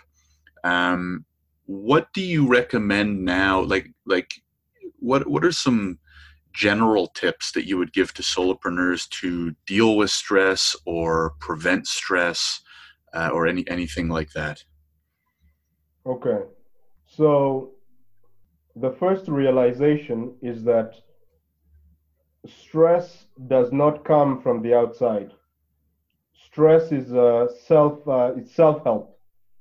Um, 0.63 1.25
what 1.65 2.13
do 2.13 2.21
you 2.21 2.47
recommend 2.47 3.25
now? 3.25 3.63
Like, 3.63 3.89
like 4.05 4.35
what 4.99 5.27
what 5.27 5.43
are 5.43 5.53
some 5.53 5.99
general 6.55 7.09
tips 7.09 7.53
that 7.53 7.67
you 7.67 7.77
would 7.77 7.93
give 7.93 8.15
to 8.15 8.23
solopreneurs 8.23 9.09
to 9.21 9.55
deal 9.67 9.97
with 9.97 10.11
stress 10.11 10.77
or 10.87 11.35
prevent 11.41 11.87
stress 11.87 12.61
uh, 13.13 13.31
or 13.33 13.47
any 13.47 13.69
anything 13.69 14.09
like 14.09 14.33
that? 14.33 14.65
Okay, 16.07 16.41
so 17.07 17.73
the 18.77 18.91
first 18.93 19.29
realization 19.29 20.35
is 20.43 20.65
that 20.65 20.95
stress 22.47 23.27
does 23.49 23.73
not 23.73 24.05
come 24.05 24.43
from 24.43 24.63
the 24.63 24.75
outside 24.75 25.31
stress 26.55 26.93
is 26.93 27.13
uh, 27.13 27.49
self 27.67 28.07
uh, 28.07 28.33
it's 28.37 28.55
self 28.55 28.85
help. 28.85 29.19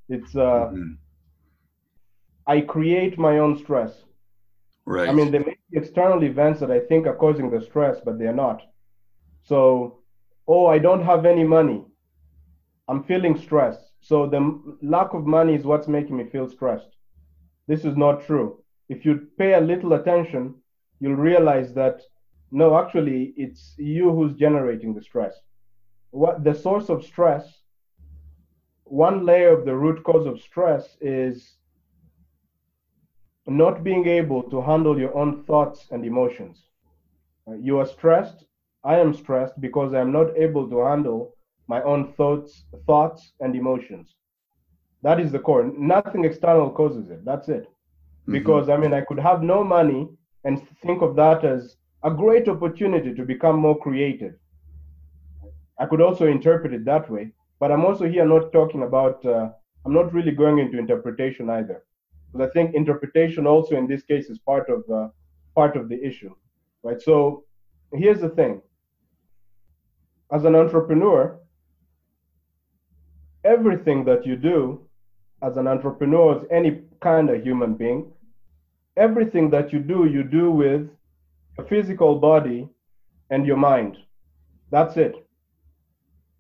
It's 0.10 0.36
uh, 0.36 0.70
mm-hmm. 0.70 0.94
I 2.46 2.62
create 2.62 3.18
my 3.18 3.40
own 3.40 3.58
stress. 3.58 3.92
Right. 4.86 5.10
I 5.10 5.14
mean, 5.14 5.32
there 5.32 5.44
be 5.44 5.53
external 5.84 6.24
events 6.24 6.60
that 6.60 6.72
I 6.72 6.80
think 6.80 7.08
are 7.08 7.16
causing 7.16 7.50
the 7.50 7.62
stress, 7.62 7.98
but 8.06 8.18
they're 8.18 8.42
not. 8.48 8.62
So, 9.44 10.00
oh, 10.48 10.66
I 10.68 10.80
don't 10.80 11.04
have 11.04 11.26
any 11.26 11.44
money. 11.44 11.84
I'm 12.88 13.04
feeling 13.04 13.38
stressed. 13.38 13.92
So 14.02 14.28
the 14.28 14.42
lack 14.82 15.14
of 15.14 15.26
money 15.26 15.56
is 15.56 15.66
what's 15.66 15.88
making 15.88 16.18
me 16.18 16.26
feel 16.30 16.50
stressed. 16.50 16.92
This 17.68 17.86
is 17.86 17.96
not 17.96 18.26
true. 18.26 18.64
If 18.90 19.06
you 19.06 19.28
pay 19.38 19.54
a 19.54 19.62
little 19.62 19.94
attention, 19.94 20.56
you'll 21.00 21.16
realize 21.32 21.74
that 21.74 22.02
no, 22.52 22.78
actually, 22.78 23.34
it's 23.36 23.74
you 23.78 24.12
who's 24.12 24.36
generating 24.36 24.94
the 24.94 25.02
stress 25.02 25.34
what 26.14 26.44
the 26.44 26.54
source 26.54 26.90
of 26.90 27.04
stress, 27.04 27.44
one 28.84 29.26
layer 29.26 29.52
of 29.52 29.66
the 29.66 29.76
root 29.76 30.04
cause 30.04 30.28
of 30.28 30.40
stress 30.40 30.96
is 31.02 31.58
not 33.48 33.84
being 33.84 34.08
able 34.08 34.44
to 34.44 34.62
handle 34.62 34.98
your 34.98 35.16
own 35.16 35.44
thoughts 35.44 35.88
and 35.92 36.06
emotions. 36.06 36.64
You 37.60 37.80
are 37.80 37.86
stressed. 37.86 38.46
I 38.84 39.00
am 39.00 39.14
stressed 39.14 39.60
because 39.60 39.94
I 39.94 40.02
am 40.02 40.12
not 40.12 40.38
able 40.38 40.70
to 40.70 40.80
handle 40.86 41.36
my 41.68 41.82
own 41.84 42.14
thoughts, 42.14 42.66
thoughts 42.86 43.34
and 43.40 43.56
emotions. 43.56 44.16
That 45.02 45.20
is 45.20 45.32
the 45.32 45.40
core. 45.40 45.72
Nothing 45.78 46.26
external 46.26 46.70
causes 46.70 47.10
it. 47.10 47.26
That's 47.26 47.50
it. 47.50 47.64
Mm-hmm. 47.64 48.34
Because 48.34 48.70
I 48.70 48.78
mean, 48.78 48.94
I 48.94 49.02
could 49.02 49.20
have 49.20 49.44
no 49.44 49.64
money 49.64 50.08
and 50.46 50.62
think 50.86 51.02
of 51.02 51.16
that 51.16 51.44
as 51.44 51.78
a 52.04 52.12
great 52.12 52.48
opportunity 52.48 53.14
to 53.14 53.24
become 53.24 53.58
more 53.58 53.78
creative. 53.80 54.36
I 55.80 55.86
could 55.86 56.02
also 56.02 56.28
interpret 56.28 56.74
it 56.74 56.86
that 56.86 57.10
way. 57.10 57.32
But 57.60 57.72
I'm 57.72 57.86
also 57.86 58.06
here 58.08 58.26
not 58.26 58.52
talking 58.52 58.84
about, 58.84 59.26
uh, 59.26 59.50
I'm 59.86 59.94
not 59.94 60.14
really 60.14 60.32
going 60.32 60.60
into 60.60 60.78
interpretation 60.78 61.50
either. 61.50 61.84
Because 62.34 62.50
I 62.50 62.52
think 62.52 62.74
interpretation 62.76 63.46
also 63.46 63.76
in 63.76 63.88
this 63.88 64.04
case 64.04 64.30
is 64.30 64.40
part 64.40 64.70
of, 64.70 64.84
uh, 64.90 65.10
part 65.56 65.78
of 65.78 65.88
the 65.88 66.04
issue, 66.04 66.34
right? 66.82 67.02
So 67.02 67.46
here's 67.94 68.20
the 68.20 68.30
thing. 68.30 68.62
As 70.32 70.46
an 70.46 70.56
entrepreneur, 70.56 71.40
everything 73.44 74.04
that 74.06 74.26
you 74.26 74.36
do 74.36 74.88
as 75.44 75.58
an 75.58 75.68
entrepreneur, 75.68 76.40
as 76.40 76.46
any 76.50 76.82
kind 77.02 77.30
of 77.30 77.44
human 77.44 77.76
being, 77.76 78.12
everything 78.98 79.50
that 79.52 79.72
you 79.72 79.80
do, 79.80 80.06
you 80.06 80.24
do 80.24 80.50
with 80.50 80.90
a 81.60 81.64
physical 81.64 82.18
body 82.18 82.68
and 83.30 83.46
your 83.46 83.58
mind. 83.58 83.98
That's 84.72 84.98
it 84.98 85.24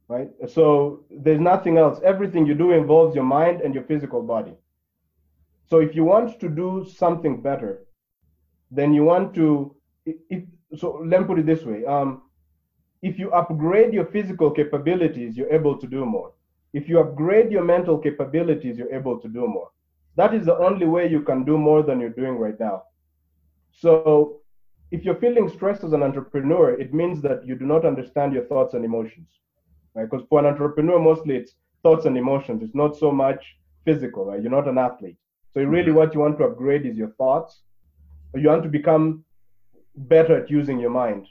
right? 0.07 0.29
So 0.47 1.03
there's 1.09 1.39
nothing 1.39 1.77
else. 1.77 1.99
Everything 2.03 2.45
you 2.45 2.55
do 2.55 2.71
involves 2.71 3.15
your 3.15 3.23
mind 3.23 3.61
and 3.61 3.73
your 3.73 3.83
physical 3.83 4.21
body. 4.21 4.53
So 5.69 5.79
if 5.79 5.95
you 5.95 6.03
want 6.03 6.39
to 6.39 6.49
do 6.49 6.85
something 6.97 7.41
better, 7.41 7.85
then 8.71 8.93
you 8.93 9.03
want 9.03 9.33
to. 9.35 9.75
If, 10.05 10.43
so 10.75 11.01
let 11.05 11.21
me 11.21 11.27
put 11.27 11.39
it 11.39 11.45
this 11.45 11.63
way: 11.63 11.85
um, 11.85 12.23
if 13.01 13.19
you 13.19 13.31
upgrade 13.31 13.93
your 13.93 14.05
physical 14.05 14.51
capabilities, 14.51 15.37
you're 15.37 15.53
able 15.53 15.79
to 15.79 15.87
do 15.87 16.05
more. 16.05 16.31
If 16.73 16.89
you 16.89 16.99
upgrade 16.99 17.51
your 17.51 17.63
mental 17.63 17.97
capabilities, 17.97 18.77
you're 18.77 18.93
able 18.93 19.19
to 19.19 19.27
do 19.27 19.47
more. 19.47 19.69
That 20.15 20.33
is 20.33 20.45
the 20.45 20.57
only 20.57 20.85
way 20.85 21.09
you 21.09 21.21
can 21.21 21.43
do 21.43 21.57
more 21.57 21.83
than 21.83 21.99
you're 21.99 22.09
doing 22.09 22.37
right 22.37 22.59
now. 22.59 22.83
So 23.71 24.41
if 24.91 25.05
you're 25.05 25.19
feeling 25.19 25.49
stressed 25.49 25.83
as 25.83 25.93
an 25.93 26.03
entrepreneur, 26.03 26.71
it 26.79 26.93
means 26.93 27.21
that 27.23 27.45
you 27.45 27.55
do 27.55 27.65
not 27.65 27.85
understand 27.85 28.33
your 28.33 28.45
thoughts 28.45 28.73
and 28.73 28.85
emotions 28.85 29.27
right? 29.95 30.09
Because 30.09 30.25
for 30.29 30.39
an 30.39 30.45
entrepreneur, 30.45 30.99
mostly 30.99 31.35
it's 31.35 31.55
thoughts 31.83 32.05
and 32.05 32.17
emotions. 32.17 32.63
It's 32.63 32.75
not 32.75 32.95
so 32.95 33.11
much 33.11 33.57
physical, 33.85 34.25
right? 34.25 34.41
You're 34.41 34.51
not 34.51 34.67
an 34.67 34.77
athlete. 34.77 35.17
So 35.53 35.61
really 35.63 35.91
what 35.91 36.13
you 36.13 36.19
want 36.19 36.37
to 36.39 36.45
upgrade 36.45 36.85
is 36.85 36.97
your 36.97 37.11
thoughts. 37.11 37.61
You 38.35 38.49
want 38.49 38.63
to 38.63 38.69
become 38.69 39.23
better 39.95 40.37
at 40.43 40.49
using 40.49 40.79
your 40.79 40.89
mind. 40.89 41.27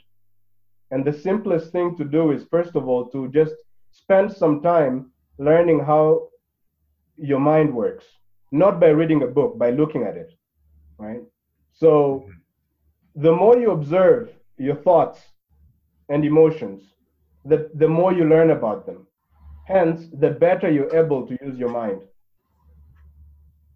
And 0.91 1.03
the 1.03 1.13
simplest 1.13 1.71
thing 1.71 1.97
to 1.97 2.05
do 2.05 2.31
is, 2.31 2.45
first 2.49 2.75
of 2.75 2.87
all, 2.87 3.09
to 3.09 3.27
just 3.29 3.55
spend 3.91 4.31
some 4.31 4.61
time 4.61 5.11
learning 5.37 5.79
how 5.79 6.29
your 7.17 7.39
mind 7.39 7.73
works. 7.73 8.05
not 8.53 8.79
by 8.79 8.89
reading 8.89 9.23
a 9.23 9.27
book, 9.27 9.57
by 9.57 9.71
looking 9.71 10.03
at 10.03 10.15
it, 10.15 10.31
right? 10.99 11.21
So 11.73 12.29
the 13.15 13.31
more 13.31 13.57
you 13.57 13.71
observe 13.71 14.29
your 14.57 14.75
thoughts 14.75 15.19
and 16.07 16.23
emotions, 16.23 16.83
the, 17.45 17.71
the 17.73 17.87
more 17.87 18.13
you 18.13 18.25
learn 18.25 18.51
about 18.51 18.85
them. 18.85 19.07
Hence, 19.65 20.07
the 20.19 20.29
better 20.29 20.69
you're 20.69 20.95
able 20.95 21.25
to 21.25 21.37
use 21.41 21.57
your 21.57 21.69
mind. 21.69 22.01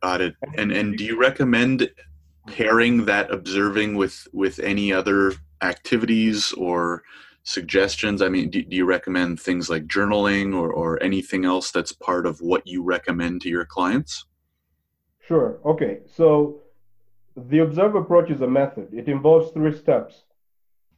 Got 0.07 0.21
it. 0.21 0.35
And 0.57 0.71
and 0.71 0.97
do 0.97 1.03
you 1.03 1.19
recommend 1.19 1.89
pairing 2.47 3.03
that 3.11 3.29
observing 3.29 3.95
with 3.95 4.25
with 4.31 4.57
any 4.59 4.93
other 4.93 5.33
activities 5.61 6.53
or 6.53 7.03
suggestions? 7.43 8.21
I 8.21 8.29
mean, 8.29 8.49
do, 8.49 8.63
do 8.63 8.77
you 8.77 8.85
recommend 8.85 9.41
things 9.41 9.69
like 9.69 9.85
journaling 9.85 10.55
or, 10.55 10.71
or 10.71 11.03
anything 11.03 11.43
else 11.43 11.71
that's 11.71 11.91
part 11.91 12.25
of 12.25 12.39
what 12.39 12.65
you 12.65 12.83
recommend 12.83 13.41
to 13.41 13.49
your 13.49 13.65
clients? 13.65 14.25
Sure. 15.27 15.59
Okay. 15.65 15.99
So 16.15 16.61
the 17.35 17.59
observe 17.59 17.95
approach 17.95 18.29
is 18.31 18.39
a 18.39 18.47
method. 18.47 18.87
It 18.93 19.09
involves 19.09 19.51
three 19.51 19.75
steps. 19.77 20.23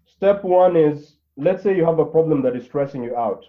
Step 0.05 0.43
one 0.43 0.75
is 0.75 1.15
let's 1.35 1.63
say 1.63 1.75
you 1.75 1.83
have 1.83 1.97
a 1.97 2.05
problem 2.05 2.43
that 2.43 2.55
is 2.55 2.65
stressing 2.65 3.03
you 3.03 3.15
out. 3.17 3.43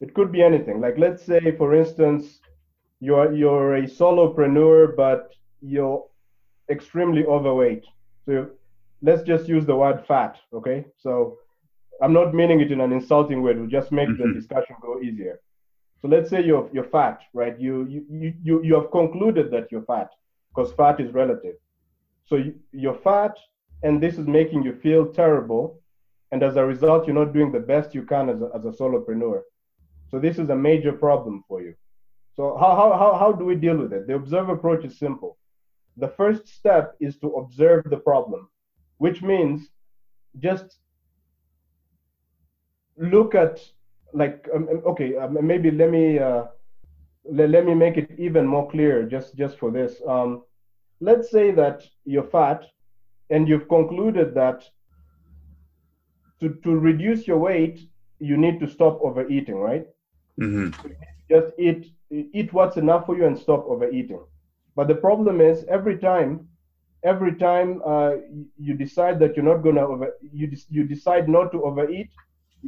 It 0.00 0.14
could 0.14 0.32
be 0.32 0.42
anything. 0.42 0.80
Like 0.80 0.98
let's 0.98 1.22
say, 1.22 1.54
for 1.56 1.76
instance, 1.76 2.40
you're 3.00 3.32
you're 3.34 3.76
a 3.76 3.82
solopreneur, 3.82 4.94
but 4.96 5.34
you're 5.60 6.04
extremely 6.70 7.24
overweight. 7.26 7.84
So 8.26 8.50
let's 9.02 9.22
just 9.22 9.48
use 9.48 9.66
the 9.66 9.76
word 9.76 10.04
fat. 10.06 10.38
Okay. 10.52 10.84
So 10.96 11.38
I'm 12.02 12.12
not 12.12 12.34
meaning 12.34 12.60
it 12.60 12.72
in 12.72 12.80
an 12.80 12.92
insulting 12.92 13.42
way. 13.42 13.52
It 13.52 13.58
will 13.58 13.66
just 13.66 13.92
make 13.92 14.08
mm-hmm. 14.08 14.28
the 14.28 14.34
discussion 14.34 14.76
go 14.80 15.00
easier. 15.00 15.40
So 16.00 16.08
let's 16.08 16.30
say 16.30 16.42
you're 16.42 16.68
you're 16.72 16.84
fat, 16.98 17.20
right? 17.34 17.58
You 17.58 17.86
you 17.88 18.34
you 18.42 18.62
you 18.62 18.74
have 18.74 18.90
concluded 18.90 19.50
that 19.50 19.70
you're 19.70 19.82
fat 19.82 20.10
because 20.48 20.72
fat 20.72 21.00
is 21.00 21.12
relative. 21.12 21.56
So 22.24 22.36
you, 22.36 22.54
you're 22.72 22.94
fat, 22.94 23.36
and 23.82 24.02
this 24.02 24.16
is 24.16 24.26
making 24.26 24.62
you 24.62 24.74
feel 24.74 25.12
terrible, 25.12 25.80
and 26.32 26.42
as 26.42 26.56
a 26.56 26.64
result, 26.64 27.06
you're 27.06 27.14
not 27.14 27.32
doing 27.32 27.52
the 27.52 27.60
best 27.60 27.94
you 27.94 28.02
can 28.02 28.30
as 28.30 28.40
a, 28.40 28.50
as 28.54 28.64
a 28.64 28.70
solopreneur. 28.70 29.42
So 30.10 30.18
this 30.18 30.38
is 30.38 30.48
a 30.48 30.56
major 30.56 30.92
problem 30.92 31.44
for 31.46 31.60
you. 31.60 31.74
So 32.40 32.56
how 32.58 32.74
how 32.74 32.90
how 32.96 33.18
how 33.18 33.32
do 33.32 33.44
we 33.44 33.54
deal 33.54 33.76
with 33.76 33.92
it? 33.92 34.06
The 34.06 34.14
observe 34.14 34.48
approach 34.48 34.82
is 34.86 34.98
simple. 34.98 35.36
The 35.98 36.08
first 36.08 36.48
step 36.48 36.96
is 36.98 37.18
to 37.18 37.28
observe 37.40 37.84
the 37.90 37.98
problem, 37.98 38.48
which 38.96 39.20
means 39.20 39.68
just 40.38 40.78
look 42.96 43.34
at 43.34 43.60
like 44.14 44.48
um, 44.54 44.68
um, 44.70 44.80
okay 44.86 45.18
um, 45.18 45.36
maybe 45.46 45.70
let 45.70 45.90
me 45.90 46.18
uh, 46.18 46.44
let, 47.30 47.50
let 47.50 47.66
me 47.66 47.74
make 47.74 47.98
it 47.98 48.10
even 48.18 48.46
more 48.46 48.70
clear 48.70 49.04
just 49.04 49.36
just 49.36 49.58
for 49.58 49.70
this 49.70 50.00
um, 50.08 50.42
let's 51.00 51.30
say 51.30 51.50
that 51.50 51.82
you're 52.06 52.30
fat 52.36 52.64
and 53.28 53.48
you've 53.48 53.68
concluded 53.68 54.34
that 54.34 54.64
to, 56.40 56.48
to 56.64 56.70
reduce 56.70 57.26
your 57.26 57.38
weight 57.38 57.80
you 58.18 58.36
need 58.38 58.58
to 58.60 58.66
stop 58.66 58.98
overeating 59.02 59.56
right 59.56 59.86
mm-hmm. 60.40 60.70
Just 61.30 61.48
eat 61.58 61.92
eat 62.10 62.52
what's 62.52 62.76
enough 62.76 63.06
for 63.06 63.16
you 63.16 63.26
and 63.26 63.38
stop 63.38 63.64
overeating 63.66 64.22
but 64.76 64.88
the 64.88 64.94
problem 65.06 65.40
is 65.40 65.64
every 65.68 65.98
time 65.98 66.48
every 67.04 67.34
time 67.36 67.80
uh, 67.86 68.12
you 68.58 68.74
decide 68.74 69.18
that 69.18 69.36
you're 69.36 69.50
not 69.52 69.62
gonna 69.62 69.86
over 69.86 70.12
you, 70.32 70.50
you 70.68 70.84
decide 70.84 71.28
not 71.28 71.52
to 71.52 71.64
overeat 71.64 72.10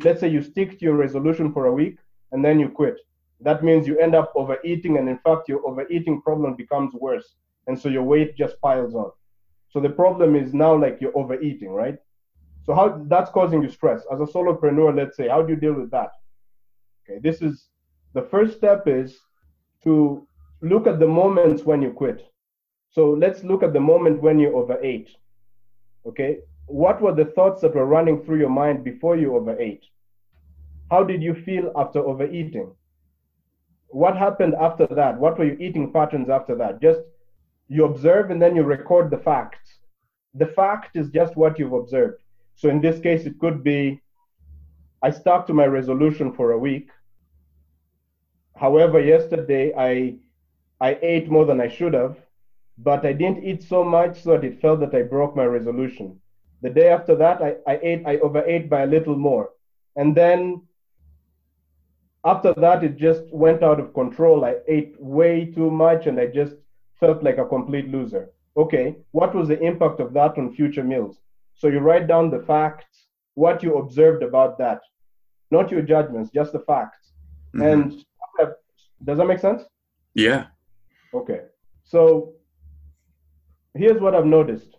let's 0.04 0.20
say 0.20 0.28
you 0.28 0.42
stick 0.42 0.78
to 0.78 0.84
your 0.86 0.96
resolution 0.96 1.52
for 1.52 1.66
a 1.66 1.72
week 1.72 1.98
and 2.32 2.44
then 2.44 2.58
you 2.58 2.68
quit. 2.68 2.98
That 3.40 3.62
means 3.64 3.86
you 3.86 3.98
end 3.98 4.14
up 4.14 4.32
overeating, 4.36 4.98
and 4.98 5.08
in 5.08 5.18
fact, 5.18 5.48
your 5.48 5.66
overeating 5.66 6.22
problem 6.22 6.54
becomes 6.54 6.94
worse. 6.94 7.34
And 7.66 7.78
so 7.78 7.88
your 7.88 8.02
weight 8.02 8.36
just 8.36 8.60
piles 8.60 8.94
on. 8.94 9.10
So 9.68 9.80
the 9.80 9.90
problem 9.90 10.36
is 10.36 10.54
now 10.54 10.74
like 10.76 10.98
you're 11.00 11.16
overeating, 11.16 11.70
right? 11.70 11.96
So 12.64 12.74
how 12.74 13.04
that's 13.08 13.30
causing 13.30 13.62
you 13.62 13.68
stress. 13.68 14.02
As 14.12 14.20
a 14.20 14.24
solopreneur, 14.24 14.96
let's 14.96 15.16
say, 15.16 15.28
how 15.28 15.42
do 15.42 15.52
you 15.52 15.58
deal 15.58 15.74
with 15.74 15.90
that? 15.90 16.10
Okay, 17.04 17.18
this 17.20 17.42
is 17.42 17.68
the 18.14 18.22
first 18.22 18.56
step 18.56 18.84
is 18.86 19.18
to 19.84 20.26
look 20.60 20.86
at 20.86 20.98
the 20.98 21.06
moments 21.06 21.64
when 21.64 21.82
you 21.82 21.90
quit. 21.90 22.22
So 22.90 23.10
let's 23.10 23.42
look 23.42 23.62
at 23.62 23.72
the 23.72 23.80
moment 23.80 24.22
when 24.22 24.38
you 24.38 24.54
overate. 24.54 25.08
Okay, 26.06 26.38
what 26.66 27.00
were 27.00 27.14
the 27.14 27.26
thoughts 27.26 27.62
that 27.62 27.74
were 27.74 27.86
running 27.86 28.22
through 28.22 28.38
your 28.38 28.50
mind 28.50 28.84
before 28.84 29.16
you 29.16 29.36
overate? 29.36 29.84
How 30.90 31.04
did 31.04 31.22
you 31.22 31.34
feel 31.34 31.72
after 31.76 32.00
overeating? 32.00 32.74
What 33.88 34.16
happened 34.16 34.54
after 34.60 34.86
that? 34.86 35.18
What 35.18 35.38
were 35.38 35.44
your 35.46 35.60
eating 35.60 35.92
patterns 35.92 36.28
after 36.28 36.54
that? 36.56 36.80
Just 36.80 37.00
you 37.68 37.84
observe 37.84 38.30
and 38.30 38.40
then 38.40 38.56
you 38.56 38.62
record 38.62 39.10
the 39.10 39.18
facts. 39.18 39.78
The 40.34 40.46
fact 40.46 40.96
is 40.96 41.10
just 41.10 41.36
what 41.36 41.58
you've 41.58 41.72
observed. 41.72 42.22
So 42.54 42.68
in 42.68 42.80
this 42.80 43.00
case, 43.00 43.24
it 43.24 43.38
could 43.38 43.62
be 43.62 44.00
I 45.02 45.10
stuck 45.10 45.46
to 45.46 45.54
my 45.54 45.66
resolution 45.66 46.32
for 46.32 46.52
a 46.52 46.58
week. 46.58 46.90
However, 48.62 49.00
yesterday 49.00 49.64
I 49.76 49.92
I 50.88 50.96
ate 51.02 51.28
more 51.28 51.44
than 51.44 51.60
I 51.60 51.68
should 51.76 51.94
have, 51.94 52.16
but 52.78 53.04
I 53.04 53.12
didn't 53.12 53.44
eat 53.44 53.62
so 53.62 53.82
much 53.82 54.22
so 54.22 54.30
that 54.32 54.44
it 54.44 54.60
felt 54.60 54.78
that 54.80 54.94
I 54.94 55.02
broke 55.02 55.34
my 55.34 55.44
resolution. 55.44 56.20
The 56.60 56.70
day 56.70 56.88
after 56.88 57.14
that, 57.16 57.42
I, 57.42 57.50
I 57.72 57.80
ate, 57.82 58.02
I 58.06 58.18
overate 58.18 58.70
by 58.70 58.82
a 58.82 58.92
little 58.94 59.16
more. 59.16 59.50
And 59.96 60.14
then 60.14 60.62
after 62.24 62.54
that, 62.54 62.84
it 62.84 62.96
just 62.96 63.24
went 63.32 63.64
out 63.64 63.80
of 63.80 63.94
control. 63.94 64.44
I 64.44 64.54
ate 64.68 64.94
way 65.00 65.46
too 65.46 65.70
much 65.70 66.06
and 66.06 66.20
I 66.20 66.26
just 66.26 66.54
felt 67.00 67.22
like 67.24 67.38
a 67.38 67.52
complete 67.56 67.88
loser. 67.88 68.30
Okay, 68.56 68.94
what 69.10 69.34
was 69.34 69.48
the 69.48 69.60
impact 69.60 69.98
of 69.98 70.12
that 70.12 70.38
on 70.38 70.54
future 70.54 70.84
meals? 70.84 71.20
So 71.54 71.66
you 71.66 71.80
write 71.80 72.06
down 72.06 72.30
the 72.30 72.44
facts, 72.52 73.06
what 73.34 73.62
you 73.64 73.78
observed 73.78 74.22
about 74.22 74.56
that, 74.58 74.80
not 75.50 75.70
your 75.72 75.82
judgments, 75.82 76.30
just 76.30 76.52
the 76.52 76.60
facts. 76.60 77.12
Mm-hmm. 77.54 77.62
And 77.62 78.04
does 79.04 79.18
that 79.18 79.26
make 79.26 79.38
sense? 79.38 79.62
Yeah. 80.14 80.46
Okay. 81.14 81.42
So 81.84 82.34
here's 83.74 84.00
what 84.00 84.14
I've 84.14 84.26
noticed 84.26 84.76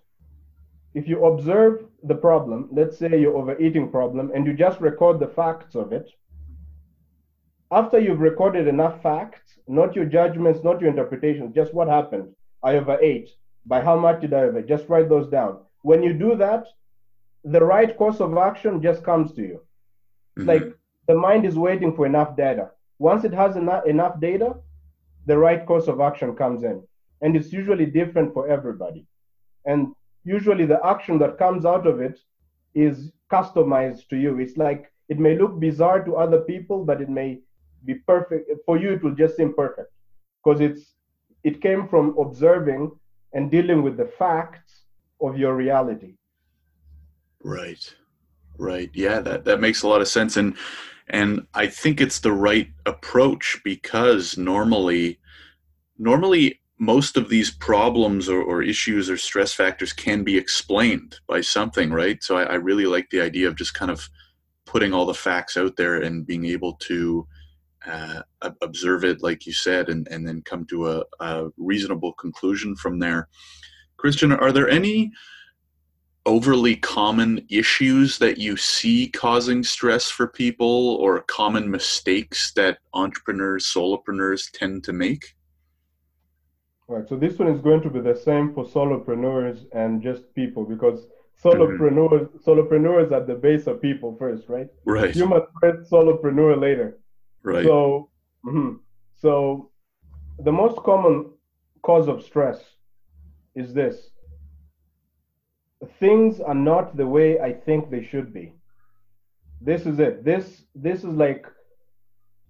if 0.93 1.07
you 1.07 1.25
observe 1.25 1.85
the 2.03 2.15
problem, 2.15 2.69
let's 2.71 2.97
say 2.97 3.19
your 3.19 3.35
overeating 3.35 3.89
problem, 3.89 4.31
and 4.33 4.45
you 4.45 4.53
just 4.53 4.79
record 4.79 5.19
the 5.19 5.27
facts 5.27 5.75
of 5.75 5.91
it, 5.91 6.09
after 7.71 7.97
you've 7.97 8.19
recorded 8.19 8.67
enough 8.67 9.01
facts, 9.01 9.57
not 9.67 9.95
your 9.95 10.05
judgments, 10.05 10.63
not 10.63 10.79
your 10.79 10.91
interpretations, 10.91 11.55
just 11.55 11.73
what 11.73 11.87
happened. 11.87 12.27
I 12.61 12.75
overate. 12.75 13.29
By 13.65 13.81
how 13.81 13.97
much 13.97 14.21
did 14.21 14.33
I 14.33 14.41
overeat? 14.41 14.67
Just 14.67 14.89
write 14.89 15.09
those 15.09 15.27
down. 15.29 15.59
When 15.81 16.03
you 16.03 16.13
do 16.13 16.35
that, 16.35 16.65
the 17.43 17.63
right 17.63 17.97
course 17.97 18.19
of 18.19 18.37
action 18.37 18.81
just 18.81 19.03
comes 19.03 19.33
to 19.33 19.41
you. 19.41 19.61
Mm-hmm. 20.37 20.49
Like 20.49 20.77
the 21.07 21.15
mind 21.15 21.45
is 21.45 21.55
waiting 21.55 21.95
for 21.95 22.05
enough 22.05 22.37
data. 22.37 22.71
Once 22.99 23.23
it 23.23 23.33
has 23.33 23.55
enough, 23.55 23.85
enough 23.85 24.19
data, 24.19 24.55
the 25.25 25.37
right 25.37 25.65
course 25.65 25.87
of 25.87 25.99
action 25.99 26.35
comes 26.35 26.63
in. 26.63 26.81
And 27.21 27.35
it's 27.35 27.53
usually 27.53 27.85
different 27.85 28.33
for 28.33 28.47
everybody. 28.47 29.05
And 29.65 29.93
usually 30.23 30.65
the 30.65 30.85
action 30.85 31.17
that 31.19 31.37
comes 31.37 31.65
out 31.65 31.87
of 31.87 32.01
it 32.01 32.19
is 32.75 33.11
customized 33.31 34.07
to 34.09 34.17
you. 34.17 34.39
It's 34.39 34.57
like 34.57 34.91
it 35.09 35.19
may 35.19 35.37
look 35.37 35.59
bizarre 35.59 36.03
to 36.03 36.15
other 36.15 36.41
people, 36.41 36.83
but 36.83 37.01
it 37.01 37.09
may 37.09 37.39
be 37.85 37.95
perfect 37.95 38.49
for 38.65 38.77
you. 38.77 38.91
It 38.91 39.03
will 39.03 39.15
just 39.15 39.37
seem 39.37 39.53
perfect 39.53 39.91
because 40.43 40.61
it's 40.61 40.93
it 41.43 41.61
came 41.61 41.87
from 41.87 42.17
observing 42.17 42.91
and 43.33 43.51
dealing 43.51 43.83
with 43.83 43.97
the 43.97 44.09
facts 44.17 44.83
of 45.21 45.37
your 45.37 45.55
reality. 45.55 46.15
Right, 47.43 47.93
right. 48.57 48.89
Yeah, 48.93 49.19
that 49.19 49.45
that 49.45 49.59
makes 49.59 49.83
a 49.83 49.87
lot 49.87 50.01
of 50.01 50.07
sense, 50.07 50.37
and 50.37 50.55
and 51.09 51.45
I 51.53 51.67
think 51.67 51.99
it's 51.99 52.19
the 52.19 52.31
right 52.31 52.69
approach 52.85 53.59
because 53.63 54.37
normally, 54.37 55.19
normally 55.97 56.61
most 56.79 57.17
of 57.17 57.29
these 57.29 57.51
problems 57.51 58.27
or, 58.27 58.41
or, 58.41 58.61
issues 58.61 59.09
or 59.09 59.17
stress 59.17 59.53
factors 59.53 59.93
can 59.93 60.23
be 60.23 60.37
explained 60.37 61.19
by 61.27 61.39
something, 61.39 61.91
right? 61.91 62.21
So 62.23 62.37
I, 62.37 62.43
I, 62.43 62.53
really 62.55 62.85
like 62.85 63.09
the 63.09 63.21
idea 63.21 63.47
of 63.47 63.55
just 63.55 63.73
kind 63.73 63.91
of 63.91 64.09
putting 64.65 64.93
all 64.93 65.05
the 65.05 65.13
facts 65.13 65.55
out 65.55 65.77
there 65.77 66.01
and 66.01 66.25
being 66.25 66.45
able 66.45 66.73
to 66.73 67.27
uh, 67.85 68.21
observe 68.61 69.05
it, 69.05 69.21
like 69.21 69.45
you 69.45 69.53
said, 69.53 69.89
and, 69.89 70.07
and 70.09 70.27
then 70.27 70.41
come 70.41 70.65
to 70.65 70.89
a, 70.89 71.03
a 71.19 71.49
reasonable 71.57 72.13
conclusion 72.13 72.75
from 72.75 72.99
there. 72.99 73.29
Christian, 73.97 74.33
are 74.33 74.51
there 74.51 74.69
any 74.69 75.11
overly 76.25 76.75
common 76.75 77.45
issues 77.49 78.17
that 78.17 78.37
you 78.37 78.55
see 78.55 79.09
causing 79.09 79.63
stress 79.63 80.09
for 80.09 80.27
people 80.27 80.95
or 80.95 81.21
common 81.23 81.69
mistakes 81.69 82.53
that 82.53 82.77
entrepreneurs, 82.93 83.65
solopreneurs 83.65 84.49
tend 84.53 84.83
to 84.85 84.93
make? 84.93 85.35
Right. 86.87 87.07
So 87.07 87.15
this 87.15 87.39
one 87.39 87.47
is 87.47 87.61
going 87.61 87.81
to 87.81 87.89
be 87.89 87.99
the 87.99 88.15
same 88.15 88.53
for 88.53 88.65
solopreneurs 88.65 89.65
and 89.73 90.01
just 90.01 90.33
people 90.35 90.65
because 90.65 91.07
solopreneurs 91.43 92.29
mm-hmm. 92.29 92.49
solopreneurs 92.49 93.11
at 93.11 93.27
the 93.27 93.35
base 93.35 93.67
of 93.67 93.81
people 93.81 94.15
first, 94.17 94.47
right? 94.49 94.67
Right. 94.85 95.15
You 95.15 95.27
must 95.27 95.45
first 95.61 95.91
solopreneur 95.91 96.59
later. 96.59 96.99
Right. 97.41 97.65
So 97.65 98.09
mm-hmm. 98.45 98.75
so 99.15 99.71
the 100.39 100.51
most 100.51 100.77
common 100.83 101.31
cause 101.81 102.07
of 102.07 102.23
stress 102.23 102.59
is 103.55 103.73
this 103.73 104.09
things 105.99 106.39
are 106.39 106.55
not 106.55 106.95
the 106.97 107.07
way 107.07 107.39
I 107.39 107.53
think 107.53 107.89
they 107.89 108.03
should 108.03 108.33
be. 108.33 108.53
This 109.61 109.85
is 109.85 109.99
it. 109.99 110.23
This 110.23 110.63
this 110.75 110.99
is 110.99 111.13
like 111.25 111.45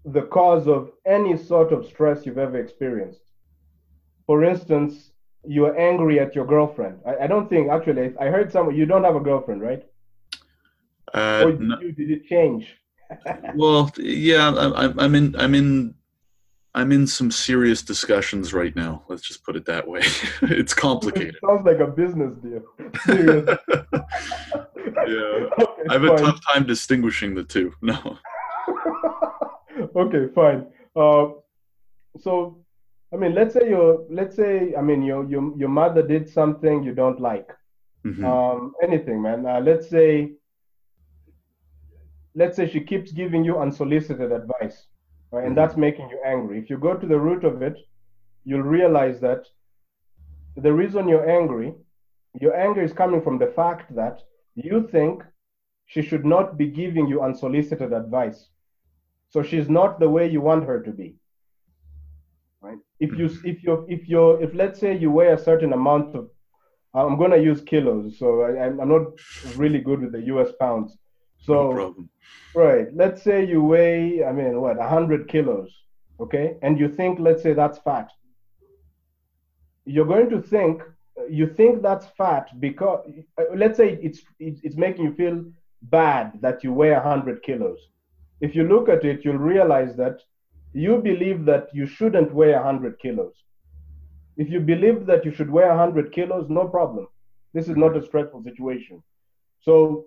the 0.05 0.23
cause 0.23 0.67
of 0.67 0.91
any 1.05 1.37
sort 1.37 1.71
of 1.71 1.85
stress 1.85 2.25
you've 2.25 2.37
ever 2.37 2.57
experienced. 2.57 3.21
For 4.25 4.43
instance, 4.43 5.11
you're 5.45 5.77
angry 5.77 6.19
at 6.19 6.35
your 6.35 6.45
girlfriend. 6.45 6.99
I, 7.05 7.23
I 7.23 7.27
don't 7.27 7.49
think 7.49 7.69
actually 7.69 8.13
I 8.19 8.27
heard 8.27 8.51
some 8.51 8.71
you 8.71 8.85
don't 8.85 9.03
have 9.03 9.15
a 9.15 9.19
girlfriend, 9.19 9.61
right? 9.61 9.83
Uh, 11.13 11.43
or 11.45 11.51
did, 11.51 11.61
no, 11.61 11.79
you, 11.79 11.91
did 11.91 12.09
it 12.09 12.25
change? 12.25 12.67
well, 13.55 13.91
yeah, 13.97 14.49
I'm, 14.49 14.99
I'm 14.99 15.15
in, 15.15 15.35
I'm 15.35 15.53
in, 15.53 15.93
I'm 16.75 16.91
in 16.91 17.05
some 17.05 17.29
serious 17.29 17.83
discussions 17.83 18.53
right 18.53 18.75
now. 18.75 19.03
Let's 19.07 19.21
just 19.21 19.43
put 19.43 19.55
it 19.55 19.65
that 19.65 19.87
way. 19.87 20.01
it's 20.41 20.73
complicated. 20.73 21.35
Sounds 21.47 21.65
like 21.65 21.79
a 21.79 21.87
business 21.87 22.33
deal. 22.37 22.63
Yeah, 25.05 25.49
Okay, 25.59 25.83
I 25.89 25.93
have 25.93 26.03
a 26.03 26.15
tough 26.17 26.39
time 26.45 26.65
distinguishing 26.65 27.33
the 27.35 27.43
two. 27.43 27.73
No. 27.81 28.17
okay, 29.95 30.27
fine. 30.33 30.67
Uh, 30.95 31.29
so, 32.19 32.63
I 33.13 33.17
mean, 33.17 33.33
let's 33.33 33.53
say 33.53 33.69
your, 33.69 34.05
let's 34.09 34.35
say, 34.35 34.73
I 34.77 34.81
mean, 34.81 35.03
your 35.03 35.25
your 35.25 35.57
your 35.57 35.69
mother 35.69 36.01
did 36.01 36.29
something 36.29 36.83
you 36.83 36.93
don't 36.93 37.19
like. 37.19 37.49
Mhm. 38.05 38.23
Um, 38.23 38.73
anything, 38.81 39.21
man. 39.21 39.45
Uh, 39.45 39.59
let's 39.59 39.89
say, 39.89 40.33
let's 42.35 42.55
say 42.55 42.69
she 42.69 42.81
keeps 42.81 43.11
giving 43.11 43.43
you 43.43 43.57
unsolicited 43.59 44.31
advice, 44.31 44.87
right? 45.33 45.45
and 45.45 45.53
Mhm. 45.53 45.59
that's 45.59 45.77
making 45.77 46.09
you 46.09 46.19
angry. 46.23 46.59
If 46.59 46.69
you 46.69 46.77
go 46.77 46.93
to 46.95 47.07
the 47.07 47.19
root 47.27 47.43
of 47.43 47.61
it, 47.61 47.77
you'll 48.45 48.69
realize 48.79 49.19
that 49.21 49.41
the 50.55 50.73
reason 50.81 51.07
you're 51.09 51.29
angry, 51.29 51.73
your 52.45 52.55
anger 52.55 52.81
is 52.81 52.93
coming 52.93 53.21
from 53.21 53.37
the 53.39 53.51
fact 53.59 53.93
that 53.95 54.21
you 54.55 54.87
think 54.95 55.23
she 55.85 56.01
should 56.01 56.25
not 56.25 56.57
be 56.57 56.67
giving 56.81 57.07
you 57.07 57.21
unsolicited 57.21 57.91
advice. 57.93 58.39
So 59.29 59.41
she's 59.43 59.69
not 59.69 59.99
the 59.99 60.09
way 60.15 60.29
you 60.29 60.41
want 60.41 60.65
her 60.65 60.79
to 60.87 60.91
be. 60.91 61.09
Right? 62.61 62.79
If 62.99 63.17
you 63.19 63.25
if 63.51 63.63
you 63.63 63.85
if 63.89 64.07
you 64.07 64.21
if 64.45 64.53
let's 64.53 64.79
say 64.79 64.95
you 64.95 65.11
weigh 65.11 65.31
a 65.33 65.37
certain 65.49 65.73
amount 65.73 66.15
of 66.15 66.29
I'm 66.93 67.17
gonna 67.17 67.37
use 67.51 67.61
kilos, 67.61 68.19
so 68.19 68.27
I, 68.43 68.67
I'm 68.67 68.87
not 68.95 69.05
really 69.57 69.79
good 69.79 70.01
with 70.01 70.11
the 70.11 70.21
U.S. 70.33 70.51
pounds. 70.59 70.97
So 71.43 71.53
no 71.53 71.73
problem. 71.73 72.09
Right. 72.55 72.87
Let's 72.93 73.21
say 73.21 73.45
you 73.45 73.63
weigh, 73.63 74.23
I 74.23 74.31
mean, 74.31 74.61
what, 74.61 74.77
100 74.77 75.27
kilos, 75.27 75.69
okay? 76.19 76.57
And 76.61 76.79
you 76.79 76.87
think, 76.87 77.19
let's 77.19 77.41
say 77.41 77.53
that's 77.53 77.79
fat. 77.79 78.09
You're 79.85 80.05
going 80.05 80.29
to 80.29 80.41
think, 80.41 80.81
you 81.29 81.47
think 81.47 81.81
that's 81.81 82.07
fat 82.17 82.47
because, 82.59 83.05
uh, 83.37 83.43
let's 83.55 83.77
say 83.77 83.99
it's, 84.01 84.21
it's, 84.39 84.61
it's 84.63 84.77
making 84.77 85.05
you 85.05 85.13
feel 85.13 85.43
bad 85.83 86.39
that 86.41 86.63
you 86.63 86.71
weigh 86.71 86.93
100 86.93 87.43
kilos. 87.43 87.79
If 88.39 88.55
you 88.55 88.67
look 88.67 88.87
at 88.87 89.03
it, 89.03 89.25
you'll 89.25 89.37
realize 89.37 89.95
that 89.97 90.19
you 90.73 90.97
believe 90.97 91.45
that 91.45 91.67
you 91.73 91.85
shouldn't 91.85 92.33
weigh 92.33 92.53
100 92.53 92.99
kilos. 92.99 93.33
If 94.37 94.49
you 94.49 94.59
believe 94.59 95.05
that 95.07 95.25
you 95.25 95.31
should 95.31 95.49
weigh 95.49 95.67
100 95.67 96.11
kilos, 96.11 96.49
no 96.49 96.67
problem. 96.67 97.07
This 97.53 97.67
is 97.67 97.77
not 97.77 97.97
a 97.97 98.03
stressful 98.03 98.43
situation. 98.43 99.03
So 99.61 100.05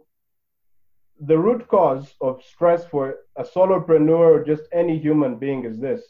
the 1.20 1.38
root 1.38 1.66
cause 1.68 2.14
of 2.20 2.42
stress 2.42 2.84
for 2.84 3.16
a 3.36 3.42
solopreneur 3.42 4.40
or 4.40 4.44
just 4.44 4.64
any 4.72 4.98
human 4.98 5.36
being 5.36 5.64
is 5.64 5.78
this 5.78 6.02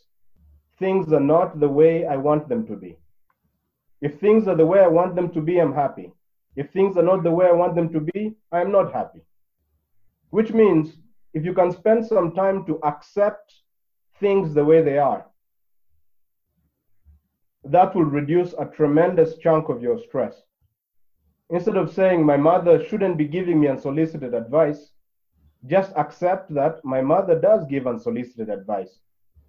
things 0.79 1.13
are 1.13 1.21
not 1.21 1.59
the 1.61 1.69
way 1.69 2.05
I 2.07 2.17
want 2.17 2.49
them 2.49 2.67
to 2.67 2.77
be. 2.77 2.99
If 4.03 4.21
things 4.21 4.47
are 4.47 4.57
the 4.57 4.67
way 4.67 4.81
I 4.81 4.89
want 4.89 5.15
them 5.15 5.31
to 5.33 5.41
be, 5.41 5.59
I'm 5.59 5.73
happy. 5.73 6.13
If 6.55 6.71
things 6.71 6.97
are 6.97 7.03
not 7.03 7.23
the 7.23 7.31
way 7.31 7.47
I 7.47 7.53
want 7.53 7.75
them 7.75 7.91
to 7.93 8.01
be, 8.01 8.35
I'm 8.53 8.71
not 8.71 8.93
happy. 8.93 9.21
Which 10.31 10.53
means 10.53 10.97
if 11.33 11.45
you 11.45 11.55
can 11.55 11.73
spend 11.73 12.05
some 12.05 12.33
time 12.35 12.67
to 12.67 12.79
accept 12.83 13.55
things 14.21 14.53
the 14.53 14.65
way 14.65 14.83
they 14.83 14.99
are, 14.99 15.27
that 17.65 17.95
will 17.95 18.05
reduce 18.05 18.53
a 18.55 18.67
tremendous 18.67 19.39
chunk 19.39 19.69
of 19.69 19.83
your 19.83 19.99
stress. 19.99 20.43
Instead 21.51 21.77
of 21.77 21.93
saying, 21.93 22.25
My 22.25 22.37
mother 22.37 22.85
shouldn't 22.85 23.17
be 23.17 23.27
giving 23.27 23.61
me 23.61 23.69
unsolicited 23.69 24.35
advice, 24.35 24.91
just 25.67 25.93
accept 25.97 26.53
that 26.55 26.85
my 26.85 27.01
mother 27.01 27.39
does 27.39 27.65
give 27.67 27.87
unsolicited 27.87 28.49
advice. 28.51 28.99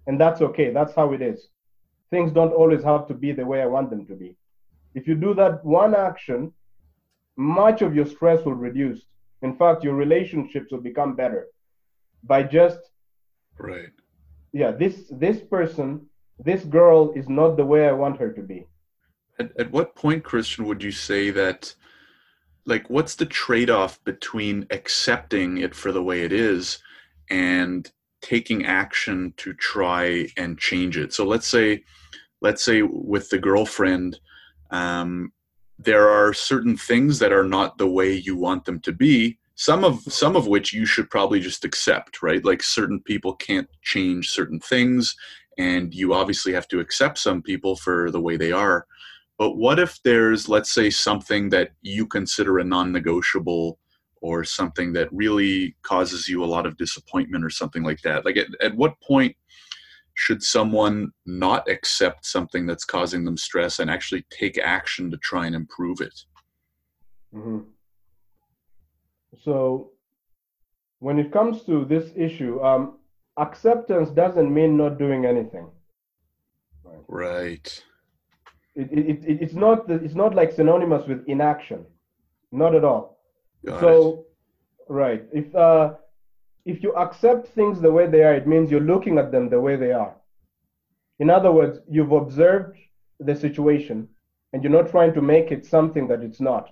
And 0.06 0.20
that's 0.20 0.40
okay. 0.40 0.72
That's 0.72 0.94
how 0.94 1.12
it 1.12 1.22
is. 1.22 1.48
Things 2.10 2.32
don't 2.32 2.52
always 2.52 2.82
have 2.82 3.06
to 3.08 3.14
be 3.14 3.32
the 3.32 3.44
way 3.44 3.62
I 3.62 3.66
want 3.66 3.90
them 3.90 4.06
to 4.06 4.14
be. 4.14 4.36
If 4.94 5.06
you 5.06 5.14
do 5.14 5.34
that 5.34 5.64
one 5.64 5.94
action, 5.94 6.52
much 7.36 7.82
of 7.82 7.94
your 7.94 8.06
stress 8.06 8.44
will 8.44 8.54
reduce. 8.54 9.02
In 9.42 9.54
fact, 9.56 9.84
your 9.84 9.94
relationships 9.94 10.72
will 10.72 10.80
become 10.80 11.14
better 11.14 11.46
by 12.24 12.42
just, 12.42 12.80
Right. 13.58 13.92
yeah, 14.52 14.70
this 14.72 14.96
this 15.10 15.40
person, 15.40 16.06
this 16.38 16.64
girl 16.64 17.12
is 17.12 17.28
not 17.28 17.56
the 17.56 17.64
way 17.64 17.86
I 17.86 17.92
want 17.92 18.18
her 18.18 18.32
to 18.32 18.42
be. 18.42 18.66
At, 19.38 19.52
at 19.60 19.70
what 19.70 19.94
point, 19.94 20.24
Christian, 20.24 20.64
would 20.64 20.82
you 20.82 20.90
say 20.90 21.30
that, 21.30 21.74
like, 22.68 22.88
what's 22.90 23.14
the 23.14 23.26
trade 23.26 23.70
off 23.70 24.02
between 24.04 24.66
accepting 24.70 25.58
it 25.58 25.74
for 25.74 25.90
the 25.90 26.02
way 26.02 26.22
it 26.22 26.32
is 26.32 26.78
and 27.30 27.90
taking 28.20 28.66
action 28.66 29.32
to 29.38 29.54
try 29.54 30.28
and 30.36 30.58
change 30.58 30.98
it? 30.98 31.14
So 31.14 31.24
let's 31.24 31.48
say, 31.48 31.82
let's 32.42 32.62
say 32.62 32.82
with 32.82 33.30
the 33.30 33.38
girlfriend, 33.38 34.20
um, 34.70 35.32
there 35.78 36.10
are 36.10 36.34
certain 36.34 36.76
things 36.76 37.18
that 37.20 37.32
are 37.32 37.44
not 37.44 37.78
the 37.78 37.88
way 37.88 38.12
you 38.12 38.36
want 38.36 38.66
them 38.66 38.80
to 38.80 38.92
be. 38.92 39.38
Some 39.54 39.82
of 39.82 40.02
some 40.02 40.36
of 40.36 40.46
which 40.46 40.72
you 40.72 40.84
should 40.84 41.10
probably 41.10 41.40
just 41.40 41.64
accept, 41.64 42.22
right? 42.22 42.44
Like 42.44 42.62
certain 42.62 43.00
people 43.00 43.34
can't 43.34 43.68
change 43.82 44.28
certain 44.28 44.60
things, 44.60 45.16
and 45.56 45.92
you 45.94 46.14
obviously 46.14 46.52
have 46.52 46.68
to 46.68 46.80
accept 46.80 47.18
some 47.18 47.42
people 47.42 47.76
for 47.76 48.10
the 48.10 48.20
way 48.20 48.36
they 48.36 48.52
are. 48.52 48.86
But 49.38 49.56
what 49.56 49.78
if 49.78 50.02
there's, 50.02 50.48
let's 50.48 50.72
say, 50.72 50.90
something 50.90 51.48
that 51.50 51.70
you 51.80 52.06
consider 52.06 52.58
a 52.58 52.64
non 52.64 52.90
negotiable 52.92 53.78
or 54.20 54.42
something 54.42 54.92
that 54.94 55.08
really 55.12 55.76
causes 55.82 56.28
you 56.28 56.42
a 56.42 56.46
lot 56.46 56.66
of 56.66 56.76
disappointment 56.76 57.44
or 57.44 57.50
something 57.50 57.84
like 57.84 58.02
that? 58.02 58.24
Like, 58.24 58.36
at, 58.36 58.48
at 58.60 58.74
what 58.74 59.00
point 59.00 59.36
should 60.14 60.42
someone 60.42 61.12
not 61.24 61.68
accept 61.70 62.26
something 62.26 62.66
that's 62.66 62.84
causing 62.84 63.24
them 63.24 63.36
stress 63.36 63.78
and 63.78 63.88
actually 63.88 64.26
take 64.30 64.58
action 64.58 65.08
to 65.12 65.16
try 65.18 65.46
and 65.46 65.54
improve 65.54 66.00
it? 66.00 66.24
Mhm. 67.32 67.66
So, 69.44 69.92
when 70.98 71.20
it 71.20 71.30
comes 71.30 71.62
to 71.64 71.84
this 71.84 72.10
issue, 72.16 72.60
um, 72.60 72.98
acceptance 73.36 74.10
doesn't 74.10 74.52
mean 74.52 74.76
not 74.76 74.98
doing 74.98 75.24
anything. 75.24 75.70
Right. 76.82 77.04
Right. 77.06 77.84
It, 78.78 78.92
it, 78.92 79.24
it, 79.24 79.42
it's 79.42 79.54
not 79.54 79.88
the, 79.88 79.94
it's 79.94 80.14
not 80.14 80.36
like 80.36 80.52
synonymous 80.52 81.04
with 81.08 81.24
inaction, 81.26 81.84
not 82.52 82.76
at 82.76 82.84
all. 82.84 83.18
Got 83.66 83.76
it. 83.76 83.80
so, 83.80 84.26
right, 84.88 85.24
if 85.32 85.52
uh, 85.56 85.94
if 86.64 86.82
you 86.84 86.94
accept 86.94 87.48
things 87.48 87.80
the 87.80 87.90
way 87.90 88.06
they 88.06 88.22
are, 88.22 88.34
it 88.34 88.46
means 88.46 88.70
you're 88.70 88.92
looking 88.92 89.18
at 89.18 89.32
them 89.32 89.48
the 89.48 89.60
way 89.60 89.74
they 89.74 89.90
are. 89.90 90.14
In 91.18 91.28
other 91.28 91.50
words, 91.50 91.80
you've 91.90 92.12
observed 92.12 92.78
the 93.18 93.34
situation 93.34 94.08
and 94.52 94.62
you're 94.62 94.72
not 94.80 94.90
trying 94.90 95.12
to 95.14 95.22
make 95.22 95.50
it 95.50 95.66
something 95.66 96.06
that 96.06 96.22
it's 96.22 96.40
not. 96.40 96.70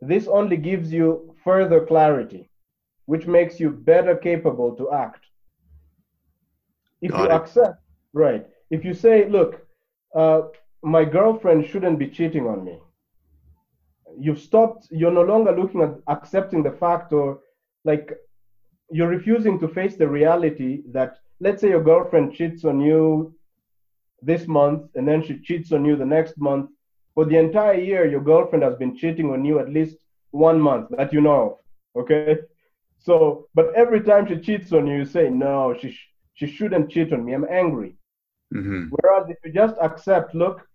This 0.00 0.28
only 0.28 0.56
gives 0.56 0.92
you 0.92 1.34
further 1.42 1.84
clarity, 1.84 2.48
which 3.06 3.26
makes 3.26 3.58
you 3.58 3.70
better 3.70 4.14
capable 4.14 4.76
to 4.76 4.92
act. 4.92 5.24
If 7.00 7.10
Got 7.10 7.18
you 7.18 7.24
it. 7.24 7.32
accept, 7.32 7.82
right, 8.12 8.46
if 8.70 8.84
you 8.84 8.94
say, 8.94 9.28
look, 9.28 9.66
uh, 10.14 10.42
my 10.82 11.04
girlfriend 11.04 11.64
shouldn't 11.66 11.98
be 11.98 12.08
cheating 12.08 12.46
on 12.46 12.64
me, 12.64 12.78
you've 14.18 14.38
stopped, 14.38 14.88
you're 14.90 15.10
no 15.10 15.22
longer 15.22 15.52
looking 15.52 15.82
at 15.82 15.94
accepting 16.08 16.62
the 16.62 16.70
fact 16.70 17.12
or 17.12 17.38
like 17.84 18.12
you're 18.90 19.08
refusing 19.08 19.58
to 19.60 19.68
face 19.68 19.96
the 19.96 20.06
reality 20.08 20.82
that 20.92 21.16
let's 21.40 21.60
say 21.60 21.68
your 21.68 21.82
girlfriend 21.82 22.32
cheats 22.32 22.64
on 22.64 22.80
you 22.80 23.34
this 24.22 24.46
month 24.46 24.82
and 24.94 25.06
then 25.08 25.22
she 25.22 25.40
cheats 25.40 25.72
on 25.72 25.84
you 25.84 25.96
the 25.96 26.04
next 26.04 26.38
month. 26.38 26.70
For 27.14 27.24
the 27.24 27.36
entire 27.38 27.78
year 27.78 28.06
your 28.06 28.20
girlfriend 28.22 28.64
has 28.64 28.76
been 28.76 28.96
cheating 28.96 29.30
on 29.32 29.44
you 29.44 29.58
at 29.58 29.70
least 29.70 29.96
one 30.30 30.60
month 30.60 30.88
that 30.90 31.12
you 31.12 31.20
know 31.20 31.58
of 31.96 32.02
okay? 32.02 32.32
So 32.98 33.46
but 33.54 33.72
every 33.74 34.00
time 34.00 34.26
she 34.26 34.36
cheats 34.36 34.72
on 34.72 34.86
you 34.86 34.96
you 34.98 35.04
say 35.04 35.28
no 35.28 35.74
she 35.78 35.90
sh- 35.90 36.08
she 36.34 36.46
shouldn't 36.46 36.90
cheat 36.90 37.12
on 37.12 37.24
me. 37.24 37.32
I'm 37.34 37.46
angry 37.50 37.96
hmm 38.52 38.84
whereas 38.90 39.28
if 39.28 39.38
you 39.44 39.52
just 39.52 39.76
accept 39.80 40.34
look 40.34 40.66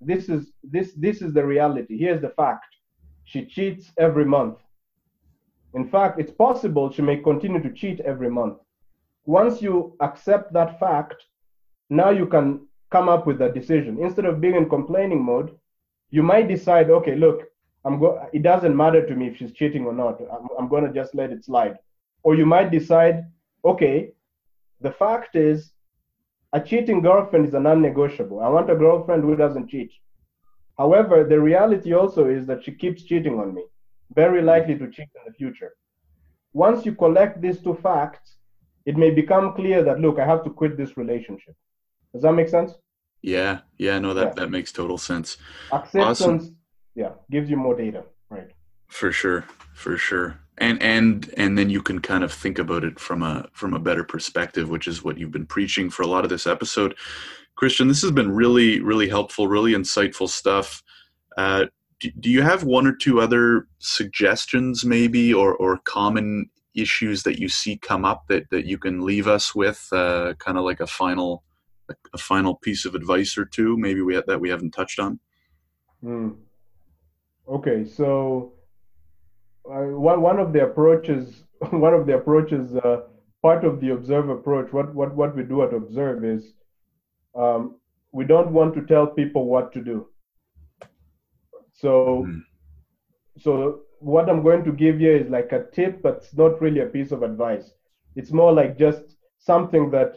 this 0.00 0.28
is 0.28 0.52
this 0.62 0.92
this 0.94 1.22
is 1.22 1.32
the 1.32 1.44
reality 1.44 1.98
here's 1.98 2.20
the 2.20 2.34
fact 2.40 2.66
she 3.24 3.44
cheats 3.44 3.92
every 3.98 4.24
month 4.24 4.58
in 5.74 5.88
fact 5.88 6.20
it's 6.20 6.32
possible 6.32 6.90
she 6.90 7.02
may 7.02 7.16
continue 7.16 7.62
to 7.62 7.72
cheat 7.72 8.00
every 8.00 8.30
month 8.30 8.58
once 9.26 9.60
you 9.60 9.96
accept 10.00 10.52
that 10.52 10.78
fact 10.78 11.24
now 11.90 12.10
you 12.10 12.26
can 12.26 12.60
come 12.90 13.08
up 13.08 13.26
with 13.26 13.40
a 13.42 13.50
decision. 13.50 13.98
Instead 14.00 14.24
of 14.24 14.40
being 14.40 14.54
in 14.54 14.68
complaining 14.68 15.22
mode, 15.22 15.56
you 16.10 16.22
might 16.22 16.48
decide, 16.48 16.90
okay, 16.90 17.14
look, 17.14 17.42
I'm 17.84 17.98
go- 17.98 18.28
it 18.32 18.42
doesn't 18.42 18.76
matter 18.76 19.06
to 19.06 19.14
me 19.14 19.28
if 19.28 19.36
she's 19.36 19.52
cheating 19.52 19.84
or 19.86 19.92
not. 19.92 20.20
I'm, 20.20 20.48
I'm 20.58 20.68
going 20.68 20.84
to 20.84 20.92
just 20.92 21.14
let 21.14 21.30
it 21.30 21.44
slide. 21.44 21.78
Or 22.22 22.34
you 22.34 22.46
might 22.46 22.70
decide, 22.70 23.26
okay, 23.64 24.12
the 24.80 24.90
fact 24.90 25.36
is, 25.36 25.72
a 26.52 26.60
cheating 26.60 27.00
girlfriend 27.02 27.46
is 27.46 27.54
a 27.54 27.60
non 27.60 27.82
negotiable. 27.82 28.40
I 28.40 28.48
want 28.48 28.70
a 28.70 28.74
girlfriend 28.76 29.22
who 29.22 29.36
doesn't 29.36 29.68
cheat. 29.68 29.90
However, 30.78 31.24
the 31.24 31.40
reality 31.40 31.92
also 31.92 32.28
is 32.28 32.46
that 32.46 32.64
she 32.64 32.72
keeps 32.72 33.02
cheating 33.02 33.38
on 33.38 33.54
me, 33.54 33.64
very 34.14 34.42
likely 34.42 34.76
to 34.78 34.90
cheat 34.90 35.08
in 35.16 35.22
the 35.26 35.32
future. 35.34 35.72
Once 36.52 36.86
you 36.86 36.94
collect 36.94 37.40
these 37.40 37.60
two 37.60 37.74
facts, 37.82 38.36
it 38.86 38.96
may 38.96 39.10
become 39.10 39.54
clear 39.54 39.82
that, 39.82 40.00
look, 40.00 40.18
I 40.18 40.24
have 40.24 40.44
to 40.44 40.50
quit 40.50 40.76
this 40.76 40.96
relationship. 40.96 41.54
Does 42.12 42.22
that 42.22 42.32
make 42.32 42.48
sense? 42.48 42.72
Yeah, 43.20 43.60
yeah, 43.76 43.98
no, 43.98 44.14
that, 44.14 44.28
Yeah. 44.28 44.34
that 44.34 44.50
makes 44.50 44.72
total 44.72 44.96
sense. 44.96 45.36
Acceptance, 45.72 46.44
Awesome. 46.44 46.56
yeah, 46.94 47.12
gives 47.30 47.50
you 47.50 47.56
more 47.56 47.74
data, 47.76 48.04
right? 48.30 48.50
For 48.86 49.12
sure, 49.12 49.44
for 49.74 49.96
sure. 49.98 50.38
And 50.60 50.82
and 50.82 51.32
and 51.36 51.56
then 51.56 51.70
you 51.70 51.82
can 51.82 52.00
kind 52.00 52.24
of 52.24 52.32
think 52.32 52.58
about 52.58 52.84
it 52.84 52.98
from 52.98 53.22
a 53.22 53.48
from 53.52 53.74
a 53.74 53.78
better 53.78 54.04
perspective, 54.04 54.68
which 54.68 54.88
is 54.88 55.04
what 55.04 55.18
you've 55.18 55.30
been 55.30 55.46
preaching 55.46 55.88
for 55.90 56.02
a 56.02 56.06
lot 56.06 56.24
of 56.24 56.30
this 56.30 56.46
episode. 56.46 56.96
Christian, 57.54 57.88
this 57.88 58.02
has 58.02 58.12
been 58.12 58.30
really, 58.30 58.80
really 58.80 59.08
helpful, 59.08 59.48
really 59.48 59.72
insightful 59.72 60.28
stuff. 60.28 60.82
Uh, 61.36 61.66
do, 62.00 62.10
do 62.20 62.30
you 62.30 62.42
have 62.42 62.62
one 62.62 62.86
or 62.86 62.94
two 62.94 63.20
other 63.20 63.66
suggestions, 63.78 64.84
maybe, 64.84 65.32
or 65.32 65.54
or 65.56 65.78
common 65.78 66.50
issues 66.74 67.22
that 67.24 67.40
you 67.40 67.48
see 67.48 67.76
come 67.76 68.04
up 68.04 68.26
that 68.28 68.48
that 68.50 68.64
you 68.64 68.78
can 68.78 69.04
leave 69.04 69.26
us 69.26 69.54
with, 69.54 69.88
uh, 69.92 70.34
kind 70.38 70.58
of 70.58 70.64
like 70.64 70.80
a 70.80 70.86
final 70.86 71.44
a, 71.88 71.94
a 72.14 72.18
final 72.18 72.56
piece 72.56 72.84
of 72.84 72.94
advice 72.94 73.36
or 73.38 73.44
two, 73.44 73.76
maybe 73.76 74.02
we 74.02 74.20
that 74.26 74.40
we 74.40 74.50
haven't 74.50 74.72
touched 74.72 74.98
on? 74.98 75.20
Hmm. 76.02 76.30
Okay, 77.48 77.84
so 77.84 78.52
one 79.68 80.20
one 80.22 80.38
of 80.38 80.52
the 80.52 80.62
approaches, 80.64 81.44
one 81.70 81.94
of 81.94 82.06
the 82.06 82.14
approaches, 82.14 82.74
uh, 82.76 82.98
part 83.42 83.64
of 83.64 83.80
the 83.80 83.90
observe 83.90 84.28
approach. 84.28 84.72
What 84.72 84.94
what 84.94 85.14
what 85.14 85.34
we 85.36 85.42
do 85.42 85.62
at 85.62 85.72
observe 85.72 86.24
is, 86.24 86.52
um, 87.34 87.76
we 88.12 88.24
don't 88.24 88.52
want 88.52 88.74
to 88.74 88.82
tell 88.82 89.06
people 89.06 89.46
what 89.46 89.72
to 89.72 89.80
do. 89.80 90.06
So, 91.72 92.24
Mm. 92.24 92.42
so 93.38 93.80
what 94.00 94.28
I'm 94.28 94.42
going 94.42 94.64
to 94.64 94.72
give 94.72 95.00
you 95.00 95.10
is 95.16 95.28
like 95.28 95.52
a 95.52 95.64
tip, 95.72 96.02
but 96.02 96.16
it's 96.16 96.34
not 96.36 96.60
really 96.60 96.80
a 96.80 96.86
piece 96.86 97.12
of 97.12 97.22
advice. 97.22 97.72
It's 98.16 98.32
more 98.32 98.52
like 98.52 98.76
just 98.78 99.16
something 99.38 99.90
that 99.90 100.16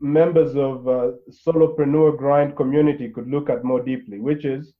members 0.00 0.56
of 0.56 0.86
uh, 0.88 1.12
solopreneur 1.30 2.16
grind 2.16 2.56
community 2.56 3.08
could 3.08 3.28
look 3.28 3.48
at 3.50 3.64
more 3.64 3.80
deeply, 3.80 4.20
which 4.20 4.44
is 4.44 4.72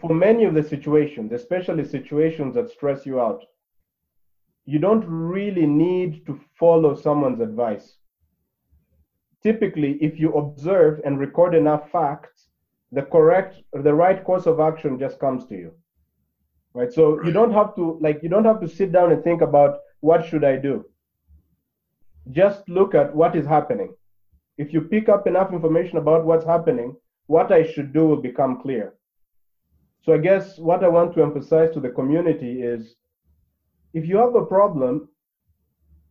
for 0.00 0.14
many 0.14 0.44
of 0.44 0.54
the 0.54 0.62
situations, 0.62 1.32
especially 1.32 1.84
situations 1.84 2.54
that 2.54 2.70
stress 2.70 3.06
you 3.06 3.20
out, 3.20 3.42
you 4.66 4.78
don't 4.78 5.04
really 5.06 5.66
need 5.66 6.26
to 6.26 6.38
follow 6.58 6.94
someone's 6.94 7.40
advice. 7.40 7.94
Typically, 9.42 9.92
if 10.02 10.18
you 10.18 10.32
observe 10.34 11.00
and 11.04 11.18
record 11.18 11.54
enough 11.54 11.90
facts, 11.90 12.48
the 12.92 13.02
correct, 13.02 13.56
the 13.72 13.94
right 13.94 14.22
course 14.24 14.46
of 14.46 14.60
action 14.60 14.98
just 14.98 15.18
comes 15.18 15.46
to 15.46 15.54
you. 15.54 15.72
Right? 16.74 16.92
So 16.92 17.22
you 17.24 17.32
don't 17.32 17.52
have 17.52 17.74
to 17.76 17.98
like 18.00 18.22
you 18.22 18.28
don't 18.28 18.44
have 18.44 18.60
to 18.60 18.68
sit 18.68 18.92
down 18.92 19.10
and 19.12 19.24
think 19.24 19.40
about 19.40 19.78
what 20.00 20.26
should 20.26 20.44
I 20.44 20.56
do. 20.56 20.84
Just 22.30 22.68
look 22.68 22.94
at 22.94 23.14
what 23.14 23.34
is 23.34 23.46
happening. 23.46 23.94
If 24.58 24.72
you 24.72 24.82
pick 24.82 25.08
up 25.08 25.26
enough 25.26 25.52
information 25.52 25.98
about 25.98 26.26
what's 26.26 26.44
happening, 26.44 26.94
what 27.26 27.52
I 27.52 27.62
should 27.62 27.92
do 27.92 28.06
will 28.06 28.20
become 28.20 28.60
clear. 28.60 28.97
So 30.02 30.14
I 30.14 30.18
guess 30.18 30.58
what 30.58 30.84
I 30.84 30.88
want 30.88 31.14
to 31.14 31.22
emphasize 31.22 31.72
to 31.74 31.80
the 31.80 31.90
community 31.90 32.62
is 32.62 32.94
if 33.94 34.06
you 34.06 34.16
have 34.16 34.34
a 34.34 34.46
problem, 34.46 35.08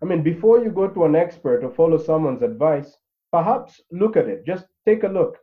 I 0.02 0.06
mean, 0.06 0.22
before 0.24 0.64
you 0.64 0.70
go 0.72 0.88
to 0.88 1.06
an 1.06 1.16
expert 1.16 1.64
or 1.64 1.74
follow 1.74 1.98
someone's 1.98 2.44
advice, 2.44 2.98
perhaps 3.32 3.82
look 3.92 4.16
at 4.16 4.28
it. 4.28 4.46
Just 4.46 4.66
take 4.86 5.04
a 5.04 5.08
look. 5.08 5.38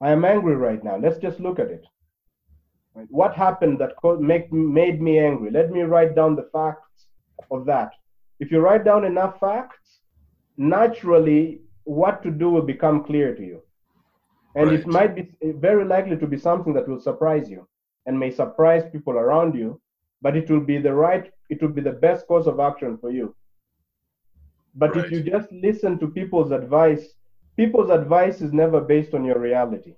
I 0.00 0.10
am 0.10 0.24
angry 0.24 0.56
right 0.56 0.82
now. 0.82 0.96
Let's 0.96 1.18
just 1.18 1.40
look 1.40 1.58
at 1.58 1.70
it. 1.70 1.84
What 3.08 3.34
happened 3.34 3.80
that 3.80 3.94
make, 4.20 4.52
made 4.52 5.02
me 5.02 5.18
angry? 5.18 5.50
Let 5.50 5.70
me 5.70 5.82
write 5.82 6.14
down 6.14 6.36
the 6.36 6.48
facts 6.52 7.08
of 7.50 7.66
that. 7.66 7.90
If 8.40 8.50
you 8.50 8.60
write 8.60 8.84
down 8.84 9.04
enough 9.04 9.40
facts, 9.40 10.00
naturally, 10.56 11.60
what 11.84 12.22
to 12.22 12.30
do 12.30 12.50
will 12.50 12.62
become 12.62 13.04
clear 13.04 13.34
to 13.34 13.42
you. 13.42 13.62
And 14.54 14.70
it 14.70 14.86
might 14.86 15.14
be 15.14 15.32
very 15.42 15.84
likely 15.84 16.16
to 16.16 16.26
be 16.26 16.38
something 16.38 16.72
that 16.74 16.88
will 16.88 17.00
surprise 17.00 17.50
you 17.50 17.66
and 18.06 18.18
may 18.18 18.30
surprise 18.30 18.84
people 18.92 19.14
around 19.14 19.54
you, 19.54 19.80
but 20.22 20.36
it 20.36 20.48
will 20.50 20.60
be 20.60 20.78
the 20.78 20.94
right, 20.94 21.32
it 21.50 21.60
will 21.60 21.70
be 21.70 21.80
the 21.80 21.92
best 21.92 22.26
course 22.26 22.46
of 22.46 22.60
action 22.60 22.96
for 22.98 23.10
you. 23.10 23.34
But 24.76 24.96
if 24.96 25.10
you 25.10 25.22
just 25.22 25.50
listen 25.52 25.98
to 25.98 26.08
people's 26.08 26.50
advice, 26.50 27.14
people's 27.56 27.90
advice 27.90 28.40
is 28.40 28.52
never 28.52 28.80
based 28.80 29.14
on 29.14 29.24
your 29.24 29.38
reality. 29.38 29.94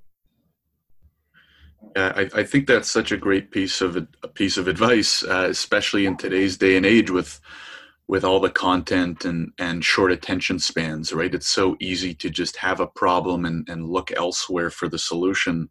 Yeah, 1.95 2.13
I, 2.15 2.41
I 2.41 2.43
think 2.43 2.67
that's 2.67 2.91
such 2.91 3.13
a 3.13 3.17
great 3.17 3.51
piece 3.51 3.81
of 3.81 3.97
a 3.97 4.29
piece 4.29 4.57
of 4.59 4.69
advice, 4.69 5.23
uh, 5.23 5.47
especially 5.49 6.05
in 6.05 6.17
today's 6.17 6.57
day 6.59 6.77
and 6.77 6.85
age 6.85 7.11
with 7.11 7.41
with 8.09 8.25
all 8.25 8.41
the 8.41 8.51
content 8.51 9.25
and 9.25 9.53
and 9.59 9.85
short 9.85 10.13
attention 10.13 10.59
spans. 10.59 11.13
Right, 11.13 11.35
it's 11.35 11.49
so 11.49 11.77
easy 11.81 12.15
to 12.15 12.31
just 12.31 12.57
have 12.57 12.81
a 12.81 12.87
problem 12.87 13.45
and 13.45 13.69
and 13.69 13.89
look 13.89 14.13
elsewhere 14.13 14.71
for 14.71 14.89
the 14.89 14.99
solution. 14.99 15.69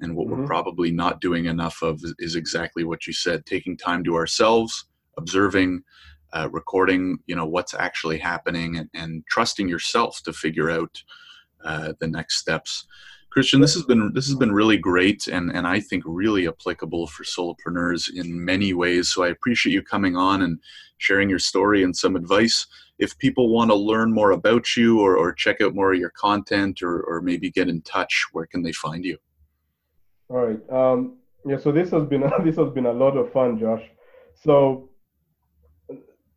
And 0.00 0.14
what 0.14 0.28
we're 0.28 0.44
Mhm. 0.44 0.46
probably 0.46 0.90
not 0.90 1.20
doing 1.22 1.46
enough 1.46 1.80
of 1.82 2.00
is, 2.02 2.14
is 2.18 2.36
exactly 2.36 2.84
what 2.84 3.06
you 3.06 3.12
said: 3.12 3.46
taking 3.46 3.76
time 3.76 4.04
to 4.04 4.14
ourselves, 4.16 4.86
observing, 5.16 5.82
uh, 6.32 6.48
recording. 6.52 7.18
You 7.26 7.36
know 7.36 7.46
what's 7.46 7.72
actually 7.74 8.18
happening, 8.18 8.76
and, 8.76 8.90
and 8.92 9.24
trusting 9.30 9.68
yourself 9.68 10.22
to 10.24 10.32
figure 10.32 10.70
out 10.70 11.02
uh, 11.64 11.94
the 12.00 12.08
next 12.08 12.36
steps. 12.36 12.86
Christian, 13.36 13.60
this 13.60 13.74
has 13.74 13.82
been 13.82 14.14
this 14.14 14.24
has 14.28 14.34
been 14.34 14.50
really 14.50 14.78
great 14.78 15.26
and 15.26 15.50
and 15.54 15.66
I 15.66 15.78
think 15.78 16.02
really 16.06 16.48
applicable 16.48 17.06
for 17.06 17.22
solopreneurs 17.22 18.08
in 18.10 18.42
many 18.42 18.72
ways. 18.72 19.10
So 19.12 19.24
I 19.24 19.28
appreciate 19.28 19.74
you 19.74 19.82
coming 19.82 20.16
on 20.16 20.40
and 20.40 20.58
sharing 20.96 21.28
your 21.28 21.38
story 21.38 21.82
and 21.82 21.94
some 21.94 22.16
advice. 22.16 22.66
If 22.98 23.18
people 23.18 23.50
want 23.50 23.70
to 23.70 23.74
learn 23.74 24.10
more 24.10 24.30
about 24.30 24.74
you 24.74 25.00
or, 25.02 25.18
or 25.18 25.34
check 25.34 25.60
out 25.60 25.74
more 25.74 25.92
of 25.92 25.98
your 25.98 26.14
content 26.16 26.80
or, 26.80 27.02
or 27.02 27.20
maybe 27.20 27.50
get 27.50 27.68
in 27.68 27.82
touch, 27.82 28.24
where 28.32 28.46
can 28.46 28.62
they 28.62 28.72
find 28.72 29.04
you? 29.04 29.18
All 30.30 30.46
right. 30.46 30.70
Um, 30.70 31.18
yeah. 31.44 31.58
So 31.58 31.72
this 31.72 31.90
has 31.90 32.04
been 32.06 32.22
this 32.42 32.56
has 32.56 32.70
been 32.70 32.86
a 32.86 32.98
lot 33.04 33.18
of 33.18 33.30
fun, 33.34 33.58
Josh. 33.58 33.84
So 34.32 34.88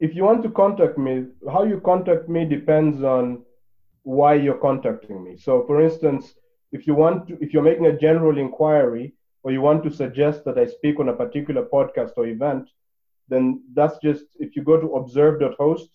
if 0.01 0.13
you 0.13 0.25
want 0.25 0.43
to 0.43 0.49
contact 0.49 0.97
me, 0.97 1.27
how 1.49 1.63
you 1.63 1.79
contact 1.79 2.27
me 2.27 2.43
depends 2.43 3.03
on 3.03 3.45
why 4.03 4.33
you're 4.33 4.61
contacting 4.69 5.23
me. 5.23 5.37
So, 5.37 5.63
for 5.65 5.81
instance, 5.81 6.35
if 6.72 6.86
you 6.88 6.93
want 6.95 7.28
to, 7.28 7.38
if 7.41 7.53
you're 7.53 7.63
making 7.63 7.88
a 7.88 7.97
general 7.97 8.38
inquiry 8.38 9.13
or 9.43 9.51
you 9.51 9.61
want 9.61 9.84
to 9.84 9.91
suggest 9.91 10.45
that 10.45 10.57
I 10.57 10.65
speak 10.65 10.99
on 10.99 11.09
a 11.09 11.13
particular 11.13 11.63
podcast 11.63 12.11
or 12.17 12.28
event, 12.28 12.70
then 13.30 13.63
that's 13.74 13.97
just 13.99 14.26
if 14.39 14.55
you 14.55 14.63
go 14.63 14.80
to 14.80 14.95
observe.host 14.95 15.89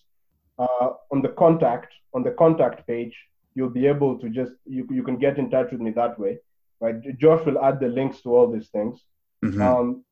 uh, 0.57 0.89
on 1.11 1.21
the 1.21 1.29
contact 1.29 1.93
on 2.13 2.23
the 2.23 2.31
contact 2.31 2.87
page, 2.87 3.15
you'll 3.55 3.69
be 3.81 3.85
able 3.87 4.17
to 4.19 4.29
just 4.29 4.53
you 4.65 4.87
you 4.89 5.03
can 5.03 5.17
get 5.17 5.37
in 5.37 5.49
touch 5.49 5.71
with 5.71 5.81
me 5.81 5.91
that 5.91 6.17
way, 6.19 6.39
right? 6.79 6.95
Josh 7.17 7.45
will 7.45 7.59
add 7.63 7.79
the 7.79 7.87
links 7.87 8.21
to 8.21 8.35
all 8.35 8.51
these 8.51 8.69
things. 8.69 9.03
Mhm. 9.43 9.61
Um, 9.61 10.03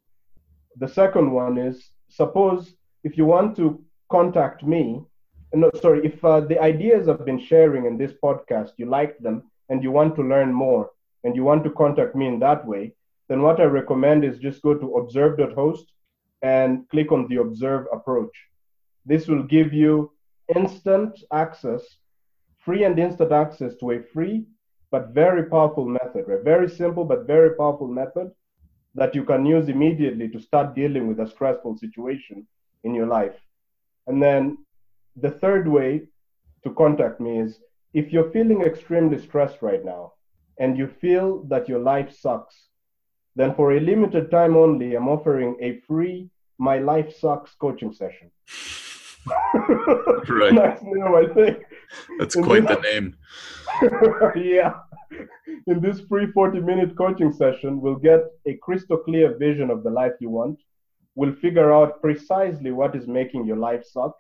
the 0.78 0.88
second 0.88 1.32
one 1.32 1.58
is 1.58 1.92
suppose 2.10 2.76
if 3.04 3.18
you 3.18 3.26
want 3.26 3.56
to 3.58 3.84
contact 4.10 4.64
me, 4.64 5.02
no, 5.54 5.70
sorry, 5.82 6.06
if 6.06 6.24
uh, 6.26 6.42
the 6.42 6.60
ideas 6.62 7.08
I've 7.08 7.26
been 7.26 7.40
sharing 7.40 7.86
in 7.86 7.98
this 7.98 8.14
podcast, 8.14 8.72
you 8.78 8.86
like 8.86 9.18
them 9.20 9.44
and 9.70 9.84
you 9.84 9.92
want 9.92 10.16
to 10.16 10.24
learn 10.24 10.54
more 10.54 10.90
and 11.24 11.36
you 11.36 11.44
want 11.44 11.64
to 11.64 11.72
contact 11.72 12.16
me 12.16 12.28
in 12.28 12.40
that 12.40 12.66
way, 12.66 12.94
then 13.30 13.42
what 13.42 13.60
I 13.60 13.66
recommend 13.66 14.24
is 14.24 14.40
just 14.40 14.62
go 14.62 14.74
to 14.76 14.96
observe.host 14.96 15.86
and 16.42 16.88
click 16.90 17.12
on 17.12 17.28
the 17.28 17.38
observe 17.38 17.88
approach. 17.94 18.36
This 19.06 19.28
will 19.28 19.44
give 19.44 19.74
you 19.74 20.12
instant 20.56 21.20
access, 21.32 21.82
free 22.60 22.84
and 22.84 23.00
instant 23.00 23.32
access 23.32 23.76
to 23.80 23.92
a 23.92 24.04
free 24.04 24.46
but 24.92 25.10
very 25.10 25.46
powerful 25.46 25.86
method, 25.86 26.30
a 26.30 26.44
very 26.44 26.70
simple 26.70 27.04
but 27.04 27.26
very 27.26 27.56
powerful 27.56 27.88
method 27.88 28.32
that 28.96 29.16
you 29.16 29.24
can 29.24 29.46
use 29.46 29.68
immediately 29.68 30.30
to 30.30 30.40
start 30.40 30.76
dealing 30.76 31.08
with 31.08 31.20
a 31.20 31.28
stressful 31.28 31.78
situation 31.78 32.46
in 32.84 32.94
your 32.94 33.08
life. 33.08 33.36
And 34.08 34.22
then 34.22 34.58
the 35.16 35.32
third 35.32 35.68
way 35.68 36.04
to 36.64 36.74
contact 36.74 37.20
me 37.20 37.40
is 37.40 37.60
if 37.94 38.12
you're 38.12 38.32
feeling 38.32 38.62
extremely 38.62 39.20
stressed 39.20 39.62
right 39.62 39.84
now 39.86 40.14
and 40.60 40.78
you 40.78 40.88
feel 40.88 41.44
that 41.44 41.70
your 41.70 41.80
life 41.80 42.16
sucks, 42.16 42.70
then 43.36 43.56
for 43.56 43.74
a 43.74 43.80
limited 43.80 44.30
time 44.30 44.56
only, 44.56 44.96
I'm 44.96 45.08
offering 45.08 45.58
a 45.62 45.80
free 45.88 46.30
My 46.58 46.78
Life 46.78 47.16
Sucks 47.18 47.56
coaching 47.56 47.92
session. 47.94 48.32
Right. 50.28 50.54
nice 50.54 50.82
name, 50.84 51.04
I 51.04 51.26
think. 51.34 51.58
That's 52.20 52.36
quite 52.36 52.68
the 52.68 52.76
name. 52.76 53.16
yeah. 54.36 54.74
In 55.68 55.80
this 55.82 56.02
free 56.02 56.28
40 56.32 56.60
minute 56.60 56.96
coaching 56.98 57.32
session, 57.32 57.82
we'll 57.82 57.96
get 57.96 58.22
a 58.46 58.56
crystal 58.56 58.98
clear 58.98 59.38
vision 59.38 59.70
of 59.70 59.84
the 59.84 59.90
life 59.90 60.14
you 60.20 60.30
want. 60.30 60.60
We'll 61.16 61.36
figure 61.36 61.72
out 61.72 62.02
precisely 62.02 62.72
what 62.72 62.96
is 62.96 63.08
making 63.08 63.46
your 63.46 63.58
life 63.58 63.86
suck. 63.86 64.16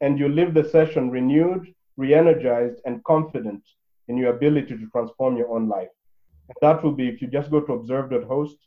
And 0.00 0.18
you 0.18 0.28
leave 0.28 0.54
the 0.54 0.68
session 0.68 1.10
renewed, 1.10 1.72
re 2.02 2.10
energized, 2.22 2.78
and 2.86 2.94
confident 3.04 3.62
in 4.08 4.14
your 4.20 4.30
ability 4.36 4.74
to 4.80 4.86
transform 4.94 5.32
your 5.40 5.50
own 5.54 5.64
life. 5.76 5.94
And 6.48 6.56
that 6.64 6.82
will 6.82 6.96
be 7.00 7.06
if 7.12 7.16
you 7.22 7.28
just 7.38 7.50
go 7.50 7.60
to 7.60 7.72
observe.host 7.78 8.58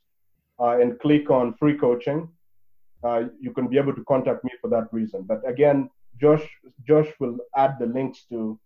uh, 0.59 0.81
and 0.81 0.99
click 0.99 1.29
on 1.29 1.53
free 1.61 1.77
coaching. 1.85 2.19
Uh, 3.03 3.23
you 3.39 3.51
can 3.57 3.67
be 3.67 3.77
able 3.77 3.93
to 3.93 4.03
contact 4.05 4.43
me 4.43 4.51
for 4.61 4.69
that 4.75 4.87
reason. 4.91 5.19
But 5.31 5.47
again, 5.53 5.89
Josh 6.21 6.45
Josh 6.87 7.09
will 7.19 7.37
add 7.63 7.73
the 7.81 7.87
links 7.97 8.19
to 8.31 8.59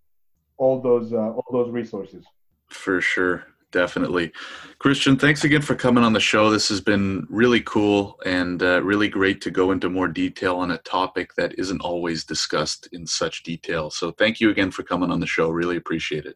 all 0.58 0.76
those 0.82 1.08
uh, 1.22 1.38
all 1.38 1.50
those 1.58 1.72
resources. 1.82 2.24
For 2.68 3.02
sure, 3.02 3.38
definitely, 3.72 4.32
Christian. 4.80 5.18
Thanks 5.18 5.44
again 5.44 5.62
for 5.62 5.76
coming 5.76 6.04
on 6.04 6.14
the 6.14 6.20
show. 6.20 6.50
This 6.50 6.70
has 6.70 6.82
been 6.82 7.28
really 7.30 7.62
cool 7.62 8.20
and 8.26 8.62
uh, 8.62 8.82
really 8.84 9.08
great 9.08 9.42
to 9.42 9.52
go 9.52 9.72
into 9.72 9.90
more 9.90 10.08
detail 10.08 10.58
on 10.58 10.72
a 10.72 10.78
topic 10.80 11.36
that 11.36 11.58
isn't 11.58 11.82
always 11.82 12.24
discussed 12.24 12.88
in 12.92 13.06
such 13.06 13.44
detail. 13.44 13.90
So 13.90 14.12
thank 14.12 14.40
you 14.40 14.50
again 14.50 14.72
for 14.72 14.84
coming 14.84 15.12
on 15.12 15.20
the 15.20 15.28
show. 15.28 15.50
Really 15.50 15.78
appreciate 15.78 16.26
it. 16.26 16.36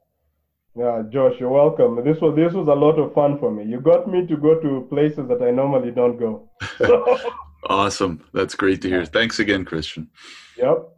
Yeah, 0.75 1.03
Josh, 1.11 1.33
you're 1.39 1.49
welcome. 1.49 2.03
This 2.03 2.19
was 2.19 2.35
this 2.35 2.53
was 2.53 2.67
a 2.67 2.73
lot 2.73 2.97
of 2.97 3.13
fun 3.13 3.37
for 3.37 3.51
me. 3.51 3.63
You 3.63 3.79
got 3.79 4.09
me 4.09 4.25
to 4.25 4.35
go 4.35 4.59
to 4.59 4.87
places 4.89 5.27
that 5.27 5.41
I 5.41 5.51
normally 5.51 5.91
don't 5.91 6.17
go. 6.17 6.49
awesome. 7.69 8.23
That's 8.33 8.55
great 8.55 8.81
to 8.81 8.89
hear. 8.89 9.05
Thanks 9.05 9.39
again, 9.39 9.65
Christian. 9.65 10.09
Yep. 10.57 10.92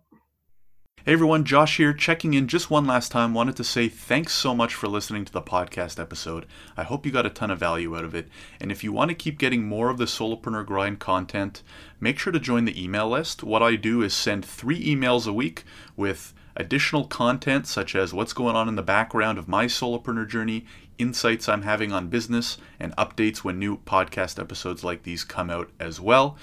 Hey 1.05 1.13
everyone, 1.13 1.45
Josh 1.45 1.77
here, 1.77 1.93
checking 1.93 2.33
in 2.33 2.47
just 2.47 2.71
one 2.71 2.87
last 2.87 3.11
time. 3.11 3.35
Wanted 3.35 3.55
to 3.57 3.63
say 3.63 3.89
thanks 3.89 4.33
so 4.33 4.55
much 4.55 4.73
for 4.73 4.87
listening 4.87 5.23
to 5.25 5.31
the 5.31 5.39
podcast 5.39 6.01
episode. 6.01 6.47
I 6.75 6.81
hope 6.81 7.05
you 7.05 7.11
got 7.11 7.27
a 7.27 7.29
ton 7.29 7.51
of 7.51 7.59
value 7.59 7.95
out 7.95 8.03
of 8.03 8.15
it. 8.15 8.27
And 8.59 8.71
if 8.71 8.83
you 8.83 8.91
want 8.91 9.09
to 9.09 9.15
keep 9.15 9.37
getting 9.37 9.67
more 9.67 9.91
of 9.91 9.99
the 9.99 10.05
Solopreneur 10.05 10.65
Grind 10.65 10.97
content, 10.97 11.61
make 11.99 12.17
sure 12.17 12.33
to 12.33 12.39
join 12.39 12.65
the 12.65 12.83
email 12.83 13.07
list. 13.07 13.43
What 13.43 13.61
I 13.61 13.75
do 13.75 14.01
is 14.01 14.15
send 14.15 14.43
three 14.43 14.83
emails 14.83 15.27
a 15.27 15.31
week 15.31 15.63
with 15.95 16.33
additional 16.55 17.05
content 17.05 17.67
such 17.67 17.95
as 17.95 18.11
what's 18.11 18.33
going 18.33 18.55
on 18.55 18.67
in 18.67 18.75
the 18.75 18.81
background 18.81 19.37
of 19.37 19.47
my 19.47 19.67
solopreneur 19.67 20.27
journey, 20.27 20.65
insights 20.97 21.47
I'm 21.47 21.61
having 21.61 21.91
on 21.91 22.07
business, 22.07 22.57
and 22.79 22.95
updates 22.95 23.39
when 23.39 23.59
new 23.59 23.77
podcast 23.77 24.39
episodes 24.39 24.83
like 24.83 25.03
these 25.03 25.23
come 25.23 25.51
out 25.51 25.69
as 25.79 25.99
well. 25.99 26.35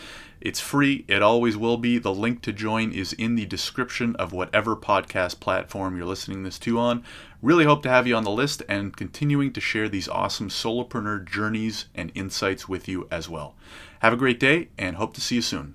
It's 0.44 0.58
free, 0.58 1.04
it 1.06 1.22
always 1.22 1.56
will 1.56 1.76
be. 1.76 1.98
The 1.98 2.12
link 2.12 2.42
to 2.42 2.52
join 2.52 2.90
is 2.90 3.12
in 3.12 3.36
the 3.36 3.46
description 3.46 4.16
of 4.16 4.32
whatever 4.32 4.74
podcast 4.74 5.38
platform 5.38 5.96
you're 5.96 6.04
listening 6.04 6.42
this 6.42 6.58
to 6.60 6.80
on. 6.80 7.04
Really 7.40 7.64
hope 7.64 7.84
to 7.84 7.88
have 7.88 8.08
you 8.08 8.16
on 8.16 8.24
the 8.24 8.30
list 8.32 8.60
and 8.68 8.96
continuing 8.96 9.52
to 9.52 9.60
share 9.60 9.88
these 9.88 10.08
awesome 10.08 10.48
solopreneur 10.48 11.24
journeys 11.24 11.86
and 11.94 12.10
insights 12.16 12.68
with 12.68 12.88
you 12.88 13.06
as 13.08 13.28
well. 13.28 13.54
Have 14.00 14.12
a 14.12 14.16
great 14.16 14.40
day 14.40 14.70
and 14.76 14.96
hope 14.96 15.14
to 15.14 15.20
see 15.20 15.36
you 15.36 15.42
soon. 15.42 15.70